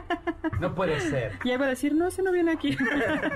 no 0.60 0.74
puede 0.74 1.00
ser. 1.00 1.38
Y 1.44 1.52
iba 1.52 1.66
a 1.66 1.68
decir, 1.68 1.94
no, 1.94 2.08
ese 2.08 2.22
no 2.22 2.32
viene 2.32 2.52
aquí. 2.52 2.76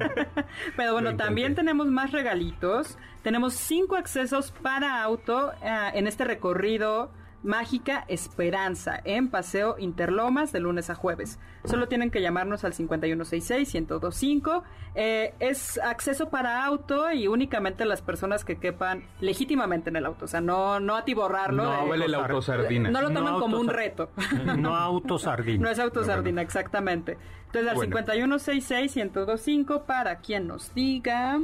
Pero 0.76 0.92
bueno, 0.92 1.16
también 1.16 1.54
tenemos 1.54 1.86
más 1.86 2.12
regalitos. 2.12 2.98
Tenemos 3.22 3.54
cinco 3.54 3.96
accesos 3.96 4.52
para 4.62 5.02
auto 5.02 5.52
eh, 5.62 5.90
en 5.94 6.06
este 6.06 6.24
recorrido 6.24 7.10
Mágica 7.46 8.04
Esperanza 8.08 9.00
en 9.04 9.28
Paseo 9.30 9.76
Interlomas 9.78 10.52
de 10.52 10.60
lunes 10.60 10.90
a 10.90 10.94
jueves. 10.94 11.38
Solo 11.64 11.88
tienen 11.88 12.10
que 12.10 12.20
llamarnos 12.20 12.64
al 12.64 12.72
5166-1025. 12.74 14.62
Eh, 14.94 15.34
es 15.40 15.78
acceso 15.78 16.28
para 16.28 16.64
auto 16.64 17.10
y 17.12 17.26
únicamente 17.28 17.84
las 17.84 18.02
personas 18.02 18.44
que 18.44 18.56
quepan 18.58 19.04
legítimamente 19.20 19.90
en 19.90 19.96
el 19.96 20.06
auto. 20.06 20.24
O 20.24 20.28
sea, 20.28 20.40
no, 20.40 20.80
no 20.80 20.96
atiborrarlo. 20.96 21.62
No, 21.64 21.86
eh, 21.86 21.88
Huele 21.90 22.08
la 22.08 22.18
Autosar- 22.18 22.30
autosardina. 22.30 22.90
no 22.90 23.00
lo 23.02 23.10
toman 23.10 23.32
No 23.34 23.40
como 23.40 23.58
un 23.60 23.68
reto. 23.68 24.10
No 24.58 24.74
autosardina. 24.76 25.62
No 25.64 25.70
es 25.70 25.78
autosardina, 25.78 26.42
exactamente. 26.42 27.16
Entonces 27.46 27.70
al 27.70 27.76
Bueno. 27.76 27.96
5166-1025 27.96 29.84
para 29.84 30.16
quien 30.18 30.46
nos 30.48 30.74
diga. 30.74 31.40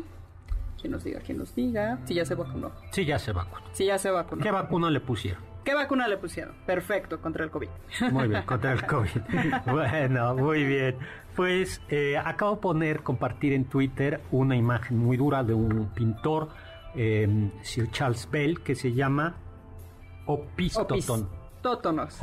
Quien 0.81 0.93
nos 0.93 1.05
diga, 1.05 1.21
quien 1.21 1.39
nos 1.39 1.55
diga. 1.55 1.99
Si 2.05 2.15
ya 2.15 2.25
se 2.25 2.35
vacunó. 2.35 2.73
Sí, 2.91 3.05
ya 3.05 3.19
se 3.19 3.33
vacunó. 3.33 3.65
Si 3.73 3.85
ya 3.87 3.99
se 3.99 4.11
vacunó. 4.11 4.43
¿Qué 4.43 4.51
vacuna 4.51 4.91
le 4.91 4.99
pusieron? 5.01 5.52
¿Qué 5.65 5.75
vacuna 5.75 6.09
le 6.09 6.17
pusieron? 6.17 6.55
Perfecto, 6.67 7.21
contra 7.21 7.45
el 7.45 7.51
COVID. 7.51 7.69
Muy 8.11 8.29
bien, 8.29 8.43
contra 8.43 8.73
el 8.73 8.85
COVID. 8.87 9.21
Bueno, 9.67 10.35
muy 10.35 10.65
bien. 10.65 10.97
Pues 11.37 11.81
eh, 11.89 12.19
acabo 12.19 12.57
de 12.57 12.61
poner, 12.61 13.03
compartir 13.03 13.53
en 13.53 13.65
Twitter 13.67 14.21
una 14.31 14.57
imagen 14.57 14.99
muy 14.99 15.17
dura 15.17 15.43
de 15.45 15.55
un 15.55 15.91
pintor, 15.95 16.49
eh, 16.95 17.51
Sir 17.63 17.91
Charles 17.91 18.29
Bell, 18.31 18.63
que 18.63 18.75
se 18.75 18.93
llama 18.93 19.37
Opistoton. 20.27 21.29
Tótonos. 21.63 22.19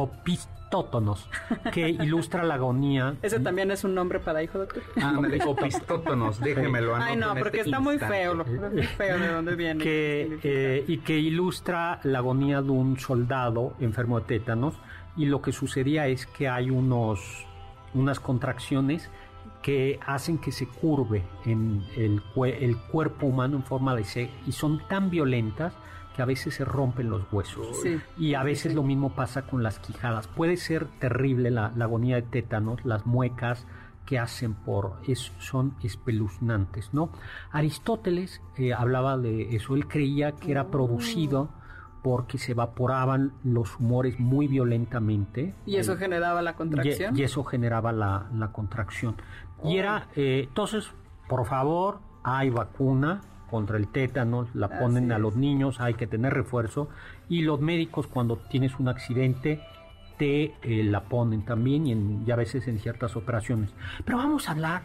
Opistótonos, 0.70 1.28
que 1.74 1.89
ilustra 1.89 2.43
la 2.43 2.53
agonía. 2.53 3.15
Ese 3.24 3.39
también 3.39 3.72
es 3.72 3.84
un 3.84 3.95
nombre 3.95 4.20
para 4.20 4.43
hijo, 4.43 4.59
doctor. 4.59 4.84
Ándale, 5.01 5.43
opistótonos, 5.43 6.39
déjemelo 6.39 6.95
Ay, 6.95 7.15
no, 7.15 7.34
porque 7.34 7.57
este 7.57 7.72
está 7.72 7.80
muy 7.80 7.97
feo. 7.97 8.36
Lo, 8.36 8.45
muy 8.45 8.84
feo 8.84 9.17
de 9.17 9.28
dónde 9.30 9.55
viene. 9.55 9.84
que, 9.84 10.39
eh, 10.43 10.86
y 10.88 10.99
que 10.99 11.17
ilustra 11.17 11.99
la 12.03 12.20
agonía 12.20 12.61
de 12.61 12.70
un 12.70 12.99
soldado 12.99 13.74
enfermo 13.80 14.20
de 14.20 14.28
tétanos 14.28 14.76
y 15.17 15.26
lo 15.26 15.41
que 15.41 15.51
sucedía 15.51 16.05
es 16.05 16.28
que 16.28 16.47
hay 16.47 16.70
unos 16.70 17.47
unas 17.95 18.20
contracciones 18.20 19.09
que 19.63 19.99
hacen 20.05 20.38
que 20.38 20.51
se 20.51 20.67
curve 20.67 21.24
en 21.45 21.84
el, 21.97 22.22
el 22.45 22.78
cuerpo 22.78 23.26
humano 23.26 23.57
en 23.57 23.63
forma 23.63 23.95
de 23.95 24.03
C 24.03 24.30
y 24.45 24.51
son 24.51 24.88
tan 24.88 25.09
violentas 25.09 25.74
que 26.16 26.22
a 26.22 26.26
veces 26.26 26.55
se 26.55 26.66
rompen 26.66 27.10
los 27.10 27.22
huesos. 27.32 27.68
Sí. 27.82 27.99
Y 28.18 28.34
a 28.34 28.43
veces 28.43 28.72
sí. 28.72 28.76
lo 28.76 28.84
mismo 28.84 29.12
pasa 29.12 29.43
con 29.43 29.64
las 29.64 29.80
quijadas. 29.80 30.28
Puede 30.28 30.57
ser 30.57 30.86
terrible 30.99 31.49
la, 31.51 31.72
la 31.76 31.86
agonía 31.86 32.16
de 32.18 32.24
tétanos, 32.24 32.84
las 32.86 33.05
muecas 33.05 33.66
que 34.05 34.18
hacen 34.18 34.53
por 34.55 34.93
es, 35.07 35.32
son 35.38 35.76
espeluznantes, 35.84 36.93
¿no? 36.93 37.12
Aristóteles 37.51 38.41
eh, 38.57 38.74
hablaba 38.74 39.18
de 39.18 39.55
eso, 39.55 39.76
él 39.76 39.88
creía 39.88 40.32
que 40.32 40.51
era 40.51 40.68
producido 40.72 41.49
porque 42.01 42.38
se 42.38 42.53
evaporaban 42.53 43.34
los 43.43 43.78
humores 43.78 44.20
muy 44.20 44.47
violentamente. 44.47 45.53
Y 45.66 45.76
eso 45.76 45.93
Eh, 45.93 45.97
generaba 45.97 46.41
la 46.41 46.55
contracción. 46.55 47.16
y, 47.16 47.22
y 47.22 47.24
eso 47.24 47.43
generaba 47.43 47.91
la, 47.91 48.28
la 48.34 48.51
contracción. 48.51 49.16
Y 49.64 49.78
era, 49.78 50.07
eh, 50.16 50.45
entonces, 50.47 50.89
por 51.28 51.45
favor, 51.45 51.99
hay 52.24 52.49
vacuna 52.49 53.22
contra 53.50 53.78
el 53.78 53.88
tétano, 53.88 54.47
la 54.54 54.68
Así 54.68 54.76
ponen 54.80 55.12
a 55.12 55.20
los 55.20 55.36
niños, 55.36 55.80
hay 55.82 55.95
que 55.95 56.08
tener 56.08 56.34
refuerzo. 56.34 56.89
Y 57.28 57.41
los 57.41 57.60
médicos, 57.62 58.08
cuando 58.08 58.38
tienes 58.38 58.80
un 58.80 58.88
accidente, 58.88 59.62
te 60.18 60.54
eh, 60.64 60.84
la 60.84 61.04
ponen 61.06 61.43
también 61.45 61.88
y, 61.88 61.91
en- 61.93 62.24
y 62.28 62.32
a 62.32 62.36
veces 62.36 62.68
en 62.68 62.80
ciertas 62.80 63.16
operaciones. 63.16 63.70
Pero 64.06 64.18
vamos 64.18 64.47
a 64.50 64.52
hablar 64.52 64.82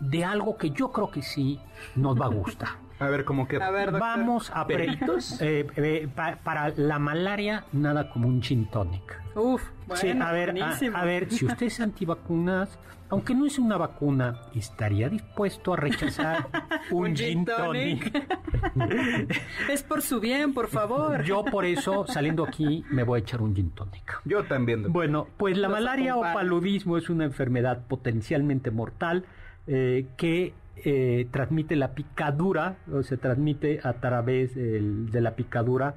de 0.00 0.24
algo 0.24 0.56
que 0.58 0.70
yo 0.70 0.92
creo 0.92 1.10
que 1.10 1.22
sí 1.22 1.58
nos 1.96 2.20
va 2.20 2.26
a 2.26 2.28
gustar. 2.28 2.68
A 3.04 3.10
ver, 3.10 3.24
¿cómo 3.24 3.46
que? 3.46 3.58
Vamos 3.58 4.50
a 4.52 4.66
peritos. 4.66 5.40
Eh, 5.44 5.66
eh, 5.76 6.08
para 6.42 6.70
la 6.70 6.98
malaria, 6.98 7.64
nada 7.72 8.08
como 8.08 8.28
un 8.28 8.40
gin 8.40 8.66
tonic. 8.66 9.20
Uf, 9.34 9.62
bueno, 9.86 10.24
a 10.24 10.32
ver, 10.32 10.54
a, 10.62 11.04
ver, 11.04 11.30
si 11.30 11.44
usted 11.44 11.66
es 11.66 11.80
antivacunas, 11.80 12.78
aunque 13.10 13.34
no 13.34 13.44
es 13.46 13.58
una 13.58 13.76
vacuna, 13.76 14.40
¿estaría 14.54 15.08
dispuesto 15.08 15.74
a 15.74 15.76
rechazar 15.76 16.48
un, 16.90 17.14
gin 17.14 17.44
tonic? 17.44 18.26
es 19.70 19.82
por 19.82 20.02
su 20.02 20.20
bien, 20.20 20.54
por 20.54 20.68
favor. 20.68 21.24
Yo 21.24 21.44
por 21.44 21.64
eso, 21.64 22.06
saliendo 22.06 22.44
aquí, 22.44 22.84
me 22.90 23.02
voy 23.02 23.20
a 23.20 23.22
echar 23.22 23.42
un 23.42 23.54
gin 23.54 23.70
tonic. 23.70 24.20
Yo 24.24 24.44
también. 24.44 24.92
Bueno, 24.92 25.26
pues 25.36 25.58
la 25.58 25.68
malaria 25.68 26.16
o 26.16 26.22
paludismo 26.22 26.96
es 26.96 27.10
una 27.10 27.24
enfermedad 27.24 27.86
potencialmente 27.86 28.70
mortal 28.70 29.24
eh, 29.66 30.06
que 30.16 30.54
eh, 30.76 31.28
transmite 31.30 31.76
la 31.76 31.94
picadura, 31.94 32.76
o 32.92 33.02
se 33.02 33.16
transmite 33.16 33.80
a 33.82 33.94
través 33.94 34.54
de 34.54 35.20
la 35.20 35.36
picadura 35.36 35.94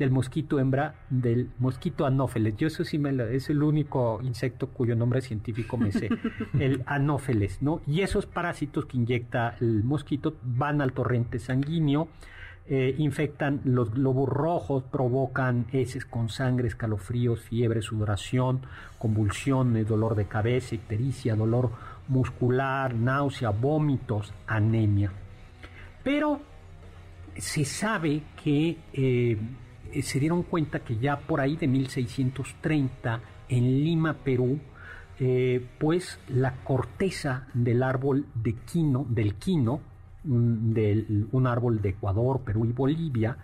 del 0.00 0.10
mosquito 0.10 0.58
hembra, 0.58 0.94
del 1.10 1.50
mosquito 1.58 2.06
anófeles. 2.06 2.56
Yo 2.56 2.66
eso 2.66 2.84
sí 2.84 2.98
me 2.98 3.10
es 3.36 3.50
el 3.50 3.62
único 3.62 4.20
insecto 4.22 4.68
cuyo 4.68 4.96
nombre 4.96 5.20
científico 5.20 5.76
me 5.76 5.92
sé, 5.92 6.08
el 6.58 6.82
anófeles, 6.86 7.60
¿no? 7.60 7.82
Y 7.86 8.00
esos 8.00 8.24
parásitos 8.24 8.86
que 8.86 8.96
inyecta 8.96 9.56
el 9.60 9.84
mosquito 9.84 10.36
van 10.42 10.80
al 10.80 10.92
torrente 10.92 11.38
sanguíneo, 11.38 12.08
eh, 12.66 12.94
infectan 12.98 13.60
los 13.64 13.92
globos 13.92 14.28
rojos, 14.28 14.84
provocan 14.84 15.66
heces 15.72 16.06
con 16.06 16.30
sangre, 16.30 16.68
escalofríos, 16.68 17.40
fiebre, 17.40 17.82
sudoración, 17.82 18.60
convulsiones, 18.98 19.86
dolor 19.86 20.14
de 20.14 20.26
cabeza, 20.26 20.76
ictericia, 20.76 21.34
dolor 21.34 21.72
muscular, 22.10 22.94
náusea, 22.94 23.50
vómitos, 23.50 24.34
anemia. 24.46 25.10
Pero 26.02 26.40
se 27.36 27.64
sabe 27.64 28.22
que 28.42 28.76
eh, 28.92 29.38
se 30.02 30.20
dieron 30.20 30.42
cuenta 30.42 30.80
que 30.80 30.98
ya 30.98 31.18
por 31.18 31.40
ahí 31.40 31.56
de 31.56 31.68
1630 31.68 33.20
en 33.48 33.84
Lima, 33.84 34.14
Perú, 34.14 34.58
eh, 35.18 35.64
pues 35.78 36.18
la 36.28 36.56
corteza 36.64 37.46
del 37.54 37.82
árbol 37.82 38.26
de 38.34 38.54
quino, 38.54 39.06
del 39.08 39.34
quino, 39.34 39.80
un, 40.24 41.28
un 41.32 41.46
árbol 41.46 41.80
de 41.80 41.90
Ecuador, 41.90 42.40
Perú 42.40 42.66
y 42.66 42.72
Bolivia, 42.72 43.36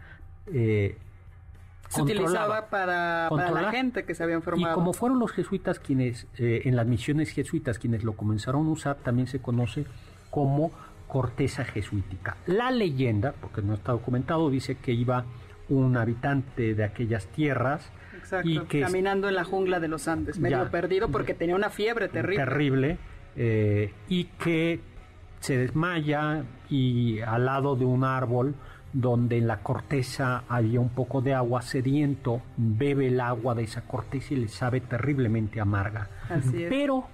eh, 0.53 0.99
se 1.89 2.03
utilizaba 2.03 2.68
para, 2.68 3.30
la 3.30 3.70
gente 3.70 4.05
que 4.05 4.14
se 4.14 4.22
había 4.22 4.41
formado. 4.41 4.72
Y 4.72 4.74
como 4.74 4.93
fueron 4.93 5.18
los 5.18 5.32
jesuitas 5.32 5.78
quienes, 5.78 6.26
eh, 6.39 6.62
en 6.64 6.76
las 6.76 6.87
misiones 6.87 7.30
jesuitas, 7.30 7.78
quienes 7.78 8.05
lo 8.05 8.14
comenzaron 8.14 8.66
a 8.66 8.70
usar, 8.70 8.97
también 8.97 9.28
se 9.28 9.41
conoce 9.41 9.87
como 10.30 10.70
corteza 11.07 11.64
jesuítica. 11.64 12.37
La 12.47 12.70
leyenda, 12.70 13.32
porque 13.41 13.62
no 13.62 13.74
está 13.74 13.93
documentado, 13.93 14.51
dice 14.51 14.76
que 14.76 14.93
iba 14.93 15.24
un 15.68 15.97
habitante 15.97 16.74
de 16.74 16.84
aquellas 16.84 17.26
tierras 17.26 17.91
y 18.45 18.61
que 18.61 18.80
caminando 18.80 19.28
en 19.28 19.34
la 19.34 19.45
jungla 19.45 19.80
de 19.80 19.89
los 19.89 20.09
Andes, 20.09 20.39
medio 20.39 20.68
perdido 20.70 21.09
porque 21.09 21.34
tenía 21.34 21.55
una 21.55 21.70
fiebre 21.70 22.09
terrible. 22.09 22.45
Terrible 22.45 22.99
eh, 23.37 23.93
y 24.09 24.24
que 24.24 24.80
se 25.41 25.57
desmaya 25.57 26.45
y 26.68 27.20
al 27.20 27.47
lado 27.47 27.76
de 27.76 27.84
un 27.84 28.05
árbol 28.05 28.55
donde 28.93 29.39
en 29.39 29.47
la 29.47 29.62
corteza 29.62 30.45
había 30.49 30.80
un 30.80 30.89
poco 30.89 31.20
de 31.20 31.34
agua, 31.34 31.62
sediento, 31.62 32.43
bebe 32.57 33.09
el 33.09 33.20
agua 33.20 33.55
de 33.55 33.64
esa 33.64 33.82
corteza 33.82 34.34
y 34.34 34.39
le 34.39 34.49
sabe 34.49 34.80
terriblemente 34.80 35.61
amarga. 35.61 36.09
Pero, 36.68 37.05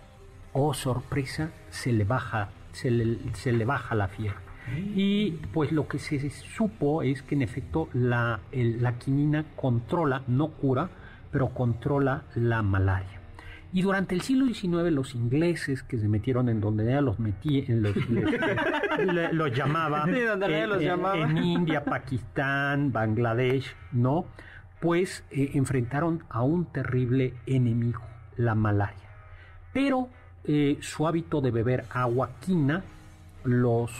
oh 0.52 0.74
sorpresa, 0.74 1.50
se 1.70 1.92
le 1.92 2.04
baja, 2.04 2.50
se 2.72 2.90
le, 2.90 3.18
se 3.34 3.52
le 3.52 3.64
baja 3.64 3.94
la 3.94 4.08
fiebre. 4.08 4.52
Y 4.94 5.32
pues 5.52 5.72
lo 5.72 5.88
que 5.88 5.98
se 5.98 6.30
supo 6.30 7.02
es 7.02 7.22
que 7.22 7.34
en 7.34 7.42
efecto 7.42 7.88
la, 7.92 8.40
la 8.52 8.98
quinina 8.98 9.44
controla, 9.56 10.22
no 10.28 10.48
cura, 10.48 10.88
pero 11.32 11.48
controla 11.48 12.22
la 12.36 12.62
malaria. 12.62 13.21
Y 13.74 13.80
durante 13.80 14.14
el 14.14 14.20
siglo 14.20 14.46
XIX 14.46 14.92
los 14.92 15.14
ingleses 15.14 15.82
que 15.82 15.98
se 15.98 16.06
metieron 16.06 16.50
en 16.50 16.60
donde 16.60 16.84
ella 16.84 17.00
los 17.00 17.18
metía, 17.18 17.64
los, 17.68 17.96
los 19.32 19.52
llamaba, 19.56 20.04
en, 20.06 21.38
India, 21.38 21.82
Pakistán, 21.82 22.92
Bangladesh, 22.92 23.74
¿no? 23.92 24.26
Pues 24.78 25.24
eh, 25.30 25.52
enfrentaron 25.54 26.22
a 26.28 26.42
un 26.42 26.66
terrible 26.66 27.32
enemigo, 27.46 28.02
la 28.36 28.54
malaria. 28.54 29.08
Pero 29.72 30.10
eh, 30.44 30.76
su 30.82 31.06
hábito 31.06 31.40
de 31.40 31.50
beber 31.50 31.84
agua 31.90 32.30
quina 32.40 32.84
los, 33.44 33.90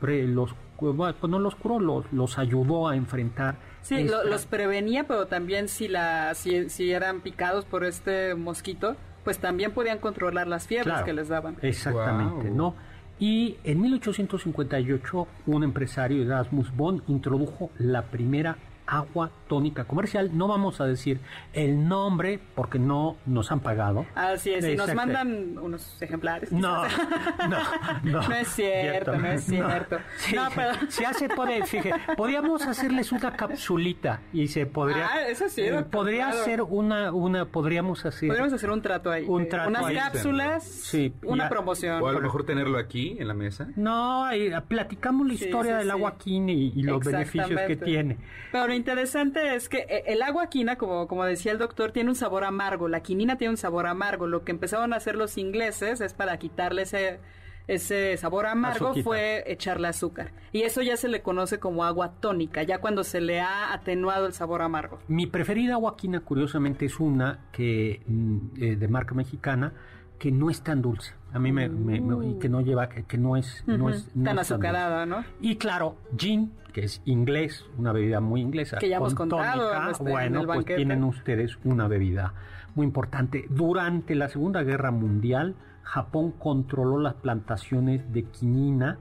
los 0.00 0.54
pues 0.76 1.30
no 1.30 1.38
los 1.38 1.54
curó, 1.54 1.78
los, 1.78 2.12
los 2.12 2.38
ayudó 2.38 2.88
a 2.88 2.96
enfrentar 2.96 3.56
Sí, 3.86 4.02
los 4.02 4.46
prevenía, 4.46 5.06
pero 5.06 5.26
también 5.26 5.68
si, 5.68 5.86
la, 5.86 6.34
si, 6.34 6.68
si, 6.70 6.90
eran 6.90 7.20
picados 7.20 7.64
por 7.64 7.84
este 7.84 8.34
mosquito, 8.34 8.96
pues 9.22 9.38
también 9.38 9.70
podían 9.70 9.98
controlar 9.98 10.48
las 10.48 10.66
fiebres 10.66 11.02
que 11.04 11.12
les 11.12 11.28
daban. 11.28 11.56
Exactamente, 11.62 12.50
¿no? 12.50 12.74
Y 13.20 13.58
en 13.62 13.80
1858 13.80 15.28
un 15.46 15.62
empresario, 15.62 16.20
Erasmus 16.24 16.74
Bond, 16.74 17.02
introdujo 17.06 17.70
la 17.78 18.02
primera 18.02 18.56
agua 18.88 19.30
tónica 19.48 19.84
comercial. 19.84 20.36
No 20.36 20.48
vamos 20.48 20.80
a 20.80 20.86
decir 20.86 21.20
el 21.52 21.88
nombre 21.88 22.40
porque 22.54 22.78
no 22.78 23.16
nos 23.26 23.52
han 23.52 23.60
pagado. 23.60 24.06
Así 24.14 24.52
es, 24.52 24.64
y 24.66 24.76
nos 24.76 24.94
mandan 24.94 25.58
unos 25.58 26.00
ejemplares. 26.00 26.52
No, 26.52 26.84
no, 27.48 27.58
no. 28.02 28.28
No 28.28 28.34
es 28.34 28.48
cierto, 28.48 29.16
no, 29.16 29.26
es 29.26 29.44
cierto. 29.44 29.98
No, 30.34 30.48
pero... 30.54 30.72
Se 30.88 31.04
hace, 31.04 31.28
puede, 31.28 31.64
fíjate, 31.64 32.14
podríamos 32.16 32.66
hacerles 32.66 33.12
una 33.12 33.36
capsulita 33.36 34.20
y 34.32 34.48
se 34.48 34.66
podría... 34.66 35.06
Ah, 35.06 35.28
eso 35.28 35.48
sí. 35.48 35.62
Eh, 35.62 35.84
podría 35.90 36.32
ser 36.32 36.62
una, 36.62 37.12
una, 37.12 37.46
podríamos 37.46 38.04
hacer... 38.04 38.28
Podríamos 38.28 38.52
hacer 38.52 38.70
un 38.70 38.82
trato 38.82 39.10
ahí. 39.10 39.24
Un 39.26 39.48
trato 39.48 39.68
Unas 39.68 39.92
cápsulas, 39.92 40.64
sí, 40.64 41.14
una 41.22 41.48
promoción. 41.48 42.02
O 42.02 42.08
a 42.08 42.12
lo 42.12 42.20
mejor 42.20 42.44
tenerlo 42.44 42.78
aquí 42.78 43.16
en 43.18 43.28
la 43.28 43.34
mesa. 43.34 43.68
No, 43.76 44.28
platicamos 44.68 45.26
la 45.26 45.34
historia 45.34 45.76
del 45.76 45.90
agua 45.90 46.16
quini 46.18 46.72
y, 46.74 46.82
los 46.82 47.04
beneficios 47.04 47.60
que 47.66 47.76
tiene. 47.76 48.16
Pero 48.52 48.72
interesante 48.72 49.35
es 49.36 49.68
que 49.68 49.86
eh, 49.88 50.04
el 50.06 50.22
agua 50.22 50.48
quina, 50.48 50.76
como, 50.76 51.06
como 51.08 51.24
decía 51.24 51.52
el 51.52 51.58
doctor, 51.58 51.92
tiene 51.92 52.10
un 52.10 52.16
sabor 52.16 52.44
amargo. 52.44 52.88
La 52.88 53.00
quinina 53.00 53.36
tiene 53.36 53.50
un 53.52 53.56
sabor 53.56 53.86
amargo. 53.86 54.26
Lo 54.26 54.44
que 54.44 54.52
empezaron 54.52 54.92
a 54.92 54.96
hacer 54.96 55.16
los 55.16 55.38
ingleses 55.38 56.00
es 56.00 56.14
para 56.14 56.38
quitarle 56.38 56.82
ese, 56.82 57.20
ese 57.68 58.16
sabor 58.16 58.46
amargo 58.46 58.94
fue 59.02 59.44
echarle 59.46 59.88
azúcar. 59.88 60.32
Y 60.52 60.62
eso 60.62 60.82
ya 60.82 60.96
se 60.96 61.08
le 61.08 61.22
conoce 61.22 61.58
como 61.58 61.84
agua 61.84 62.14
tónica, 62.20 62.62
ya 62.62 62.78
cuando 62.78 63.04
se 63.04 63.20
le 63.20 63.40
ha 63.40 63.72
atenuado 63.72 64.26
el 64.26 64.32
sabor 64.32 64.62
amargo. 64.62 64.98
Mi 65.08 65.26
preferida 65.26 65.74
agua 65.74 65.96
quina, 65.96 66.20
curiosamente, 66.20 66.86
es 66.86 67.00
una 67.00 67.40
que 67.52 68.02
mm, 68.06 68.38
eh, 68.60 68.76
de 68.76 68.88
marca 68.88 69.14
mexicana 69.14 69.72
que 70.18 70.32
no 70.32 70.50
es 70.50 70.62
tan 70.62 70.82
dulce. 70.82 71.12
A 71.32 71.38
mí 71.38 71.52
me, 71.52 71.66
y 71.66 72.38
que 72.38 72.48
no 72.48 72.60
lleva 72.62 72.88
que, 72.88 73.18
no 73.18 73.36
es 73.36 73.62
no 73.66 73.90
es 73.90 74.08
tan 74.24 74.38
azucarada, 74.38 75.04
¿no? 75.04 75.24
Y 75.40 75.56
claro, 75.56 75.96
gin, 76.16 76.52
que 76.72 76.84
es 76.84 77.02
inglés, 77.04 77.66
una 77.76 77.92
bebida 77.92 78.20
muy 78.20 78.40
inglesa, 78.40 78.78
que 78.78 78.88
ya 78.88 78.96
hemos 78.96 79.14
contado 79.14 79.70
bueno, 80.00 80.44
pues 80.44 80.64
tienen 80.64 81.04
ustedes 81.04 81.58
una 81.64 81.88
bebida 81.88 82.34
muy 82.74 82.86
importante. 82.86 83.46
Durante 83.50 84.14
la 84.14 84.28
Segunda 84.28 84.62
Guerra 84.62 84.90
Mundial, 84.90 85.56
Japón 85.82 86.32
controló 86.32 86.98
las 86.98 87.14
plantaciones 87.14 88.12
de 88.12 88.24
quinina 88.24 88.98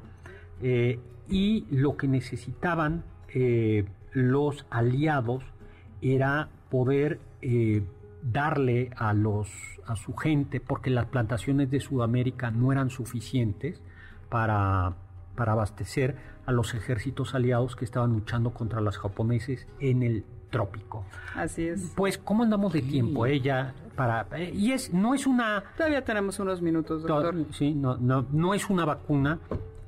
eh, 0.62 1.00
y 1.30 1.66
lo 1.70 1.98
que 1.98 2.08
necesitaban 2.08 3.04
eh, 3.34 3.86
los 4.14 4.66
aliados 4.70 5.44
era 6.02 6.50
poder 6.70 7.20
eh, 7.42 7.84
darle 8.32 8.90
a 8.96 9.14
los 9.14 9.50
a 9.86 9.96
su 9.96 10.16
gente 10.16 10.60
porque 10.60 10.90
las 10.90 11.06
plantaciones 11.06 11.70
de 11.70 11.80
Sudamérica 11.80 12.50
no 12.50 12.72
eran 12.72 12.90
suficientes 12.90 13.82
para, 14.30 14.96
para 15.36 15.52
abastecer 15.52 16.16
a 16.46 16.52
los 16.52 16.74
ejércitos 16.74 17.36
aliados 17.36 17.76
que 17.76 17.86
estaban 17.86 18.14
luchando 18.14 18.52
contra 18.52 18.82
los 18.82 18.98
japoneses 18.98 19.68
en 19.80 20.02
el 20.02 20.26
trópico. 20.50 21.06
Así 21.36 21.68
es. 21.68 21.94
Pues 21.96 22.18
cómo 22.18 22.44
andamos 22.44 22.74
de 22.74 22.82
tiempo 22.82 23.26
ella 23.26 23.74
para 23.96 24.28
y 24.40 24.72
es 24.72 24.94
no 24.94 25.14
es 25.14 25.28
una 25.28 25.64
todavía 25.78 26.04
tenemos 26.04 26.40
unos 26.40 26.62
minutos 26.62 27.04
doctor. 27.04 27.36
Sí, 27.52 27.74
no 27.76 27.98
no 27.98 28.26
no 28.32 28.54
es 28.54 28.70
una 28.70 28.86
vacuna, 28.86 29.40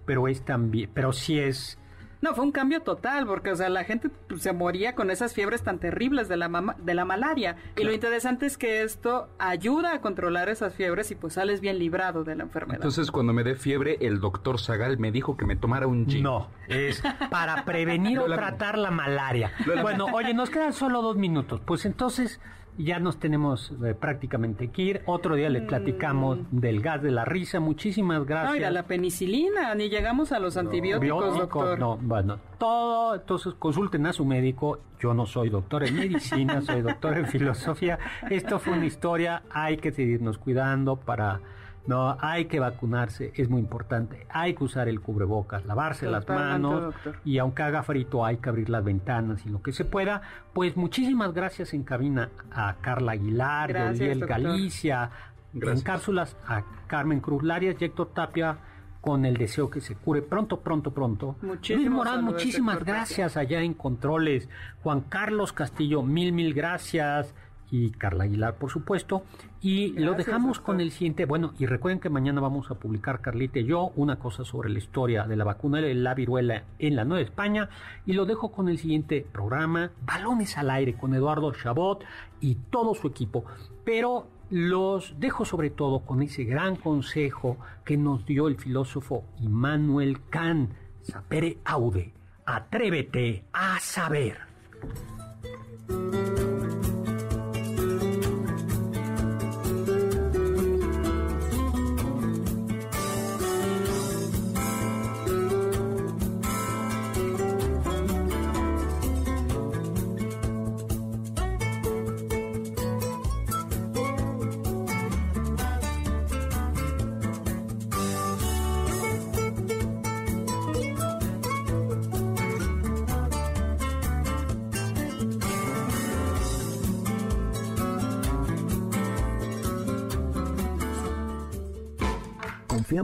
pero 0.06 0.28
es 0.28 0.44
también 0.44 0.90
pero 0.94 1.12
sí 1.12 1.40
es 1.40 1.80
no, 2.22 2.34
fue 2.34 2.44
un 2.44 2.52
cambio 2.52 2.82
total, 2.82 3.28
porque, 3.28 3.52
o 3.52 3.56
sea, 3.56 3.70
la 3.70 3.84
gente 3.84 4.10
pues, 4.10 4.42
se 4.42 4.54
moría 4.54 4.96
con 4.96 5.12
esas 5.12 5.34
fiebres 5.34 5.64
tan 5.64 5.80
terribles 5.80 6.28
de 6.28 6.38
la, 6.38 6.76
de 6.80 6.94
la 6.94 7.06
malaria. 7.06 7.58
Y 7.76 7.84
lo 7.84 7.94
interesante 7.94 8.46
es 8.46 8.58
que 8.58 8.82
esto 8.82 9.30
ayuda 9.38 9.94
a 9.94 10.02
controlar 10.02 10.50
esas 10.50 10.74
fiebres 10.74 11.12
y 11.12 11.16
pues 11.16 11.34
sales 11.34 11.62
bien 11.62 11.78
librado 11.78 12.24
de 12.24 12.36
la 12.36 12.44
enfermedad. 12.44 12.78
Entonces, 12.78 13.12
cuando 13.12 13.34
me 13.34 13.44
dé 13.44 13.56
fiebre, 13.56 13.98
el 14.02 14.20
doctor 14.20 14.60
Zagal 14.60 14.98
me 14.98 15.12
dijo 15.12 15.38
que 15.38 15.46
me 15.46 15.56
tomara 15.56 15.88
un 15.88 16.08
gin. 16.08 16.24
No, 16.24 16.50
es 16.68 17.04
para 17.30 17.66
prevenir 17.66 18.20
o 18.20 18.26
tratar 18.26 18.78
la 18.78 18.92
malaria. 18.92 19.52
Bueno, 19.82 20.06
oye, 20.14 20.34
nos 20.34 20.50
quedan 20.50 20.74
solo 20.74 21.02
dos 21.02 21.18
minutos. 21.18 21.62
Pues 21.66 21.86
entonces, 21.86 22.40
ya 22.78 23.00
nos 23.00 23.18
tenemos 23.20 23.74
eh, 23.84 23.94
prácticamente 23.94 24.70
que 24.70 24.82
ir. 24.82 25.02
Otro 25.06 25.36
día 25.36 25.50
les 25.50 25.64
platicamos 25.64 26.40
mm. 26.40 26.60
del 26.60 26.82
gas 26.82 27.02
de 27.02 27.12
la 27.12 27.26
risa. 27.26 27.60
Muchísimas 27.60 28.26
gracias. 28.26 28.62
No, 28.62 28.70
la 28.72 28.84
penicilina, 28.84 29.74
ni 29.76 29.90
llegamos 29.90 30.32
a 30.32 30.40
los 30.40 30.58
antibióticos, 30.58 31.38
doctor. 31.38 31.80
No, 31.80 31.98
bueno, 31.98 32.40
todo, 32.58 33.16
entonces 33.16 33.54
consulten 33.58 34.06
a 34.06 34.14
su 34.14 34.26
médico. 34.26 34.80
Yo 35.00 35.14
no 35.14 35.26
soy 35.26 35.50
doctor 35.50 35.84
en 35.84 35.96
medicina, 35.96 36.62
soy 36.62 36.82
doctor 36.82 37.18
en 37.18 37.28
filosofía. 37.28 38.00
Esto 38.30 38.60
fue 38.60 38.74
una 38.74 38.86
historia, 38.86 39.44
hay 39.50 39.78
que 39.78 39.92
seguirnos 39.92 40.38
cuidando 40.38 40.96
para 40.96 41.42
no, 41.88 42.18
hay 42.20 42.46
que 42.46 42.60
vacunarse, 42.60 43.32
es 43.36 43.50
muy 43.50 43.62
importante. 43.62 44.28
Hay 44.30 44.54
que 44.54 44.64
usar 44.66 44.90
el 44.90 45.00
cubrebocas, 45.00 45.66
lavarse 45.66 46.06
las 46.06 46.28
manos 46.28 46.94
y 47.24 47.38
aunque 47.38 47.64
haga 47.64 47.82
frito 47.84 48.26
hay 48.26 48.38
que 48.38 48.50
abrir 48.50 48.70
las 48.70 48.84
ventanas 48.84 49.46
y 49.46 49.50
lo 49.50 49.62
que 49.62 49.72
se 49.72 49.86
pueda. 49.86 50.22
Pues 50.54 50.76
muchísimas 50.76 51.34
gracias 51.34 51.74
en 51.74 51.84
cabina 51.84 52.30
a 52.52 52.76
Carla 52.82 53.14
Aguilar, 53.14 53.72
Gabriel 53.72 54.26
Galicia, 54.26 55.10
en 55.54 55.82
cápsulas 55.82 56.36
a 56.46 56.64
Carmen 56.88 57.22
Cruz 57.22 57.44
Larias 57.44 57.78
y 57.80 57.86
Héctor 57.86 58.12
Tapia 58.14 58.58
con 59.00 59.24
el 59.24 59.38
deseo 59.38 59.70
que 59.70 59.80
se 59.80 59.96
cure 59.96 60.22
pronto, 60.22 60.60
pronto, 60.60 60.92
pronto. 60.92 61.38
Luis 61.42 61.90
Morán, 61.90 62.26
muchísimas 62.26 62.84
gracias 62.84 63.38
allá 63.38 63.62
en 63.62 63.74
Controles. 63.74 64.50
Juan 64.84 65.02
Carlos 65.02 65.54
Castillo, 65.54 66.04
mil, 66.04 66.34
mil 66.34 66.54
gracias 66.54 67.34
y 67.72 67.92
Carla 67.92 68.26
Aguilar, 68.26 68.56
por 68.56 68.72
supuesto. 68.72 69.24
Y 69.62 69.94
lo 69.94 70.14
dejamos 70.14 70.60
con 70.60 70.80
el 70.80 70.92
siguiente. 70.92 71.26
Bueno, 71.26 71.54
y 71.60 71.66
recuerden 71.66 72.00
que 72.00 72.10
mañana 72.10 72.42
vamos 72.42 72.72
a 72.72 72.76
publicar, 72.76 73.22
Carlita 73.22 73.60
y 73.60 73.66
yo, 73.66 73.92
una 73.96 74.18
cosa 74.18 74.46
sobre 74.46 74.70
la 74.70 74.78
historia 74.78 75.24
de 75.26 75.36
la 75.36 75.44
vacuna 75.44 75.82
de 75.82 75.94
la 75.94 76.14
viruela 76.14 76.64
en 76.80 76.96
la 76.96 77.06
Nueva 77.06 77.24
España. 77.24 77.70
Y 78.06 78.14
lo 78.14 78.26
dejo 78.26 78.52
con 78.52 78.70
el 78.70 78.78
siguiente 78.78 79.26
programa, 79.32 79.92
Balones 80.06 80.58
al 80.58 80.70
Aire, 80.70 80.94
con 80.94 81.14
Eduardo 81.14 81.52
Chabot 81.54 82.04
y 82.40 82.56
todo 82.70 82.96
su 82.96 83.08
equipo. 83.08 83.46
Pero 83.84 84.28
los 84.50 85.20
dejo 85.20 85.44
sobre 85.44 85.70
todo 85.70 86.00
con 86.00 86.22
ese 86.22 86.46
gran 86.46 86.76
consejo 86.76 87.58
que 87.84 87.98
nos 87.98 88.26
dio 88.26 88.48
el 88.48 88.58
filósofo 88.58 89.26
Immanuel 89.42 90.22
Kant, 90.30 90.72
sapere 91.02 91.58
aude, 91.66 92.14
atrévete 92.46 93.44
a 93.52 93.80
saber. 93.80 94.38